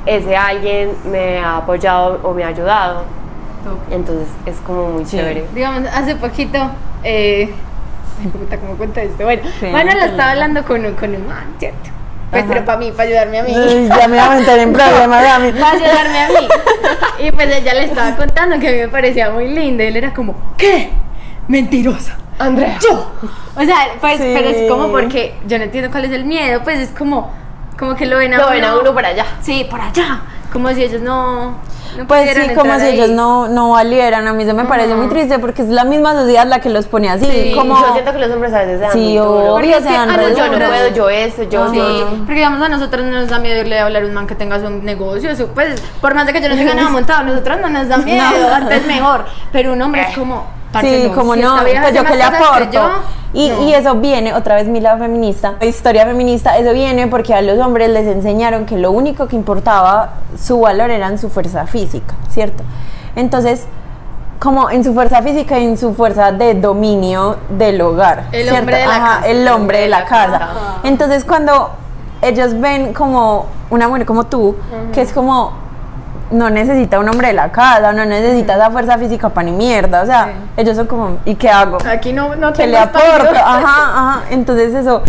ese 0.06 0.36
alguien 0.36 0.90
me 1.10 1.38
ha 1.38 1.58
apoyado 1.58 2.20
o 2.22 2.32
me 2.32 2.44
ha 2.44 2.48
ayudado, 2.48 3.02
entonces 3.90 4.28
es 4.46 4.56
como 4.66 4.86
muy 4.90 5.04
Sí. 5.04 5.16
chévere. 5.16 5.44
Digamos, 5.54 5.88
hace 5.92 6.16
poquito, 6.16 6.58
eh, 7.04 7.52
puta, 8.32 8.56
¿cómo 8.58 8.74
cuenta 8.76 9.02
esto? 9.02 9.24
Bueno, 9.24 9.42
Sí, 9.60 9.66
Manuela 9.66 10.04
sí. 10.04 10.10
estaba 10.10 10.30
hablando 10.32 10.64
con 10.64 10.84
un, 10.84 10.94
con 10.94 11.14
un 11.14 11.26
man, 11.26 11.44
¿cierto? 11.58 11.90
Pues, 12.30 12.42
Ajá. 12.44 12.52
pero 12.52 12.64
para 12.66 12.78
mí, 12.78 12.92
para 12.92 13.08
ayudarme 13.08 13.38
a 13.38 13.42
mí. 13.42 13.54
Ay, 13.56 13.88
Ya 13.88 14.06
me 14.08 14.16
va 14.18 14.32
a 14.32 14.38
meter 14.38 14.58
en 14.58 14.72
problemas, 14.74 15.22
Dami. 15.22 15.52
Para 15.52 15.70
ayudarme 15.72 16.18
a 16.20 16.28
mí. 16.28 16.48
Y 17.26 17.32
pues 17.32 17.56
ella 17.56 17.74
le 17.74 17.84
estaba 17.84 18.16
contando 18.16 18.58
que 18.58 18.68
a 18.68 18.72
mí 18.72 18.76
me 18.78 18.88
parecía 18.88 19.30
muy 19.30 19.48
linda. 19.48 19.82
Y 19.84 19.86
él 19.86 19.96
era 19.96 20.12
como, 20.12 20.34
¿qué? 20.58 20.90
Mentirosa. 21.48 22.16
Andrea. 22.38 22.78
yo. 22.82 23.10
O 23.56 23.62
sea, 23.64 23.76
pues, 24.00 24.18
Sí. 24.18 24.30
pero 24.34 24.48
es 24.50 24.70
como 24.70 24.88
porque 24.92 25.34
yo 25.46 25.58
no 25.58 25.64
entiendo 25.64 25.90
cuál 25.90 26.04
es 26.04 26.12
el 26.12 26.24
miedo, 26.24 26.60
pues 26.62 26.78
es 26.78 26.90
como, 26.90 27.32
como 27.78 27.96
que 27.96 28.06
lo 28.06 28.18
ven 28.18 28.32
a 28.34 28.36
Lo 28.38 28.44
uno. 28.44 28.52
ven 28.54 28.64
a 28.64 28.76
uno 28.78 28.94
para 28.94 29.08
allá. 29.08 29.24
Sí, 29.40 29.66
por 29.68 29.80
allá. 29.80 30.20
Como 30.52 30.68
si 30.70 30.82
ellos 30.82 31.02
no. 31.02 31.50
no 31.98 32.06
Pues 32.06 32.30
sí, 32.34 32.54
como 32.54 32.74
si 32.76 32.86
ahí. 32.86 32.94
ellos 32.94 33.10
no, 33.10 33.48
no 33.48 33.70
valieran. 33.70 34.26
A 34.26 34.32
mí 34.32 34.44
eso 34.44 34.54
me 34.54 34.64
parece 34.64 34.94
muy 34.94 35.08
triste 35.08 35.38
porque 35.38 35.60
es 35.62 35.68
la 35.68 35.84
misma 35.84 36.14
sociedad 36.14 36.46
la 36.46 36.60
que 36.60 36.70
los 36.70 36.86
pone 36.86 37.10
así. 37.10 37.26
Sí, 37.26 37.52
como, 37.54 37.78
Yo 37.78 37.92
siento 37.92 38.12
que 38.12 38.18
los 38.18 38.30
hombres 38.30 38.52
a 38.54 38.58
veces 38.60 38.76
se 38.78 38.82
dan 38.84 38.92
Sí, 38.92 38.98
se 38.98 39.12
que 39.12 40.16
re 40.16 40.34
Yo 40.34 40.48
no 40.48 40.66
puedo, 40.66 40.88
yo 40.94 41.10
eso, 41.10 41.42
yo 41.44 41.70
Sí, 41.70 41.76
sí. 41.78 42.04
porque 42.20 42.34
digamos 42.34 42.62
a 42.62 42.68
nosotros 42.70 43.04
no 43.04 43.12
nos 43.12 43.28
da 43.28 43.38
miedo 43.38 43.60
irle 43.60 43.78
a 43.78 43.84
hablar 43.84 44.02
a 44.04 44.06
un 44.06 44.14
man 44.14 44.26
que 44.26 44.34
tenga 44.34 44.58
su 44.58 44.70
negocio, 44.70 45.36
su, 45.36 45.48
pues 45.48 45.80
por 46.00 46.14
más 46.14 46.26
de 46.26 46.32
que 46.32 46.40
yo 46.40 46.48
no 46.48 46.54
tenga 46.56 46.74
nada 46.74 46.88
montado, 46.90 47.20
a 47.20 47.24
nosotros 47.24 47.58
no 47.60 47.68
nos 47.68 47.88
da 47.88 47.98
miedo, 47.98 48.22
No. 48.48 48.54
antes 48.54 48.86
mejor, 48.86 49.24
pero 49.52 49.72
un 49.74 49.82
hombre 49.82 50.02
es 50.08 50.16
como, 50.16 50.46
parce, 50.72 51.02
Sí, 51.02 51.08
no, 51.08 51.14
como 51.14 51.34
si 51.34 51.40
no, 51.40 51.62
vieja 51.64 51.82
pues 51.82 51.94
yo 51.94 52.04
que 52.04 52.16
le 52.16 52.22
aporto. 52.24 52.70
yo, 52.72 52.90
y, 53.32 53.48
no. 53.48 53.62
y 53.62 53.74
eso 53.74 53.94
viene, 53.96 54.34
otra 54.34 54.54
vez 54.56 54.68
mi 54.68 54.80
lado 54.80 54.98
feminista, 54.98 55.54
historia 55.60 56.06
feminista, 56.06 56.56
eso 56.56 56.72
viene 56.72 57.06
porque 57.08 57.34
a 57.34 57.42
los 57.42 57.58
hombres 57.58 57.90
les 57.90 58.06
enseñaron 58.06 58.66
que 58.66 58.78
lo 58.78 58.90
único 58.90 59.28
que 59.28 59.36
importaba 59.36 60.14
su 60.40 60.60
valor 60.60 60.90
era 60.90 61.08
en 61.08 61.18
su 61.18 61.28
fuerza 61.28 61.66
física, 61.66 62.14
¿cierto? 62.30 62.64
Entonces, 63.16 63.66
como 64.38 64.70
en 64.70 64.84
su 64.84 64.94
fuerza 64.94 65.20
física 65.22 65.58
y 65.58 65.64
en 65.64 65.76
su 65.76 65.94
fuerza 65.94 66.32
de 66.32 66.54
dominio 66.54 67.36
del 67.50 67.80
hogar. 67.80 68.26
El 68.32 68.42
¿cierto? 68.44 68.60
hombre 68.60 68.76
de 68.78 68.86
la 68.86 68.96
Ajá, 68.96 69.16
casa. 69.16 69.28
El 69.28 69.48
hombre 69.48 69.80
de 69.80 69.88
la 69.88 70.04
casa. 70.04 70.36
Ajá. 70.36 70.80
Entonces, 70.84 71.24
cuando 71.24 71.70
ellos 72.22 72.58
ven 72.58 72.92
como 72.92 73.46
una 73.70 73.88
mujer 73.88 74.06
como 74.06 74.24
tú, 74.24 74.56
que 74.92 75.02
es 75.02 75.12
como 75.12 75.52
no 76.30 76.50
necesita 76.50 76.98
un 76.98 77.08
hombre 77.08 77.28
de 77.28 77.34
la 77.34 77.50
casa, 77.50 77.92
no 77.92 78.04
necesita 78.04 78.54
esa 78.54 78.70
fuerza 78.70 78.98
física 78.98 79.28
para 79.28 79.44
ni 79.46 79.52
mierda, 79.52 80.02
o 80.02 80.06
sea, 80.06 80.26
Sí. 80.26 80.32
ellos 80.58 80.76
son 80.76 80.86
como, 80.86 81.18
¿y 81.24 81.34
qué 81.34 81.48
hago? 81.50 81.78
aquí 81.90 82.12
no, 82.12 82.36
no 82.36 82.52
tengo 82.52 82.70
le 82.70 82.78
aporto, 82.78 83.34
ajá, 83.44 83.64
ajá, 83.64 84.22
entonces 84.30 84.74
eso 84.74 85.02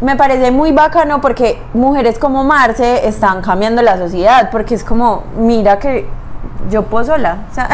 me 0.00 0.16
parece 0.16 0.50
muy 0.50 0.72
bacano 0.72 1.20
porque 1.20 1.62
mujeres 1.72 2.18
como 2.18 2.44
Marce 2.44 3.06
están 3.06 3.40
cambiando 3.42 3.80
la 3.82 3.96
sociedad, 3.96 4.50
porque 4.50 4.74
es 4.74 4.84
como, 4.84 5.24
mira 5.36 5.78
que 5.78 6.06
yo 6.70 6.82
puedo 6.84 7.04
sola, 7.04 7.38
o 7.50 7.54
sea, 7.54 7.68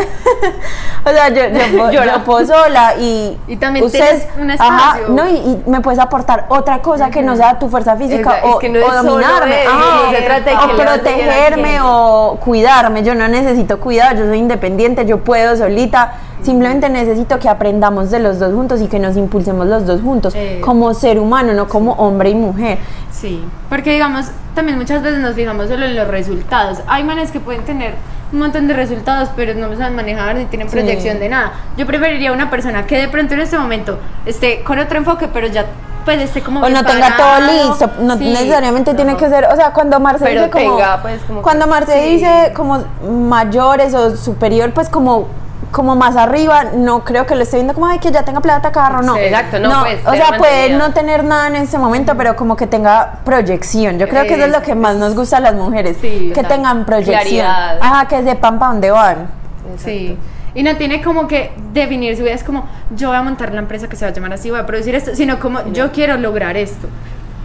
o 1.05 1.11
sea, 1.11 1.29
yo, 1.29 1.43
yo, 1.49 1.61
puedo, 1.79 1.93
Llora. 1.93 2.13
yo 2.19 2.25
puedo 2.25 2.47
sola 2.47 2.95
y... 2.99 3.39
Y 3.47 3.57
también 3.57 3.91
tienes 3.91 4.27
un 4.39 4.51
Ajá, 4.51 4.97
espacio. 4.99 5.09
no, 5.15 5.29
y, 5.29 5.37
y 5.37 5.63
me 5.67 5.81
puedes 5.81 5.99
aportar 6.01 6.47
otra 6.49 6.81
cosa 6.83 7.11
que 7.11 7.23
no 7.23 7.37
sea 7.37 7.59
tu 7.59 7.69
fuerza 7.69 7.97
física 7.97 8.39
es 8.39 8.45
o, 8.55 8.59
que 8.59 8.69
no 8.69 8.79
es 8.79 8.85
o 8.85 8.89
solo 8.89 9.03
dominarme, 9.13 9.63
eso, 9.63 9.71
ajá, 9.71 10.03
no 10.07 10.11
se 10.11 10.23
trata 10.23 10.51
de 10.51 10.57
o 10.57 10.77
que 10.77 10.83
protegerme 10.83 11.79
o 11.83 12.39
cuidarme, 12.45 13.03
yo 13.03 13.15
no 13.15 13.29
necesito 13.29 13.81
cuidar, 13.81 14.17
yo 14.17 14.25
soy 14.27 14.39
independiente, 14.39 15.07
yo 15.07 15.19
puedo 15.25 15.57
solita, 15.57 16.13
simplemente 16.43 16.89
necesito 16.89 17.39
que 17.39 17.49
aprendamos 17.49 18.11
de 18.11 18.19
los 18.19 18.39
dos 18.39 18.53
juntos 18.55 18.81
y 18.81 18.87
que 18.89 18.99
nos 18.99 19.17
impulsemos 19.17 19.67
los 19.67 19.87
dos 19.87 20.01
juntos, 20.01 20.35
Eh. 20.35 20.61
como 20.65 20.93
ser 20.95 21.19
humano, 21.19 21.53
no 21.53 21.69
como 21.69 21.93
hombre 21.93 22.31
y 22.31 22.35
mujer. 22.35 22.79
Sí, 23.11 23.45
porque 23.69 23.93
digamos, 23.93 24.27
también 24.55 24.79
muchas 24.79 25.03
veces 25.03 25.21
nos 25.21 25.35
fijamos 25.35 25.69
solo 25.69 25.85
en 25.85 25.95
los 25.97 26.09
resultados. 26.09 26.79
Hay 26.87 27.05
manes 27.05 27.31
que 27.31 27.41
pueden 27.41 27.63
tener 27.65 27.95
un 28.33 28.39
montón 28.39 28.69
de 28.69 28.75
resultados, 28.75 29.29
pero 29.35 29.55
no 29.55 29.67
lo 29.69 29.77
saben 29.77 29.97
manejar 29.97 30.37
ni 30.37 30.45
tienen 30.47 30.69
Sí. 30.69 30.77
proyección 30.77 31.19
de 31.19 31.29
nada. 31.29 31.53
Yo 31.77 31.87
preferiría 31.87 32.33
una 32.33 32.49
persona 32.51 32.87
que 32.87 32.97
de 32.99 33.09
pronto 33.09 33.35
en 33.35 33.41
este 33.41 33.59
momento 33.59 33.99
esté 34.27 34.63
con 34.63 34.79
otro 34.79 34.99
enfoque, 34.99 35.29
pero 35.29 35.47
ya 35.49 35.67
pues 36.05 36.19
esté 36.23 36.41
como 36.41 36.61
O 36.61 36.69
no 36.71 36.83
tenga 36.83 37.15
todo 37.17 37.41
listo, 37.41 37.91
no 38.01 38.17
Sí. 38.17 38.25
necesariamente 38.33 38.95
tiene 38.95 39.13
Ajá. 39.13 39.21
que 39.21 39.29
ser, 39.29 39.45
o 39.53 39.57
sea, 39.57 39.73
cuando 39.73 40.01
Marce 40.01 40.25
Pero 40.25 40.41
dice 40.47 40.51
como, 40.51 40.77
tenga, 40.77 41.03
pues, 41.03 41.21
como 41.27 41.43
cuando 41.43 41.67
Marce 41.67 41.93
Sí. 42.03 42.11
dice 42.15 42.53
como 42.57 42.83
mayores 43.07 43.93
o 43.95 44.17
superior, 44.17 44.71
pues 44.73 44.89
como 44.89 45.29
como 45.71 45.97
más 45.97 46.17
arriba, 46.17 46.65
no 46.75 47.05
creo 47.05 47.27
que 47.27 47.35
lo 47.35 47.43
esté 47.43 47.57
viendo 47.57 47.75
como 47.75 47.87
ay 47.87 47.99
que 47.99 48.11
ya 48.11 48.25
tenga 48.25 48.41
plata, 48.41 48.73
carro, 48.73 49.03
no. 49.03 49.15
Sí, 49.15 49.21
exacto, 49.21 49.59
no, 49.59 49.81
pues, 49.81 50.07
o 50.07 50.13
sea, 50.13 50.37
puede 50.37 50.77
no 50.77 50.93
tener 50.93 51.25
nada 51.25 51.49
en 51.49 51.57
ese 51.57 51.79
momento, 51.79 52.15
pero 52.17 52.37
como 52.37 52.57
que 52.57 52.67
tenga 52.67 53.21
proyección. 53.25 53.99
Yo 53.99 54.09
creo 54.09 54.25
que 54.25 54.35
eso 54.35 54.45
es 54.45 54.53
lo 54.53 54.63
que 54.63 54.75
más 54.75 54.97
nos 54.97 55.15
gusta 55.15 55.39
a 55.39 55.41
las 55.41 55.55
mujeres, 55.55 55.97
Sí, 56.01 56.33
que 56.35 56.45
tengan 56.45 56.85
proyección. 56.85 57.21
Claridad. 57.21 57.79
Ajá, 57.81 58.09
que 58.09 58.23
sepan 58.23 58.59
para 58.59 58.73
dónde 58.73 58.91
van. 58.91 59.29
Sí. 59.77 60.17
Y 60.55 60.63
no 60.63 60.77
tiene 60.77 61.01
como 61.03 61.29
que 61.29 61.53
definir 61.73 62.17
su 62.17 62.23
vida, 62.23 62.35
es 62.35 62.43
como 62.43 62.69
yo 62.97 63.09
voy 63.09 63.17
a 63.17 63.23
montar 63.23 63.53
la 63.53 63.61
empresa 63.61 63.89
que 63.89 63.97
se 63.97 64.05
va 64.05 64.11
a 64.11 64.15
llamar 64.15 64.33
así, 64.33 64.51
voy 64.51 64.59
a 64.59 64.67
producir 64.67 64.95
esto, 64.95 65.15
sino 65.15 65.39
como 65.39 65.65
yo 65.73 65.93
quiero 65.93 66.17
lograr 66.17 66.57
esto. 66.57 66.89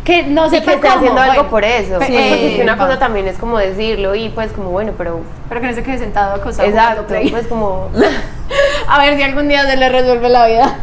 Que 0.05 0.23
no 0.23 0.45
Y 0.45 0.49
sé 0.51 0.61
que 0.61 0.73
esté 0.75 0.87
haciendo 0.87 1.19
algo 1.19 1.49
por 1.49 1.65
eso. 1.65 1.99
Sí. 1.99 2.13
Porque 2.13 2.53
que 2.55 2.61
una 2.61 2.77
cosa 2.77 2.99
también 2.99 3.27
es 3.27 3.37
como 3.37 3.57
decirlo 3.57 4.13
y 4.13 4.29
pues 4.29 4.51
como 4.51 4.69
bueno, 4.69 4.93
pero 4.97 5.19
Pero 5.49 5.59
que 5.61 5.67
no 5.67 5.73
se 5.73 5.83
quede 5.83 5.97
sentado 5.97 6.35
acostado. 6.35 6.69
exacto, 6.69 7.05
pues 7.31 7.47
como 7.47 7.89
A 8.87 8.99
ver 8.99 9.17
si 9.17 9.23
algún 9.23 9.47
día 9.47 9.65
se 9.65 9.75
le 9.75 9.89
resuelve 9.89 10.29
la 10.29 10.45
vida. 10.45 10.77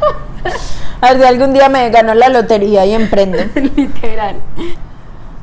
A 1.00 1.12
ver 1.12 1.20
si 1.20 1.26
algún 1.26 1.52
día 1.52 1.68
me 1.68 1.88
gano 1.90 2.14
la 2.14 2.28
lotería 2.28 2.85
y 2.85 2.94
emprendo. 2.94 3.38
Literal. 3.76 4.37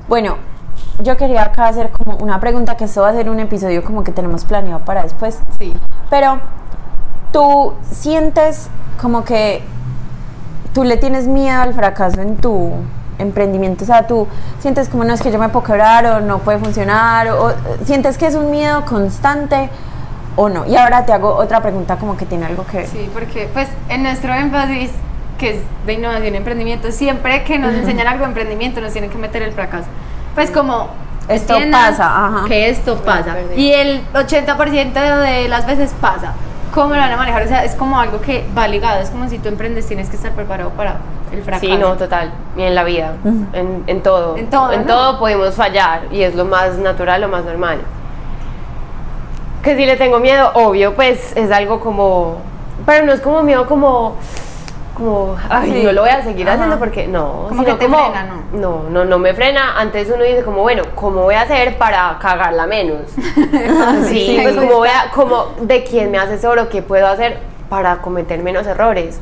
Bueno, 0.10 0.38
yo 1.02 1.16
quería 1.16 1.44
acá 1.44 1.68
hacer 1.68 1.90
como 1.92 2.18
una 2.18 2.42
pregunta 2.42 2.76
que 2.76 2.84
esto 2.84 3.02
va 3.02 3.10
a 3.10 3.14
ser 3.14 3.30
un 3.30 3.40
episodio 3.40 3.84
como 3.84 4.04
que 4.04 4.12
tenemos 4.12 4.44
planeado 4.44 4.82
para 4.84 5.04
después. 5.04 5.40
Sí. 5.58 5.74
Pero 6.10 6.42
tú 7.32 7.74
sientes 7.90 8.70
como 9.02 9.24
que 9.24 9.64
tú 10.74 10.84
le 10.84 10.98
tienes 10.98 11.28
miedo 11.28 11.62
al 11.62 11.74
fracaso 11.74 12.22
en 12.22 12.36
tu 12.38 12.74
emprendimiento, 13.20 13.84
o 13.84 13.88
sea, 13.88 14.08
tú 14.08 14.28
sientes 14.60 14.90
como 14.90 15.04
no 15.04 15.14
es 15.14 15.22
que 15.22 15.32
yo 15.32 15.38
me 15.38 15.50
puedo 15.50 15.66
quebrar 15.66 16.06
o 16.06 16.20
no 16.22 16.40
puede 16.40 16.58
funcionar, 16.58 17.28
o, 17.30 17.48
o 17.48 17.54
sientes 17.86 18.18
que 18.18 18.26
es 18.26 18.36
un 18.36 18.50
miedo 18.50 18.84
constante 18.86 19.70
o 20.36 20.50
no. 20.50 20.66
Y 20.66 20.76
ahora 20.76 21.06
te 21.06 21.14
hago 21.14 21.36
otra 21.36 21.62
pregunta 21.62 21.98
como 21.98 22.16
que 22.16 22.26
tiene 22.26 22.46
algo 22.46 22.66
que 22.66 22.78
ver. 22.78 22.88
Sí, 22.88 23.10
porque 23.14 23.50
pues 23.54 23.68
en 23.90 24.04
nuestro 24.04 24.34
énfasis, 24.34 24.92
que 25.38 25.52
es 25.52 25.58
de 25.86 25.94
innovación 25.94 26.34
y 26.34 26.38
emprendimiento, 26.38 26.92
siempre 26.92 27.44
que 27.44 27.60
nos 27.60 27.74
enseñan 27.74 28.08
algo 28.08 28.24
de 28.24 28.30
emprendimiento 28.30 28.82
nos 28.82 28.94
tienen 28.94 29.10
que 29.10 29.18
meter 29.18 29.42
el 29.42 29.52
fracaso. 29.54 29.88
Pues 30.36 30.52
como 30.52 30.90
Esto 31.28 31.58
pasa, 31.72 32.26
ajá. 32.26 32.46
Que 32.48 32.70
esto 32.70 32.98
pasa. 33.04 33.36
Y 33.56 33.72
el 33.72 34.02
80% 34.14 35.20
de 35.20 35.48
las 35.48 35.66
veces 35.66 35.94
pasa. 36.00 36.34
¿Cómo 36.74 36.94
lo 36.94 37.02
van 37.02 37.12
a 37.12 37.18
manejar? 37.18 37.44
O 37.44 37.48
sea, 37.48 37.64
es 37.64 37.74
como 37.76 38.00
algo 38.00 38.22
que 38.22 38.46
va 38.58 38.68
ligado. 38.68 39.02
Es 39.02 39.10
como 39.10 39.28
si 39.28 39.40
tú 39.40 39.48
emprendes, 39.48 39.88
tienes 39.88 40.10
que 40.10 40.16
estar 40.16 40.32
preparado 40.34 40.70
para 40.72 40.98
el 41.32 41.42
fracaso. 41.44 41.66
Sí, 41.66 41.78
no, 41.78 41.96
total. 41.98 42.32
Y 42.58 42.62
en 42.62 42.76
la 42.76 42.84
vida, 42.84 43.14
en, 43.54 43.84
en 43.88 44.02
todo. 44.02 44.38
En 44.38 44.50
todo, 44.50 44.72
En 44.72 44.82
¿no? 44.82 44.88
todo 44.88 45.20
podemos 45.20 45.56
fallar 45.56 46.04
y 46.12 46.22
es 46.22 46.36
lo 46.36 46.46
más 46.46 46.78
natural, 46.78 47.22
lo 47.22 47.28
más 47.28 47.44
normal. 47.44 47.80
Que 49.64 49.76
si 49.76 49.86
le 49.86 49.98
tengo 49.98 50.20
miedo, 50.20 50.52
obvio, 50.54 50.94
pues 50.94 51.36
es 51.36 51.52
algo 51.52 51.80
como... 51.80 52.38
Pero 52.86 53.06
no 53.06 53.12
es 53.14 53.22
como 53.22 53.44
miedo 53.44 53.66
como... 53.68 54.16
Como, 55.00 55.36
ay, 55.50 55.72
Sí. 55.72 55.84
no 55.84 55.92
lo 55.94 56.02
voy 56.02 56.10
a 56.12 56.22
seguir 56.22 56.46
Ajá. 56.46 56.56
haciendo 56.56 56.78
porque 56.78 57.08
no. 57.08 57.46
Como 57.50 57.64
que 57.64 57.74
te 57.74 57.88
frena, 57.88 58.24
¿no? 58.52 58.60
No, 58.60 58.90
no, 58.90 59.06
no 59.06 59.18
me 59.18 59.34
frena. 59.34 59.80
Antes 59.80 60.12
uno 60.14 60.24
dice 60.24 60.44
como, 60.44 60.62
bueno, 60.62 60.84
¿cómo 60.94 61.24
voy 61.24 61.36
a 61.36 61.42
hacer 61.42 61.78
para 61.78 62.18
cagarla 62.20 62.68
menos? 62.68 63.04
sí, 63.16 64.10
Sí, 64.10 64.40
pues 64.44 64.56
como 64.56 64.74
voy 64.76 64.90
a, 64.90 65.10
como 65.12 65.46
de 65.62 65.84
quién 65.84 66.12
me 66.12 66.18
asesoro, 66.20 66.70
qué 66.70 66.82
puedo 66.82 67.08
hacer 67.08 67.38
para 67.70 67.98
cometer 67.98 68.44
menos 68.44 68.68
errores. 68.68 69.20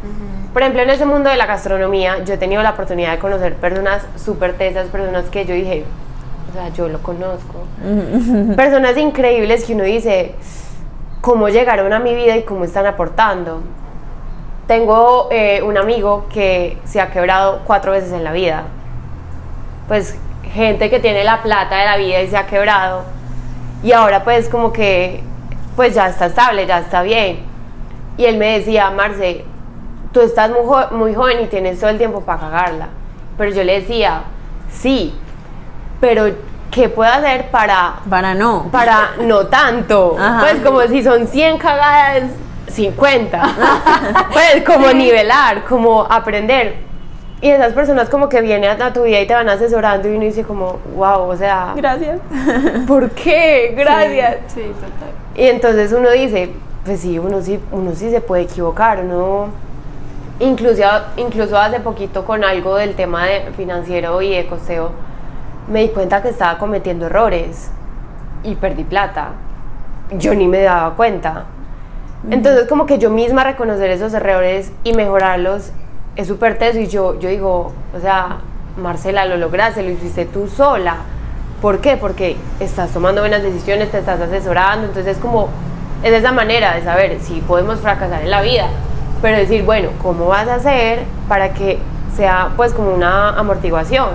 Por 0.51 0.61
ejemplo, 0.63 0.81
en 0.81 0.89
ese 0.89 1.05
mundo 1.05 1.29
de 1.29 1.37
la 1.37 1.45
gastronomía, 1.45 2.23
yo 2.23 2.33
he 2.33 2.37
tenido 2.37 2.63
la 2.63 2.71
oportunidad 2.71 3.11
de 3.11 3.19
conocer 3.19 3.55
personas 3.55 4.03
súper 4.15 4.53
tesas, 4.57 4.87
personas 4.87 5.25
que 5.25 5.45
yo 5.45 5.53
dije, 5.53 5.85
o 6.49 6.53
sea, 6.53 6.69
yo 6.69 6.87
lo 6.87 6.99
conozco. 7.03 7.65
personas 8.55 8.97
increíbles 8.97 9.65
que 9.65 9.73
uno 9.75 9.83
dice, 9.83 10.33
¿cómo 11.21 11.49
llegaron 11.49 11.93
a 11.93 11.99
mi 11.99 12.15
vida 12.15 12.35
y 12.37 12.43
cómo 12.43 12.63
están 12.63 12.87
aportando? 12.87 13.61
Tengo 14.67 15.29
eh, 15.31 15.61
un 15.63 15.77
amigo 15.77 16.25
que 16.31 16.77
se 16.85 16.99
ha 16.99 17.09
quebrado 17.09 17.61
cuatro 17.65 17.93
veces 17.93 18.11
en 18.11 18.23
la 18.23 18.31
vida. 18.33 18.63
Pues 19.87 20.17
gente 20.53 20.89
que 20.89 20.99
tiene 20.99 21.23
la 21.23 21.41
plata 21.41 21.77
de 21.77 21.85
la 21.85 21.97
vida 21.97 22.21
y 22.21 22.27
se 22.27 22.37
ha 22.37 22.45
quebrado. 22.47 23.03
Y 23.83 23.91
ahora 23.93 24.23
pues 24.23 24.49
como 24.49 24.73
que 24.73 25.23
pues 25.75 25.93
ya 25.95 26.07
está 26.09 26.25
estable, 26.25 26.65
ya 26.65 26.79
está 26.79 27.01
bien. 27.01 27.39
Y 28.17 28.25
él 28.25 28.37
me 28.37 28.57
decía, 28.59 28.89
Marce, 28.91 29.45
tú 30.11 30.21
estás 30.21 30.49
muy, 30.49 30.61
jo- 30.65 30.89
muy 30.91 31.13
joven 31.13 31.39
y 31.41 31.45
tienes 31.45 31.79
todo 31.79 31.89
el 31.91 31.97
tiempo 31.97 32.21
para 32.21 32.39
cagarla. 32.41 32.87
Pero 33.37 33.51
yo 33.51 33.63
le 33.63 33.79
decía, 33.81 34.23
sí, 34.71 35.15
pero 36.01 36.25
¿qué 36.71 36.89
puedo 36.89 37.11
hacer 37.11 37.49
para 37.51 37.97
Para 38.09 38.33
no. 38.33 38.67
para 38.71 39.11
no 39.21 39.45
tanto. 39.45 40.17
Ajá. 40.19 40.39
Pues 40.41 40.55
como 40.65 40.81
si 40.81 41.03
son 41.03 41.27
100 41.27 41.57
cagadas, 41.59 42.23
50. 42.67 43.41
pues 44.33 44.63
como 44.65 44.91
nivelar, 44.91 45.63
como 45.65 46.03
aprender. 46.03 46.87
Y 47.39 47.49
esas 47.49 47.73
personas 47.73 48.09
como 48.09 48.29
que 48.29 48.41
vienen 48.41 48.81
a 48.81 48.93
tu 48.93 49.03
vida 49.03 49.19
y 49.21 49.27
te 49.27 49.33
van 49.33 49.47
asesorando 49.47 50.07
y 50.09 50.15
uno 50.15 50.25
dice 50.25 50.43
como, 50.43 50.79
wow, 50.95 51.29
o 51.29 51.35
sea, 51.35 51.73
Gracias. 51.75 52.19
¿por 52.87 53.11
qué? 53.11 53.75
Gracias. 53.77 54.37
Sí, 54.47 54.61
total. 54.61 55.11
Y 55.35 55.47
entonces 55.47 55.93
uno 55.93 56.09
dice, 56.09 56.49
pues 56.83 57.01
sí, 57.01 57.19
uno 57.19 57.41
sí, 57.41 57.59
uno 57.71 57.93
sí 57.93 58.09
se 58.09 58.21
puede 58.21 58.43
equivocar, 58.43 59.01
uno... 59.03 59.49
Incluso, 60.39 60.83
incluso 61.15 61.57
hace 61.57 61.79
poquito 61.79 62.23
con 62.23 62.43
algo 62.43 62.75
del 62.75 62.93
tema 62.95 63.25
de 63.25 63.51
financiero 63.55 64.21
y 64.21 64.35
de 64.35 64.45
costeo, 64.45 64.91
me 65.67 65.81
di 65.81 65.89
cuenta 65.89 66.21
que 66.21 66.29
estaba 66.29 66.59
cometiendo 66.59 67.07
errores 67.07 67.71
y 68.43 68.55
perdí 68.55 68.83
plata. 68.83 69.29
Yo 70.11 70.33
ni 70.35 70.47
me 70.47 70.61
daba 70.61 70.95
cuenta. 70.95 71.45
Entonces 72.29 72.67
como 72.67 72.85
que 72.85 72.99
yo 72.99 73.09
misma 73.09 73.43
reconocer 73.43 73.89
esos 73.89 74.13
errores 74.13 74.71
y 74.83 74.93
mejorarlos 74.93 75.71
es 76.15 76.27
súper 76.27 76.57
teso 76.57 76.79
y 76.79 76.87
yo, 76.87 77.19
yo 77.19 77.29
digo, 77.29 77.71
o 77.95 77.99
sea, 78.01 78.37
Marcela, 78.75 79.25
lo 79.25 79.37
lograste, 79.37 79.83
lo 79.83 79.91
hiciste 79.91 80.25
tú 80.25 80.47
sola. 80.47 80.97
¿Por 81.61 81.79
qué? 81.79 81.97
Porque 81.97 82.37
estás 82.59 82.91
tomando 82.91 83.21
buenas 83.21 83.43
decisiones, 83.43 83.91
te 83.91 83.99
estás 83.99 84.19
asesorando, 84.19 84.87
entonces 84.87 85.15
es 85.15 85.21
como, 85.21 85.49
es 86.03 86.13
esa 86.13 86.31
manera 86.31 86.75
de 86.75 86.83
saber 86.83 87.19
si 87.21 87.39
podemos 87.41 87.79
fracasar 87.79 88.21
en 88.21 88.29
la 88.29 88.41
vida, 88.41 88.67
pero 89.21 89.37
decir, 89.37 89.63
bueno, 89.63 89.89
¿cómo 90.01 90.27
vas 90.27 90.47
a 90.47 90.55
hacer 90.55 90.99
para 91.27 91.53
que 91.53 91.79
sea 92.15 92.49
pues 92.55 92.73
como 92.73 92.93
una 92.93 93.29
amortiguación, 93.29 94.09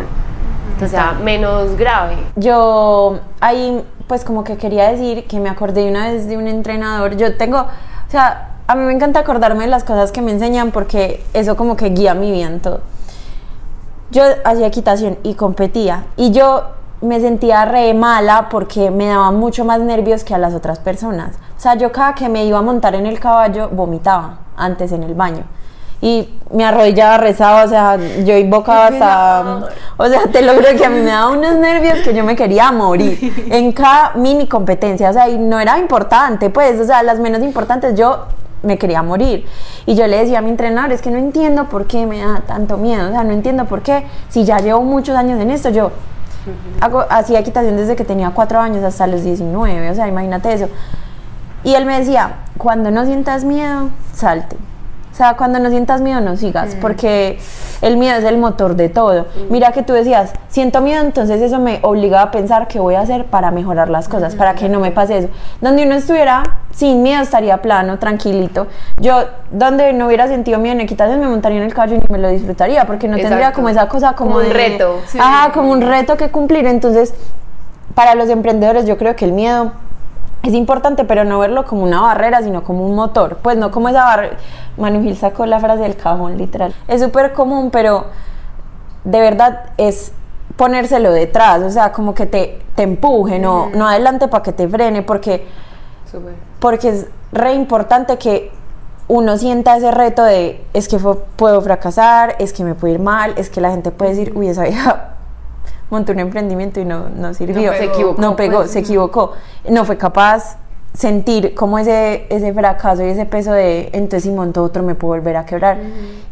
que 0.78 0.86
sea 0.86 1.14
menos 1.22 1.76
grave? 1.76 2.16
Yo 2.36 3.18
ahí 3.40 3.82
pues 4.06 4.24
como 4.24 4.44
que 4.44 4.56
quería 4.56 4.90
decir 4.90 5.26
que 5.26 5.40
me 5.40 5.48
acordé 5.48 5.88
una 5.88 6.10
vez 6.10 6.28
de 6.28 6.36
un 6.36 6.46
entrenador, 6.46 7.16
yo 7.16 7.36
tengo, 7.36 7.66
o 8.12 8.14
sea, 8.14 8.58
a 8.66 8.74
mí 8.74 8.84
me 8.84 8.92
encanta 8.92 9.20
acordarme 9.20 9.64
de 9.64 9.70
las 9.70 9.84
cosas 9.84 10.12
que 10.12 10.20
me 10.20 10.32
enseñan 10.32 10.70
porque 10.70 11.24
eso 11.32 11.56
como 11.56 11.76
que 11.76 11.88
guía 11.88 12.12
mi 12.12 12.30
vida 12.30 12.46
en 12.46 12.60
todo. 12.60 12.82
Yo 14.10 14.22
hacía 14.44 14.66
equitación 14.66 15.16
y 15.22 15.32
competía 15.32 16.04
y 16.18 16.30
yo 16.30 16.62
me 17.00 17.20
sentía 17.20 17.64
re 17.64 17.94
mala 17.94 18.50
porque 18.50 18.90
me 18.90 19.06
daban 19.06 19.36
mucho 19.40 19.64
más 19.64 19.80
nervios 19.80 20.24
que 20.24 20.34
a 20.34 20.38
las 20.38 20.52
otras 20.52 20.78
personas. 20.78 21.36
O 21.56 21.60
sea, 21.60 21.74
yo 21.76 21.90
cada 21.90 22.14
que 22.14 22.28
me 22.28 22.44
iba 22.44 22.58
a 22.58 22.60
montar 22.60 22.94
en 22.94 23.06
el 23.06 23.18
caballo 23.18 23.70
vomitaba 23.70 24.40
antes 24.58 24.92
en 24.92 25.04
el 25.04 25.14
baño. 25.14 25.44
Y 26.02 26.28
me 26.52 26.64
arrodillaba, 26.64 27.16
rezaba, 27.16 27.64
o 27.64 27.68
sea, 27.68 27.96
yo 27.96 28.36
invocaba 28.36 28.88
hasta... 28.88 29.68
O 29.96 30.06
sea, 30.06 30.26
te 30.30 30.42
lo 30.42 30.52
juro 30.54 30.66
que 30.76 30.84
a 30.84 30.90
mí 30.90 31.00
me 31.00 31.10
daba 31.10 31.30
unos 31.30 31.54
nervios 31.54 32.00
que 32.00 32.12
yo 32.12 32.24
me 32.24 32.36
quería 32.36 32.70
morir 32.72 33.32
en 33.50 33.72
cada 33.72 34.12
mini 34.16 34.46
competencia. 34.48 35.08
O 35.08 35.12
sea, 35.12 35.28
y 35.28 35.38
no 35.38 35.60
era 35.60 35.78
importante, 35.78 36.50
pues, 36.50 36.78
o 36.80 36.84
sea, 36.84 37.02
las 37.02 37.20
menos 37.20 37.40
importantes 37.42 37.94
yo 37.94 38.26
me 38.62 38.78
quería 38.78 39.02
morir. 39.02 39.46
Y 39.86 39.94
yo 39.94 40.06
le 40.06 40.18
decía 40.18 40.38
a 40.38 40.42
mi 40.42 40.50
entrenador, 40.50 40.92
es 40.92 41.02
que 41.02 41.10
no 41.10 41.18
entiendo 41.18 41.68
por 41.68 41.86
qué 41.86 42.06
me 42.06 42.20
da 42.20 42.42
tanto 42.46 42.76
miedo, 42.76 43.08
o 43.08 43.12
sea, 43.12 43.24
no 43.24 43.32
entiendo 43.32 43.66
por 43.66 43.82
qué, 43.82 44.04
si 44.28 44.44
ya 44.44 44.58
llevo 44.58 44.82
muchos 44.82 45.16
años 45.16 45.40
en 45.40 45.50
esto, 45.50 45.70
yo 45.70 45.92
hago, 46.80 47.04
hacía 47.08 47.40
equitación 47.40 47.76
desde 47.76 47.96
que 47.96 48.04
tenía 48.04 48.30
cuatro 48.30 48.60
años 48.60 48.82
hasta 48.84 49.06
los 49.06 49.22
19, 49.22 49.90
o 49.90 49.94
sea, 49.94 50.08
imagínate 50.08 50.52
eso. 50.52 50.68
Y 51.64 51.74
él 51.74 51.86
me 51.86 51.98
decía, 51.98 52.36
cuando 52.58 52.90
no 52.90 53.04
sientas 53.04 53.44
miedo, 53.44 53.90
salte. 54.14 54.56
O 55.12 55.14
sea, 55.14 55.36
cuando 55.36 55.58
no 55.58 55.68
sientas 55.68 56.00
miedo, 56.00 56.22
no 56.22 56.38
sigas, 56.38 56.74
porque 56.80 57.38
el 57.82 57.98
miedo 57.98 58.16
es 58.16 58.24
el 58.24 58.38
motor 58.38 58.76
de 58.76 58.88
todo. 58.88 59.26
Mira 59.50 59.72
que 59.72 59.82
tú 59.82 59.92
decías, 59.92 60.32
siento 60.48 60.80
miedo, 60.80 61.02
entonces 61.02 61.42
eso 61.42 61.58
me 61.58 61.80
obligaba 61.82 62.22
a 62.22 62.30
pensar 62.30 62.66
qué 62.66 62.80
voy 62.80 62.94
a 62.94 63.00
hacer 63.00 63.26
para 63.26 63.50
mejorar 63.50 63.90
las 63.90 64.08
cosas, 64.08 64.34
para 64.34 64.54
que 64.54 64.70
no 64.70 64.80
me 64.80 64.90
pase 64.90 65.18
eso. 65.18 65.28
Donde 65.60 65.84
uno 65.84 65.96
estuviera 65.96 66.42
sin 66.70 67.02
miedo, 67.02 67.22
estaría 67.22 67.60
plano, 67.60 67.98
tranquilito. 67.98 68.68
Yo, 68.96 69.24
donde 69.50 69.92
no 69.92 70.06
hubiera 70.06 70.28
sentido 70.28 70.58
miedo 70.58 70.76
en 70.76 70.80
equitación, 70.80 71.20
me 71.20 71.28
montaría 71.28 71.58
en 71.58 71.64
el 71.64 71.74
caballo 71.74 71.96
y 71.96 72.10
me 72.10 72.18
lo 72.18 72.30
disfrutaría, 72.30 72.86
porque 72.86 73.06
no 73.06 73.18
tendría 73.18 73.52
como 73.52 73.68
esa 73.68 73.88
cosa 73.88 74.14
como, 74.14 74.36
Como 74.36 74.46
un 74.46 74.50
reto. 74.50 75.00
Sí. 75.08 75.18
Ajá, 75.20 75.52
como 75.52 75.72
un 75.72 75.82
reto 75.82 76.16
que 76.16 76.30
cumplir. 76.30 76.66
Entonces, 76.66 77.12
para 77.94 78.14
los 78.14 78.30
emprendedores, 78.30 78.86
yo 78.86 78.96
creo 78.96 79.14
que 79.14 79.26
el 79.26 79.32
miedo 79.32 79.72
es 80.42 80.54
importante, 80.54 81.04
pero 81.04 81.24
no 81.24 81.38
verlo 81.38 81.64
como 81.64 81.84
una 81.84 82.00
barrera, 82.00 82.42
sino 82.42 82.64
como 82.64 82.84
un 82.84 82.94
motor. 82.94 83.38
Pues 83.42 83.56
no 83.56 83.70
como 83.70 83.88
esa 83.88 84.04
barrera. 84.04 84.36
Manu 84.76 85.02
Gil 85.02 85.16
sacó 85.16 85.46
la 85.46 85.60
frase 85.60 85.82
del 85.82 85.96
cajón, 85.96 86.36
literal. 86.36 86.74
Es 86.88 87.00
súper 87.00 87.32
común, 87.32 87.70
pero 87.70 88.06
de 89.04 89.20
verdad 89.20 89.70
es 89.76 90.12
ponérselo 90.56 91.12
detrás, 91.12 91.62
o 91.62 91.70
sea, 91.70 91.92
como 91.92 92.14
que 92.14 92.26
te, 92.26 92.60
te 92.74 92.82
empuje, 92.82 93.38
no, 93.38 93.70
no 93.74 93.88
adelante 93.88 94.28
para 94.28 94.42
que 94.42 94.52
te 94.52 94.68
frene, 94.68 95.02
porque, 95.02 95.46
porque 96.60 96.88
es 96.90 97.06
re 97.32 97.54
importante 97.54 98.18
que 98.18 98.52
uno 99.08 99.36
sienta 99.38 99.76
ese 99.76 99.90
reto 99.90 100.22
de 100.22 100.64
es 100.72 100.88
que 100.88 100.98
puedo 100.98 101.60
fracasar, 101.62 102.36
es 102.38 102.52
que 102.52 102.64
me 102.64 102.74
puede 102.74 102.94
ir 102.94 103.00
mal, 103.00 103.32
es 103.36 103.50
que 103.50 103.60
la 103.60 103.70
gente 103.70 103.90
puede 103.90 104.14
decir, 104.14 104.32
uy, 104.36 104.48
esa 104.48 104.64
vieja 104.64 105.14
montó 105.92 106.12
un 106.12 106.20
emprendimiento 106.20 106.80
y 106.80 106.86
no, 106.86 107.10
no 107.10 107.34
sirvió, 107.34 107.70
pegó. 107.70 107.74
Se 107.74 107.84
equivocó, 107.84 108.20
no 108.20 108.34
pegó, 108.34 108.58
pues. 108.58 108.70
se 108.70 108.78
equivocó, 108.78 109.32
no 109.68 109.84
fue 109.84 109.98
capaz 109.98 110.56
sentir 110.94 111.54
como 111.54 111.78
ese, 111.78 112.26
ese 112.30 112.52
fracaso 112.52 113.02
y 113.02 113.10
ese 113.10 113.26
peso 113.26 113.52
de 113.52 113.90
entonces 113.92 114.24
si 114.24 114.30
monto 114.30 114.62
otro 114.62 114.82
me 114.82 114.94
puedo 114.94 115.14
volver 115.14 115.36
a 115.36 115.44
quebrar. 115.44 115.78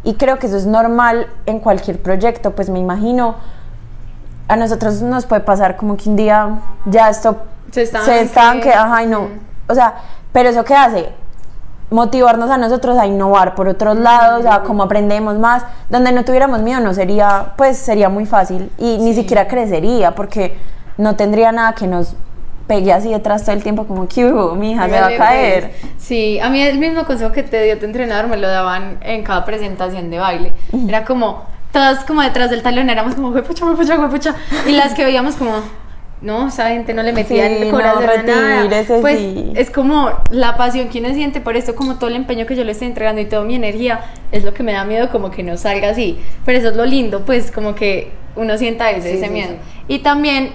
Y 0.03 0.15
creo 0.15 0.39
que 0.39 0.47
eso 0.47 0.57
es 0.57 0.65
normal 0.67 1.27
en 1.45 1.61
cualquier 1.61 2.01
proyecto, 2.01 2.53
pues 2.53 2.71
me 2.71 2.79
imagino, 2.79 3.37
a 4.49 4.57
nosotros 4.57 5.03
nos 5.03 5.27
puede 5.27 5.43
pasar 5.43 5.77
como 5.77 5.97
que 5.97 6.09
un 6.09 6.17
día 6.17 6.59
ya 6.87 7.11
esto 7.11 7.37
Se 7.71 7.83
estanque. 7.83 8.11
se 8.11 8.21
estanque, 8.23 8.73
ajá, 8.73 9.03
y 9.03 9.07
no, 9.07 9.29
o 9.69 9.75
sea, 9.75 9.95
pero 10.33 10.49
eso 10.49 10.65
qué 10.65 10.75
hace? 10.75 11.09
Motivarnos 11.91 12.51
a 12.51 12.57
nosotros 12.57 12.97
a 12.99 13.07
innovar 13.07 13.55
por 13.55 13.69
otros 13.69 13.99
lados, 13.99 14.47
a 14.47 14.63
cómo 14.63 14.85
aprendemos 14.85 15.39
más, 15.39 15.65
donde 15.89 16.13
no 16.13 16.25
tuviéramos 16.25 16.61
miedo 16.61 16.81
no 16.81 16.95
sería, 16.95 17.53
pues 17.57 17.77
sería 17.77 18.09
muy 18.09 18.27
fácil 18.27 18.71
y 18.79 18.99
ni 18.99 19.13
siquiera 19.15 19.49
crecería 19.49 20.13
porque 20.13 20.57
no 20.97 21.17
tendría 21.17 21.51
nada 21.53 21.73
que 21.75 21.87
nos 21.87 22.15
pegue 22.67 22.93
así 22.93 23.11
detrás 23.11 23.43
todo 23.45 23.57
el 23.57 23.65
tiempo 23.65 23.85
como 23.87 24.07
que 24.07 24.23
mi 24.57 24.73
hija 24.73 24.85
se 24.85 24.93
va 24.93 24.97
a 24.99 25.01
Hágale, 25.07 25.17
caer. 25.17 25.75
pues. 25.81 25.93
Sí, 25.99 26.39
a 26.39 26.49
mí 26.51 26.63
el 26.63 26.79
mismo 26.79 27.05
consejo 27.05 27.33
que 27.33 27.43
te 27.43 27.61
dio 27.65 27.77
tu 27.79 27.85
entrenador 27.87 28.29
me 28.29 28.37
lo 28.37 28.47
daban 28.49 28.99
en 29.01 29.25
cada 29.25 29.45
presentación 29.45 30.09
de 30.11 30.21
baile. 30.21 30.53
Era 30.87 31.05
como, 31.05 31.43
todas 31.73 32.05
como 32.05 32.23
detrás 32.23 32.51
del 32.51 32.63
talón 32.63 32.89
éramos 32.89 33.17
como, 33.17 33.33
pucha, 33.33 33.67
pucha, 33.67 34.09
pucha. 34.09 34.35
Y 34.69 34.73
las 34.73 34.95
que 34.95 35.05
veíamos 35.05 35.35
como, 35.35 35.51
no, 36.23 36.49
esa 36.49 36.69
gente 36.69 36.93
no 36.93 37.03
le 37.03 37.13
metía 37.13 37.47
Sí, 37.49 37.55
el 37.55 37.65
no, 37.69 37.71
corazón 37.73 38.09
a 38.09 38.23
nada. 38.23 38.85
Pues 39.01 39.19
sí. 39.19 39.53
es 39.57 39.71
como 39.71 40.11
la 40.31 40.57
pasión 40.57 40.89
que 40.89 41.01
uno 41.01 41.15
siente 41.15 41.41
por 41.41 41.57
esto, 41.57 41.75
como 41.75 41.97
todo 41.97 42.11
el 42.11 42.17
empeño 42.17 42.45
que 42.47 42.55
yo 42.57 42.65
le 42.65 42.73
estoy 42.73 42.89
entregando 42.89 43.21
y 43.23 43.25
toda 43.27 43.43
mi 43.45 43.55
energía, 43.55 44.01
es 44.33 44.45
lo 44.45 44.53
que 44.53 44.63
me 44.63 44.73
da 44.73 44.85
miedo 44.85 45.09
como 45.11 45.31
que 45.31 45.43
no 45.43 45.57
salga 45.57 45.91
así. 45.91 46.19
Pero 46.45 46.59
eso 46.59 46.69
es 46.69 46.77
lo 46.77 46.85
lindo, 46.85 47.25
pues 47.25 47.51
como 47.51 47.75
que 47.75 48.11
uno 48.37 48.59
sienta 48.59 48.91
ese, 48.91 49.13
Sí, 49.13 49.17
ese 49.17 49.29
miedo. 49.31 49.55
Y 49.89 50.01
también 50.01 50.53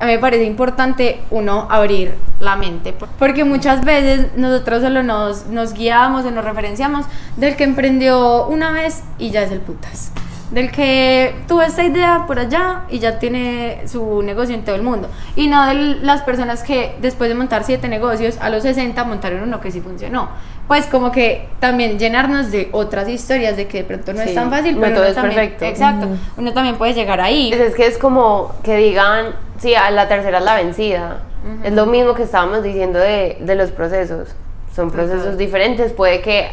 a 0.00 0.06
mí 0.06 0.12
me 0.12 0.18
parece 0.18 0.44
importante 0.44 1.18
uno 1.30 1.66
abrir 1.70 2.14
la 2.40 2.54
mente, 2.56 2.92
por- 2.92 3.08
porque 3.18 3.44
muchas 3.44 3.84
veces 3.84 4.28
nosotros 4.36 4.82
solo 4.82 5.02
nos, 5.02 5.46
nos 5.46 5.74
guiamos 5.74 6.24
o 6.24 6.30
nos 6.30 6.44
referenciamos 6.44 7.04
del 7.36 7.56
que 7.56 7.64
emprendió 7.64 8.46
una 8.46 8.70
vez 8.72 9.02
y 9.18 9.30
ya 9.30 9.42
es 9.42 9.50
el 9.50 9.60
putas. 9.60 10.12
Del 10.50 10.70
que 10.70 11.34
tuvo 11.46 11.60
esta 11.60 11.84
idea 11.84 12.24
por 12.26 12.38
allá 12.38 12.84
y 12.88 12.98
ya 13.00 13.18
tiene 13.18 13.82
su 13.86 14.22
negocio 14.22 14.54
en 14.54 14.64
todo 14.64 14.76
el 14.76 14.82
mundo. 14.82 15.08
Y 15.36 15.46
no 15.46 15.66
de 15.66 15.74
las 16.02 16.22
personas 16.22 16.62
que 16.62 16.94
después 17.02 17.28
de 17.28 17.34
montar 17.34 17.64
siete 17.64 17.86
negocios, 17.88 18.38
a 18.40 18.48
los 18.48 18.62
60 18.62 19.04
montaron 19.04 19.42
uno 19.42 19.60
que 19.60 19.70
sí 19.70 19.80
funcionó. 19.82 20.30
Pues 20.66 20.86
como 20.86 21.12
que 21.12 21.48
también 21.60 21.98
llenarnos 21.98 22.50
de 22.50 22.68
otras 22.72 23.08
historias 23.08 23.56
de 23.58 23.66
que 23.68 23.78
de 23.78 23.84
pronto 23.84 24.12
no 24.14 24.22
Sí, 24.22 24.30
es 24.30 24.34
tan 24.34 24.50
fácil, 24.50 24.76
pero 24.80 24.96
todo 24.96 25.04
es 25.06 25.14
también- 25.14 25.34
perfecto. 25.34 25.64
Exacto, 25.66 26.08
uno 26.38 26.52
también 26.54 26.76
puede 26.76 26.94
llegar 26.94 27.20
ahí. 27.20 27.52
Es 27.52 27.74
que 27.74 27.86
es 27.86 27.98
como 27.98 28.54
que 28.62 28.76
digan, 28.78 29.34
sí, 29.58 29.74
a 29.74 29.90
la 29.90 30.08
tercera 30.08 30.38
es 30.38 30.44
la 30.44 30.54
vencida. 30.56 31.18
Es 31.62 31.72
lo 31.72 31.86
mismo 31.86 32.14
que 32.14 32.22
estábamos 32.24 32.62
diciendo 32.62 32.98
de, 32.98 33.36
de 33.40 33.54
los 33.54 33.70
procesos. 33.70 34.34
Son 34.74 34.90
procesos 34.90 35.20
Total. 35.24 35.38
diferentes. 35.38 35.92
Puede 35.92 36.20
que 36.20 36.48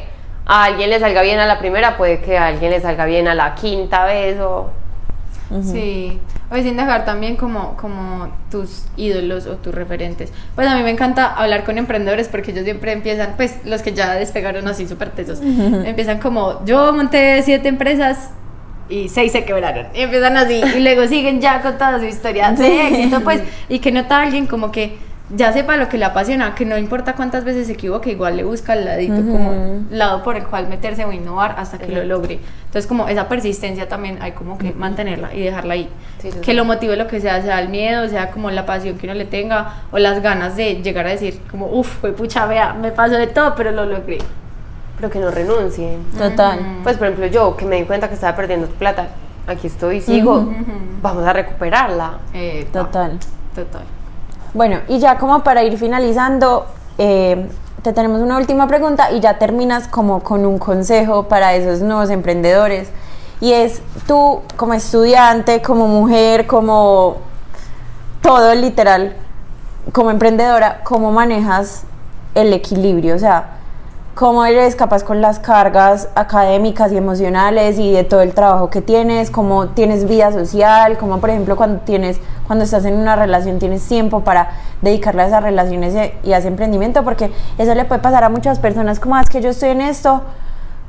a 0.45 0.63
alguien 0.65 0.89
le 0.89 0.99
salga 0.99 1.21
bien 1.21 1.39
a 1.39 1.45
la 1.45 1.59
primera, 1.59 1.97
puede 1.97 2.21
que 2.21 2.37
a 2.37 2.47
alguien 2.47 2.71
le 2.71 2.81
salga 2.81 3.05
bien 3.05 3.27
a 3.27 3.35
la 3.35 3.55
quinta 3.55 4.05
vez 4.05 4.39
o... 4.39 4.71
Sí, 5.63 6.19
o 6.49 6.55
sin 6.55 6.75
dejar 6.75 7.05
también 7.05 7.35
como, 7.35 7.77
como 7.77 8.29
tus 8.49 8.85
ídolos 8.97 9.45
o 9.45 9.57
tus 9.57 9.75
referentes. 9.75 10.33
Pues 10.55 10.67
a 10.67 10.75
mí 10.75 10.81
me 10.81 10.89
encanta 10.89 11.35
hablar 11.35 11.63
con 11.63 11.77
emprendedores 11.77 12.29
porque 12.29 12.49
ellos 12.49 12.63
siempre 12.63 12.91
empiezan, 12.91 13.35
pues 13.37 13.59
los 13.63 13.83
que 13.83 13.93
ya 13.93 14.15
despegaron 14.15 14.67
así 14.67 14.87
súper 14.87 15.11
tesos, 15.11 15.39
empiezan 15.41 16.19
como, 16.19 16.65
yo 16.65 16.91
monté 16.93 17.43
siete 17.43 17.67
empresas 17.67 18.31
y 18.89 19.07
seis 19.07 19.33
se 19.33 19.45
quebraron. 19.45 19.87
Y 19.93 20.01
empiezan 20.01 20.35
así 20.35 20.63
y 20.75 20.79
luego 20.79 21.05
siguen 21.07 21.39
ya 21.41 21.61
con 21.61 21.77
toda 21.77 21.99
su 21.99 22.05
historia 22.05 22.51
de 22.51 22.87
éxito, 22.87 23.21
pues, 23.21 23.43
y 23.69 23.77
que 23.77 23.91
nota 23.91 24.21
alguien 24.21 24.47
como 24.47 24.71
que 24.71 24.97
ya 25.29 25.51
sepa 25.51 25.75
lo 25.75 25.89
que 25.89 25.97
le 25.97 26.05
apasiona, 26.05 26.53
que 26.53 26.65
no 26.65 26.77
importa 26.77 27.15
cuántas 27.15 27.43
veces 27.43 27.65
se 27.67 27.73
equivoque, 27.73 28.11
igual 28.11 28.37
le 28.37 28.43
busca 28.43 28.73
el 28.73 28.85
ladito, 28.85 29.15
como 29.15 29.83
lado 29.89 30.21
por 30.23 30.37
el 30.37 30.45
cual 30.45 30.67
meterse 30.67 31.03
o 31.03 31.11
innovar 31.11 31.55
hasta 31.57 31.79
que 31.79 31.91
lo 31.91 32.03
logre. 32.03 32.39
Entonces, 32.65 32.85
como 32.85 33.07
esa 33.07 33.27
persistencia 33.27 33.87
también 33.89 34.19
hay 34.21 34.33
como 34.33 34.57
que 34.57 34.73
mantenerla 34.73 35.33
y 35.33 35.41
dejarla 35.41 35.73
ahí. 35.73 35.89
Sí, 36.19 36.31
sí, 36.31 36.39
que 36.39 36.51
sí. 36.51 36.53
lo 36.53 36.63
motive 36.63 36.95
lo 36.95 37.07
que 37.07 37.19
sea, 37.19 37.41
sea 37.41 37.59
el 37.59 37.69
miedo, 37.69 38.07
sea 38.07 38.29
como 38.29 38.51
la 38.51 38.65
pasión 38.65 38.97
que 38.97 39.07
uno 39.07 39.15
le 39.15 39.25
tenga 39.25 39.83
o 39.91 39.97
las 39.97 40.21
ganas 40.21 40.55
de 40.55 40.81
llegar 40.83 41.07
a 41.07 41.09
decir, 41.09 41.41
como, 41.49 41.67
uff, 41.67 42.01
fue 42.01 42.11
pucha, 42.11 42.45
vea, 42.45 42.73
me 42.73 42.91
pasó 42.91 43.15
de 43.15 43.27
todo, 43.27 43.55
pero 43.55 43.71
lo 43.71 43.85
logré. 43.85 44.19
Pero 44.97 45.09
que 45.09 45.19
no 45.19 45.31
renuncien. 45.31 46.03
Total. 46.17 46.59
Pues, 46.83 46.97
por 46.97 47.07
ejemplo, 47.07 47.27
yo 47.27 47.57
que 47.57 47.65
me 47.65 47.77
di 47.77 47.83
cuenta 47.83 48.07
que 48.07 48.13
estaba 48.13 48.35
perdiendo 48.35 48.67
plata, 48.67 49.07
aquí 49.47 49.67
estoy, 49.67 50.01
sigo, 50.01 50.53
vamos 51.01 51.25
a 51.25 51.33
recuperarla. 51.33 52.19
Eh, 52.33 52.67
Total. 52.71 53.17
Total. 53.55 53.94
Bueno, 54.55 54.79
y 54.87 54.99
ya 54.99 55.17
como 55.17 55.43
para 55.43 55.63
ir 55.63 55.77
finalizando, 55.77 56.65
eh, 56.97 57.49
te 57.81 57.91
tenemos 57.91 58.21
una 58.21 58.37
última 58.37 58.67
pregunta 58.67 59.11
y 59.11 59.19
ya 59.19 59.37
terminas 59.37 59.89
como 59.89 60.23
con 60.23 60.45
un 60.45 60.59
consejo 60.59 61.23
para 61.23 61.55
esos 61.55 61.81
nuevos 61.81 62.09
emprendedores. 62.09 62.87
Y 63.41 63.51
es 63.51 63.81
tú 64.07 64.39
como 64.55 64.73
estudiante, 64.73 65.61
como 65.61 65.89
mujer, 65.89 66.47
como 66.47 67.17
todo 68.21 68.55
literal, 68.55 69.17
como 69.91 70.09
emprendedora, 70.09 70.79
¿cómo 70.85 71.11
manejas 71.11 71.83
el 72.33 72.53
equilibrio? 72.53 73.15
O 73.15 73.19
sea, 73.19 73.54
cómo 74.15 74.45
eres 74.45 74.77
capaz 74.77 75.03
con 75.03 75.19
las 75.21 75.39
cargas 75.39 76.07
académicas 76.15 76.91
y 76.93 76.97
emocionales 76.97 77.77
y 77.77 77.91
de 77.91 78.05
todo 78.05 78.21
el 78.21 78.33
trabajo 78.33 78.69
que 78.69 78.81
tienes, 78.81 79.29
cómo 79.29 79.67
tienes 79.67 80.07
vida 80.07 80.31
social, 80.31 80.97
cómo 80.97 81.19
por 81.19 81.29
ejemplo 81.29 81.57
cuando 81.57 81.81
tienes, 81.81 82.19
cuando 82.47 82.63
estás 82.63 82.85
en 82.85 82.95
una 82.95 83.17
relación 83.17 83.59
tienes 83.59 83.85
tiempo 83.85 84.21
para 84.21 84.51
dedicarle 84.81 85.23
a 85.23 85.27
esas 85.27 85.43
relaciones 85.43 86.11
y 86.23 86.31
a 86.31 86.37
ese 86.37 86.47
emprendimiento, 86.47 87.03
porque 87.03 87.29
eso 87.57 87.75
le 87.75 87.83
puede 87.83 88.01
pasar 88.01 88.23
a 88.23 88.29
muchas 88.29 88.57
personas 88.59 89.01
como, 89.01 89.15
"Ah, 89.15 89.21
es 89.21 89.29
que 89.29 89.41
yo 89.41 89.49
estoy 89.49 89.69
en 89.69 89.81
esto, 89.81 90.21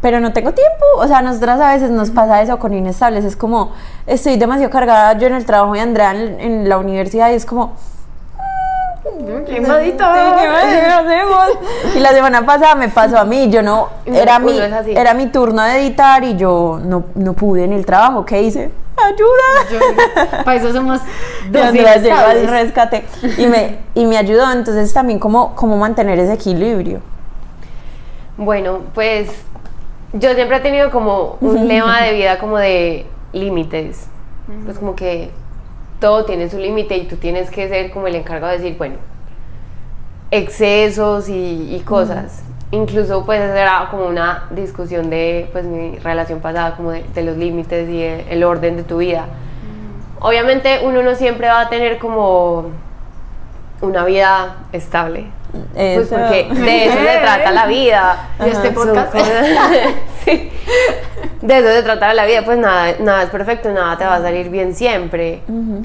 pero 0.01 0.20
no 0.20 0.33
tengo 0.33 0.53
tiempo. 0.53 0.85
O 0.99 1.09
sea, 1.09 1.20
nosotras 1.20 1.61
a 1.61 1.72
veces 1.72 1.91
nos 1.91 2.11
pasa 2.11 2.43
eso 2.43 2.59
con 2.61 2.72
inestables. 2.74 3.24
Es 3.24 3.35
como, 3.35 3.72
estoy 4.07 4.37
demasiado 4.37 4.70
cargada 4.70 5.14
yo 5.18 5.27
en 5.27 5.35
el 5.35 5.45
trabajo 5.45 5.74
y 5.74 5.81
Andrea 5.81 6.12
en, 6.12 6.39
en 6.39 6.68
la 6.68 6.79
universidad 6.79 7.31
y 7.31 7.35
es 7.35 7.45
como, 7.47 7.72
Quemadito. 8.37 8.37
Sí, 8.37 8.39
¿qué 8.39 8.45
más 8.47 8.77
hacemos? 8.77 8.96
Y 11.97 12.01
la 12.01 12.11
semana 12.11 12.45
pasada 12.45 12.75
me 12.75 12.89
pasó 12.89 13.19
a 13.19 13.25
mí, 13.25 13.49
yo 13.51 13.63
no, 13.63 13.89
era 14.05 14.39
mi, 14.39 14.59
era 14.95 15.15
mi 15.15 15.27
turno 15.27 15.63
de 15.63 15.81
editar 15.81 16.23
y 16.25 16.37
yo 16.37 16.81
no, 16.83 17.05
no 17.15 17.33
pude 17.33 17.65
en 17.65 17.73
el 17.73 17.87
trabajo. 17.87 18.25
¿Qué 18.25 18.43
hice? 18.43 18.71
¡Ayuda! 18.97 20.45
Para 20.45 20.57
eso 20.57 20.73
somos 20.73 21.01
dos 21.51 21.63
Andrea 21.63 21.97
llegó 21.97 22.17
al 22.17 22.49
rescate 22.49 23.05
y 23.37 23.47
me, 23.47 23.79
y 23.95 24.07
me 24.07 24.17
ayudó. 24.17 24.51
Entonces 24.51 24.93
también 24.93 25.19
cómo, 25.19 25.55
cómo 25.55 25.77
mantener 25.77 26.19
ese 26.19 26.33
equilibrio. 26.33 27.01
Bueno, 28.37 28.81
pues 28.95 29.31
yo 30.13 30.35
siempre 30.35 30.59
he 30.59 30.61
tenido 30.61 30.91
como 30.91 31.37
un 31.41 31.69
lema 31.69 32.03
de 32.03 32.13
vida 32.13 32.39
como 32.39 32.59
de 32.59 33.07
límites. 33.33 34.09
Pues 34.65 34.79
como 34.79 34.95
que 34.95 35.31
todo 36.01 36.25
tiene 36.25 36.49
su 36.51 36.59
límite 36.59 36.97
y 36.97 37.07
tú 37.07 37.17
tienes 37.17 37.51
que 37.51 37.69
ser 37.69 37.91
como 37.91 38.07
el 38.07 38.15
encargado 38.17 38.53
de 38.53 38.59
decir, 38.59 38.77
bueno, 38.79 38.97
excesos 40.31 41.29
y, 41.29 41.75
y 41.75 41.81
cosas. 41.85 42.43
Incluso 42.73 43.25
pues 43.25 43.41
era 43.41 43.89
como 43.91 44.07
una 44.07 44.45
discusión 44.51 45.09
de 45.09 45.49
pues 45.53 45.65
mi 45.65 45.99
relación 45.99 46.41
pasada, 46.41 46.75
como 46.77 46.91
de, 46.91 47.05
de 47.15 47.23
los 47.23 47.37
límites 47.37 47.89
y 47.89 47.99
de- 47.99 48.27
el 48.31 48.43
orden 48.45 48.77
de 48.77 48.83
tu 48.83 48.99
vida. 48.99 49.27
Obviamente 50.21 50.81
uno 50.83 51.03
no 51.03 51.15
siempre 51.15 51.47
va 51.47 51.61
a 51.61 51.69
tener 51.69 51.99
como 51.99 52.67
una 53.81 54.05
vida 54.05 54.57
estable. 54.73 55.27
Pues 55.97 56.09
porque 56.09 56.49
de 56.55 56.85
eso 56.87 56.99
se 56.99 57.19
trata 57.21 57.51
la 57.51 57.67
vida. 57.67 58.29
Y 58.47 58.51
este 58.51 58.71
podcast. 58.71 59.15
sí. 60.25 60.51
De 61.43 61.59
eso 61.59 61.69
se 61.69 61.83
trata 61.83 62.13
la 62.15 62.25
vida, 62.27 62.43
pues 62.45 62.59
nada, 62.59 62.95
nada 63.01 63.23
es 63.23 63.31
perfecto, 63.31 63.71
nada 63.71 63.97
te 63.97 64.05
va 64.05 64.17
a 64.17 64.23
salir 64.23 64.49
bien 64.49 64.75
siempre. 64.75 65.43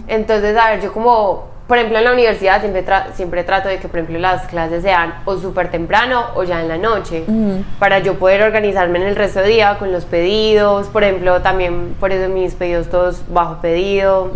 Entonces, 0.07 0.57
a 0.57 0.71
ver, 0.71 0.81
yo 0.81 0.91
como, 0.91 1.45
por 1.67 1.77
ejemplo, 1.77 1.99
en 1.99 2.05
la 2.05 2.13
universidad 2.13 2.59
siempre, 2.61 2.83
tra- 2.85 3.11
siempre 3.13 3.43
trato 3.43 3.69
de 3.69 3.77
que, 3.77 3.87
por 3.87 3.99
ejemplo, 3.99 4.17
las 4.19 4.47
clases 4.47 4.81
sean 4.81 5.13
o 5.25 5.37
súper 5.37 5.69
temprano 5.69 6.25
o 6.35 6.43
ya 6.43 6.61
en 6.61 6.67
la 6.67 6.77
noche, 6.77 7.23
para 7.79 7.99
yo 7.99 8.15
poder 8.15 8.41
organizarme 8.41 8.99
en 8.99 9.05
el 9.07 9.15
resto 9.15 9.39
del 9.41 9.49
día 9.49 9.77
con 9.77 9.91
los 9.91 10.05
pedidos, 10.05 10.87
por 10.87 11.03
ejemplo, 11.03 11.41
también 11.41 11.95
por 11.99 12.11
eso 12.11 12.27
mis 12.29 12.55
pedidos 12.55 12.89
todos 12.89 13.21
bajo 13.29 13.61
pedido, 13.61 14.31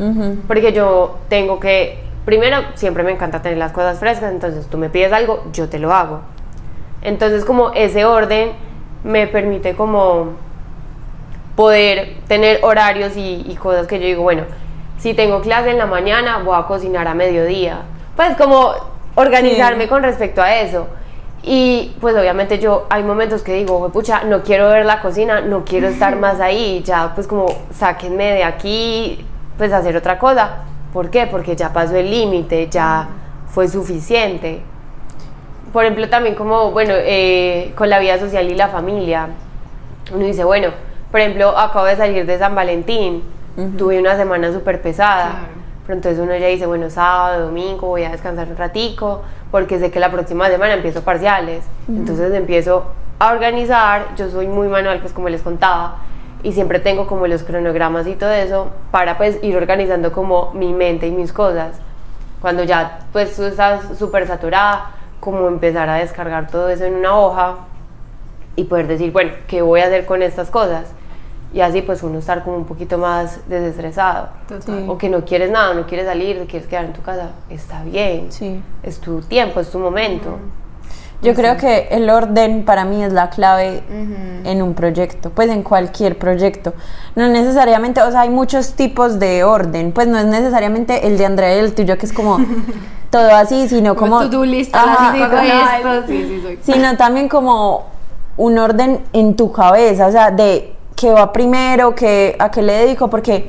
porque 0.48 0.74
yo 0.74 1.18
tengo 1.30 1.60
que, 1.60 2.00
primero, 2.26 2.58
siempre 2.74 3.04
me 3.04 3.12
encanta 3.12 3.42
tener 3.42 3.58
las 3.58 3.72
cosas 3.72 4.00
frescas, 4.00 4.32
entonces 4.32 4.68
tú 4.68 4.78
me 4.78 4.90
pides 4.90 5.14
algo, 5.14 5.44
yo 5.54 5.70
te 5.70 5.80
lo 5.80 5.94
hago. 5.94 6.22
Entonces 7.02 7.46
como 7.46 7.72
ese 7.74 8.04
orden 8.06 8.52
me 9.04 9.28
permite 9.28 9.76
como 9.76 10.30
poder 11.56 12.18
tener 12.28 12.60
horarios 12.64 13.16
y, 13.16 13.46
y 13.48 13.56
cosas 13.56 13.88
que 13.88 14.00
yo 14.00 14.06
digo, 14.06 14.24
bueno, 14.24 14.44
si 14.98 15.14
tengo 15.14 15.42
clase 15.42 15.70
en 15.72 15.78
la 15.78 15.86
mañana, 15.86 16.40
voy 16.40 16.58
a 16.58 16.64
cocinar 16.64 17.08
a 17.08 17.14
mediodía. 17.14 17.82
Pues 18.16 18.36
como 18.38 18.72
organizarme 19.16 19.84
Sí. 19.84 19.90
con 19.90 20.04
respecto 20.04 20.42
a 20.42 20.56
eso. 20.56 20.88
Y 21.44 21.96
pues 22.02 22.16
obviamente 22.16 22.58
yo 22.60 22.88
hay 22.90 23.04
momentos 23.04 23.44
que 23.44 23.54
digo, 23.54 23.78
"Jue 23.80 23.90
pucha, 23.92 24.24
no 24.24 24.42
quiero 24.42 24.68
ver 24.70 24.86
la 24.86 25.00
cocina, 25.02 25.42
no 25.42 25.64
quiero 25.64 25.88
estar 25.88 26.16
más 26.20 26.40
ahí, 26.40 26.82
ya 26.84 27.12
pues 27.14 27.28
como 27.28 27.46
sáquenme 27.72 28.34
de 28.34 28.44
aquí, 28.44 29.24
pues 29.58 29.72
hacer 29.72 29.96
otra 29.96 30.18
cosa. 30.18 30.64
¿Por 30.96 31.10
qué? 31.10 31.28
Porque 31.28 31.58
ya 31.58 31.74
pasó 31.74 31.93
el 31.98 32.10
límite, 32.10 32.70
ya 32.70 33.10
fue 33.48 33.68
suficiente. 33.68 34.62
Por 35.74 35.84
ejemplo, 35.84 36.08
también 36.08 36.36
como, 36.36 36.72
bueno, 36.72 36.93
eh, 36.96 37.74
con 37.76 37.89
la 37.89 38.00
vida 38.00 38.18
social 38.18 38.50
y 38.50 38.56
la 38.56 38.70
familia, 38.70 39.28
uno 40.14 40.24
dice, 40.24 40.46
bueno, 40.46 40.70
por 41.12 41.20
ejemplo, 41.20 41.50
acabo 41.58 41.84
de 41.84 41.98
salir 41.98 42.26
de 42.26 42.39
San 42.39 42.56
Valentín, 42.56 43.24
tuve 43.78 44.00
una 44.00 44.16
semana 44.16 44.54
súper 44.54 44.82
pesada, 44.82 45.32
Claro. 45.32 45.46
pero 45.86 45.96
entonces 45.98 46.22
uno 46.24 46.34
ya 46.38 46.48
dice, 46.48 46.66
bueno, 46.66 46.89
sábado, 46.89 47.48
domingo, 47.48 47.88
voy 47.88 48.06
a 48.06 48.12
descansar 48.12 48.48
un 48.48 48.56
ratico, 48.56 49.22
porque 49.52 49.80
sé 49.80 49.91
que 49.91 50.00
la 50.00 50.10
próxima 50.12 50.48
semana 50.48 50.76
empiezo 50.76 51.02
parciales, 51.02 51.66
entonces 51.89 52.34
empiezo 52.34 52.86
a 53.20 53.34
organizar, 53.34 54.16
yo 54.16 54.30
soy 54.30 54.48
muy 54.48 54.70
manual, 54.70 55.02
pues 55.02 55.12
como 55.12 55.28
les 55.28 55.41
contaba, 55.41 55.98
y 56.46 56.54
siempre 56.54 56.80
tengo 56.80 57.08
como 57.08 57.26
los 57.26 57.43
cronogramas 57.43 58.06
y 58.06 58.14
todo 58.14 58.32
eso, 58.32 58.68
para 58.91 59.18
pues 59.18 59.43
ir 59.43 59.58
organizando 59.58 60.12
como 60.12 60.54
mi 60.54 60.74
mente 60.74 61.08
y 61.08 61.12
mis 61.12 61.34
cosas 61.34 61.72
cuando 62.39 62.64
ya 62.64 63.00
pues 63.12 63.36
tú 63.36 63.43
estás 63.46 63.98
súper 63.98 64.28
saturada, 64.28 64.91
como 65.20 65.48
empezar 65.48 65.89
a 65.89 65.96
descargar 65.96 66.48
todo 66.48 66.70
eso 66.70 66.86
en 66.86 66.93
una 66.93 67.18
hoja 67.18 67.56
y 68.56 68.66
poder 68.66 68.86
decir, 68.86 69.12
bueno, 69.12 69.32
¿qué 69.48 69.64
voy 69.64 69.80
a 69.82 69.86
hacer 69.86 70.06
con 70.06 70.22
estas 70.22 70.52
cosas? 70.52 70.86
Y 71.52 71.62
así 71.62 71.82
pues 71.82 72.04
uno 72.04 72.20
estar 72.20 72.43
como 72.43 72.58
un 72.58 72.66
poquito 72.66 73.00
más 73.00 73.50
desestresado. 73.50 74.30
Total. 74.48 74.88
O 74.88 74.96
que 75.00 75.10
no 75.10 75.26
quieres 75.26 75.50
nada, 75.50 75.74
no 75.74 75.88
quieres 75.88 76.06
salir, 76.06 76.38
te 76.38 76.46
quieres 76.46 76.68
quedar 76.68 76.86
en 76.86 76.93
tu 76.93 77.02
casa, 77.02 77.32
está 77.50 77.84
bien. 77.84 78.32
Sí. 78.32 78.62
Es 78.84 79.00
tu 79.00 79.22
tiempo, 79.22 79.60
es 79.60 79.72
tu 79.72 79.80
momento. 79.80 80.38
Yo 81.26 81.34
creo 81.34 81.58
que 81.58 81.88
el 81.92 82.10
orden 82.10 82.64
para 82.66 82.86
mí 82.86 83.04
es 83.04 83.12
la 83.12 83.30
clave 83.30 83.82
en 84.44 84.62
un 84.62 84.74
proyecto, 84.74 85.30
pues 85.32 85.50
en 85.50 85.64
cualquier 85.64 86.18
proyecto. 86.18 86.74
No 87.16 87.28
necesariamente, 87.28 88.02
o 88.02 88.12
sea, 88.12 88.22
hay 88.22 88.30
muchos 88.30 88.74
tipos 88.74 89.20
de 89.20 89.44
orden, 89.44 89.92
pues 89.92 90.08
no 90.08 90.18
es 90.20 90.26
necesariamente 90.26 91.08
el 91.08 91.18
de 91.18 91.26
Andrea 91.26 91.56
y 91.56 91.60
el 91.60 91.74
tuyo, 91.74 91.98
que 91.98 92.06
es 92.06 92.14
como 92.14 92.38
todo 93.10 93.30
así, 93.36 93.68
sino 93.68 93.96
como... 93.96 94.20
Como 94.72 94.86
Ajá, 94.94 95.10
así, 95.10 95.20
como- 95.20 95.30
con 95.32 95.46
esto, 95.46 96.08
sí, 96.08 96.42
sí, 96.64 96.74
sino 96.74 96.98
también 96.98 97.28
como 97.30 97.86
un 98.38 98.58
orden 98.58 99.02
en 99.14 99.36
tu 99.36 99.52
cabeza, 99.52 100.08
o 100.08 100.12
sea, 100.12 100.30
de 100.32 100.74
qué 100.96 101.12
va 101.12 101.32
primero, 101.34 101.96
qué, 101.96 102.36
a 102.38 102.52
qué 102.52 102.62
le 102.62 102.74
dedico, 102.74 103.10
porque 103.10 103.48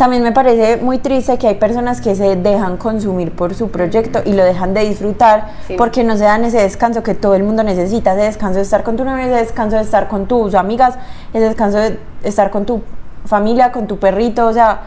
también 0.00 0.22
me 0.22 0.32
parece 0.32 0.78
muy 0.78 0.96
triste 0.96 1.36
que 1.36 1.46
hay 1.46 1.56
personas 1.56 2.00
que 2.00 2.14
se 2.14 2.34
dejan 2.34 2.78
consumir 2.78 3.32
por 3.32 3.54
su 3.54 3.70
proyecto 3.70 4.22
y 4.24 4.32
lo 4.32 4.42
dejan 4.42 4.72
de 4.72 4.80
disfrutar 4.80 5.48
Sí. 5.66 5.74
porque 5.76 6.04
no 6.04 6.16
se 6.16 6.24
dan 6.24 6.42
ese 6.42 6.56
descanso 6.56 7.02
que 7.02 7.14
todo 7.14 7.34
el 7.34 7.42
mundo 7.42 7.62
necesita, 7.62 8.14
ese 8.14 8.22
descanso 8.22 8.56
de 8.56 8.62
estar 8.62 8.82
con 8.82 8.96
tu 8.96 9.04
novio, 9.04 9.26
ese 9.26 9.34
descanso 9.34 9.76
de 9.76 9.82
estar 9.82 10.08
con 10.08 10.24
tus 10.26 10.54
amigas, 10.54 10.94
ese 11.34 11.44
descanso 11.44 11.76
de 11.76 11.98
estar 12.22 12.50
con 12.50 12.64
tu 12.64 12.80
familia, 13.26 13.72
con 13.72 13.86
tu 13.86 13.98
perrito, 13.98 14.46
o 14.46 14.52
sea, 14.54 14.80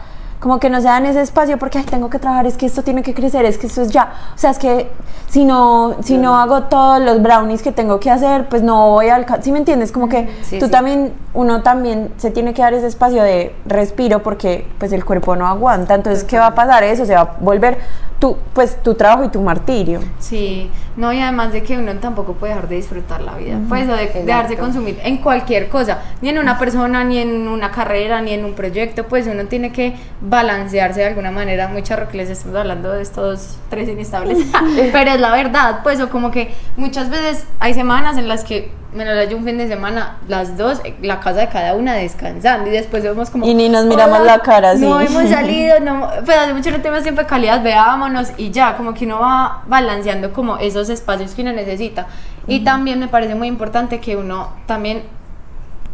como 0.44 0.60
que 0.60 0.68
no 0.68 0.78
se 0.82 0.88
dan 0.88 1.06
ese 1.06 1.22
espacio 1.22 1.56
porque 1.58 1.78
Ay, 1.78 1.84
tengo 1.86 2.10
que 2.10 2.18
trabajar, 2.18 2.46
es 2.46 2.58
que 2.58 2.66
esto 2.66 2.82
tiene 2.82 3.02
que 3.02 3.14
crecer, 3.14 3.46
es 3.46 3.56
que 3.56 3.66
esto 3.66 3.80
es 3.80 3.88
ya, 3.90 4.12
o 4.34 4.38
sea, 4.38 4.50
es 4.50 4.58
que 4.58 4.90
si 5.26 5.42
no, 5.46 5.96
si 6.02 6.18
no 6.18 6.36
hago 6.36 6.64
todos 6.64 7.00
los 7.00 7.22
brownies 7.22 7.62
que 7.62 7.72
tengo 7.72 7.98
que 7.98 8.10
hacer, 8.10 8.46
pues 8.50 8.60
no 8.62 8.90
voy 8.90 9.08
a 9.08 9.14
alcanzar, 9.14 9.42
¿sí 9.42 9.52
me 9.52 9.58
entiendes? 9.58 9.90
Como 9.90 10.06
que 10.10 10.28
Sí, 10.42 10.58
tú 10.58 10.66
sí. 10.66 10.70
también, 10.70 11.14
uno 11.32 11.62
también 11.62 12.12
se 12.18 12.30
tiene 12.30 12.52
que 12.52 12.60
dar 12.60 12.74
ese 12.74 12.88
espacio 12.88 13.22
de 13.22 13.56
respiro 13.64 14.22
porque 14.22 14.68
pues 14.78 14.92
el 14.92 15.02
cuerpo 15.06 15.34
no 15.34 15.46
aguanta, 15.46 15.94
entonces, 15.94 16.24
¿qué 16.24 16.38
va 16.38 16.48
a 16.48 16.54
pasar? 16.54 16.84
Eso 16.84 17.06
se 17.06 17.14
va 17.14 17.22
a 17.22 17.36
volver 17.40 17.78
tu, 18.24 18.38
pues 18.54 18.82
tu 18.82 18.94
trabajo 18.94 19.24
y 19.24 19.28
tu 19.28 19.42
martirio. 19.42 20.00
Sí, 20.18 20.70
no, 20.96 21.12
y 21.12 21.20
además 21.20 21.52
de 21.52 21.62
que 21.62 21.76
uno 21.76 21.92
tampoco 21.96 22.32
puede 22.32 22.54
dejar 22.54 22.70
de 22.70 22.76
disfrutar 22.76 23.20
la 23.20 23.34
vida, 23.34 23.58
pues 23.68 23.86
o 23.86 23.92
de 23.92 24.04
Exacto. 24.04 24.26
dejarse 24.26 24.56
consumir 24.56 24.98
en 25.04 25.18
cualquier 25.18 25.68
cosa, 25.68 25.98
ni 26.22 26.30
en 26.30 26.38
una 26.38 26.58
persona, 26.58 27.04
ni 27.04 27.18
en 27.18 27.46
una 27.48 27.70
carrera, 27.70 28.22
ni 28.22 28.32
en 28.32 28.46
un 28.46 28.54
proyecto, 28.54 29.04
pues 29.08 29.26
uno 29.26 29.44
tiene 29.44 29.72
que 29.72 29.94
balancearse 30.22 31.00
de 31.00 31.06
alguna 31.08 31.32
manera, 31.32 31.70
que 32.10 32.16
les 32.16 32.30
estamos 32.30 32.56
hablando 32.56 32.92
de 32.92 33.02
estos 33.02 33.58
tres 33.68 33.90
inestables, 33.90 34.38
pero 34.92 35.10
es 35.10 35.20
la 35.20 35.30
verdad, 35.30 35.80
pues 35.82 36.00
o 36.00 36.08
como 36.08 36.30
que 36.30 36.54
muchas 36.78 37.10
veces 37.10 37.44
hay 37.60 37.74
semanas 37.74 38.16
en 38.16 38.26
las 38.26 38.42
que 38.42 38.70
me 38.94 39.04
la 39.04 39.24
yo 39.24 39.36
un 39.36 39.44
fin 39.44 39.58
de 39.58 39.66
semana, 39.68 40.18
las 40.28 40.56
dos, 40.56 40.80
la 41.02 41.20
casa 41.20 41.40
de 41.40 41.48
cada 41.48 41.74
una 41.74 41.94
descansando 41.94 42.68
y 42.68 42.72
después 42.72 43.02
vemos 43.02 43.28
como... 43.28 43.44
Y 43.46 43.54
ni 43.54 43.68
nos 43.68 43.84
miramos 43.86 44.20
"Hola, 44.20 44.36
la 44.36 44.42
cara, 44.42 44.74
No 44.74 45.00
sí". 45.00 45.06
hemos 45.06 45.28
salido, 45.30 45.80
no, 45.80 46.08
pues 46.24 46.36
hace 46.38 46.54
mucho 46.54 46.70
no 46.70 46.76
tenemos 46.78 47.02
tiempo 47.02 47.20
de 47.22 47.26
calidad, 47.26 47.62
veámonos 47.62 48.28
y 48.36 48.50
ya, 48.50 48.76
como 48.76 48.94
que 48.94 49.04
uno 49.04 49.18
va 49.20 49.62
balanceando 49.66 50.32
como 50.32 50.58
esos 50.58 50.88
espacios 50.88 51.32
que 51.34 51.42
uno 51.42 51.52
necesita. 51.52 52.06
Y 52.46 52.60
también 52.60 53.00
me 53.00 53.08
parece 53.08 53.34
muy 53.34 53.48
importante 53.48 54.00
que 54.00 54.16
uno 54.16 54.50
también 54.66 55.02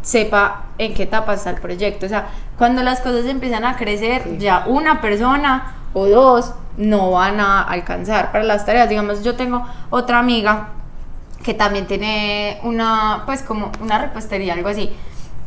sepa 0.03 0.64
en 0.78 0.94
qué 0.94 1.05
etapa 1.05 1.34
está 1.34 1.51
el 1.51 1.61
proyecto. 1.61 2.07
O 2.07 2.09
sea, 2.09 2.26
cuando 2.59 2.82
las 2.82 3.01
cosas 3.01 3.26
empiezan 3.26 3.64
a 3.64 3.76
crecer, 3.76 4.38
ya 4.38 4.64
una 4.66 5.01
persona 5.01 5.74
o 5.92 6.07
dos 6.07 6.53
no 6.76 7.12
van 7.12 7.40
a 7.40 7.62
alcanzar 7.62 8.32
para 8.32 8.44
las 8.44 8.64
tareas. 8.66 8.88
Digamos, 8.88 9.22
yo 9.22 9.36
tengo 9.36 9.66
otra 9.90 10.18
amiga 10.18 10.68
que 11.43 11.55
también 11.55 11.86
tiene 11.86 12.59
una, 12.62 13.22
pues 13.26 13.43
como 13.43 13.72
una 13.80 13.99
repostería, 13.99 14.55
algo 14.55 14.68
así. 14.68 14.93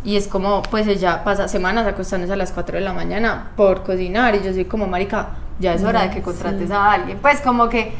Y 0.03 0.17
es 0.17 0.27
como, 0.27 0.61
pues 0.63 0.87
ella 0.87 1.23
pasa 1.23 1.47
semanas 1.47 1.87
acostándose 1.87 2.33
a 2.33 2.35
las 2.35 2.51
4 2.51 2.77
de 2.77 2.83
la 2.83 2.93
mañana 2.93 3.51
por 3.55 3.83
cocinar 3.83 4.35
y 4.35 4.43
yo 4.43 4.51
soy 4.53 4.65
como, 4.65 4.85
marica, 4.87 5.29
ya 5.59 5.73
es 5.73 5.83
hora 5.83 6.03
de 6.03 6.09
que 6.09 6.21
contrates 6.21 6.71
a 6.71 6.91
alguien. 6.91 7.19
Pues 7.19 7.39
como 7.41 7.69
que 7.69 7.93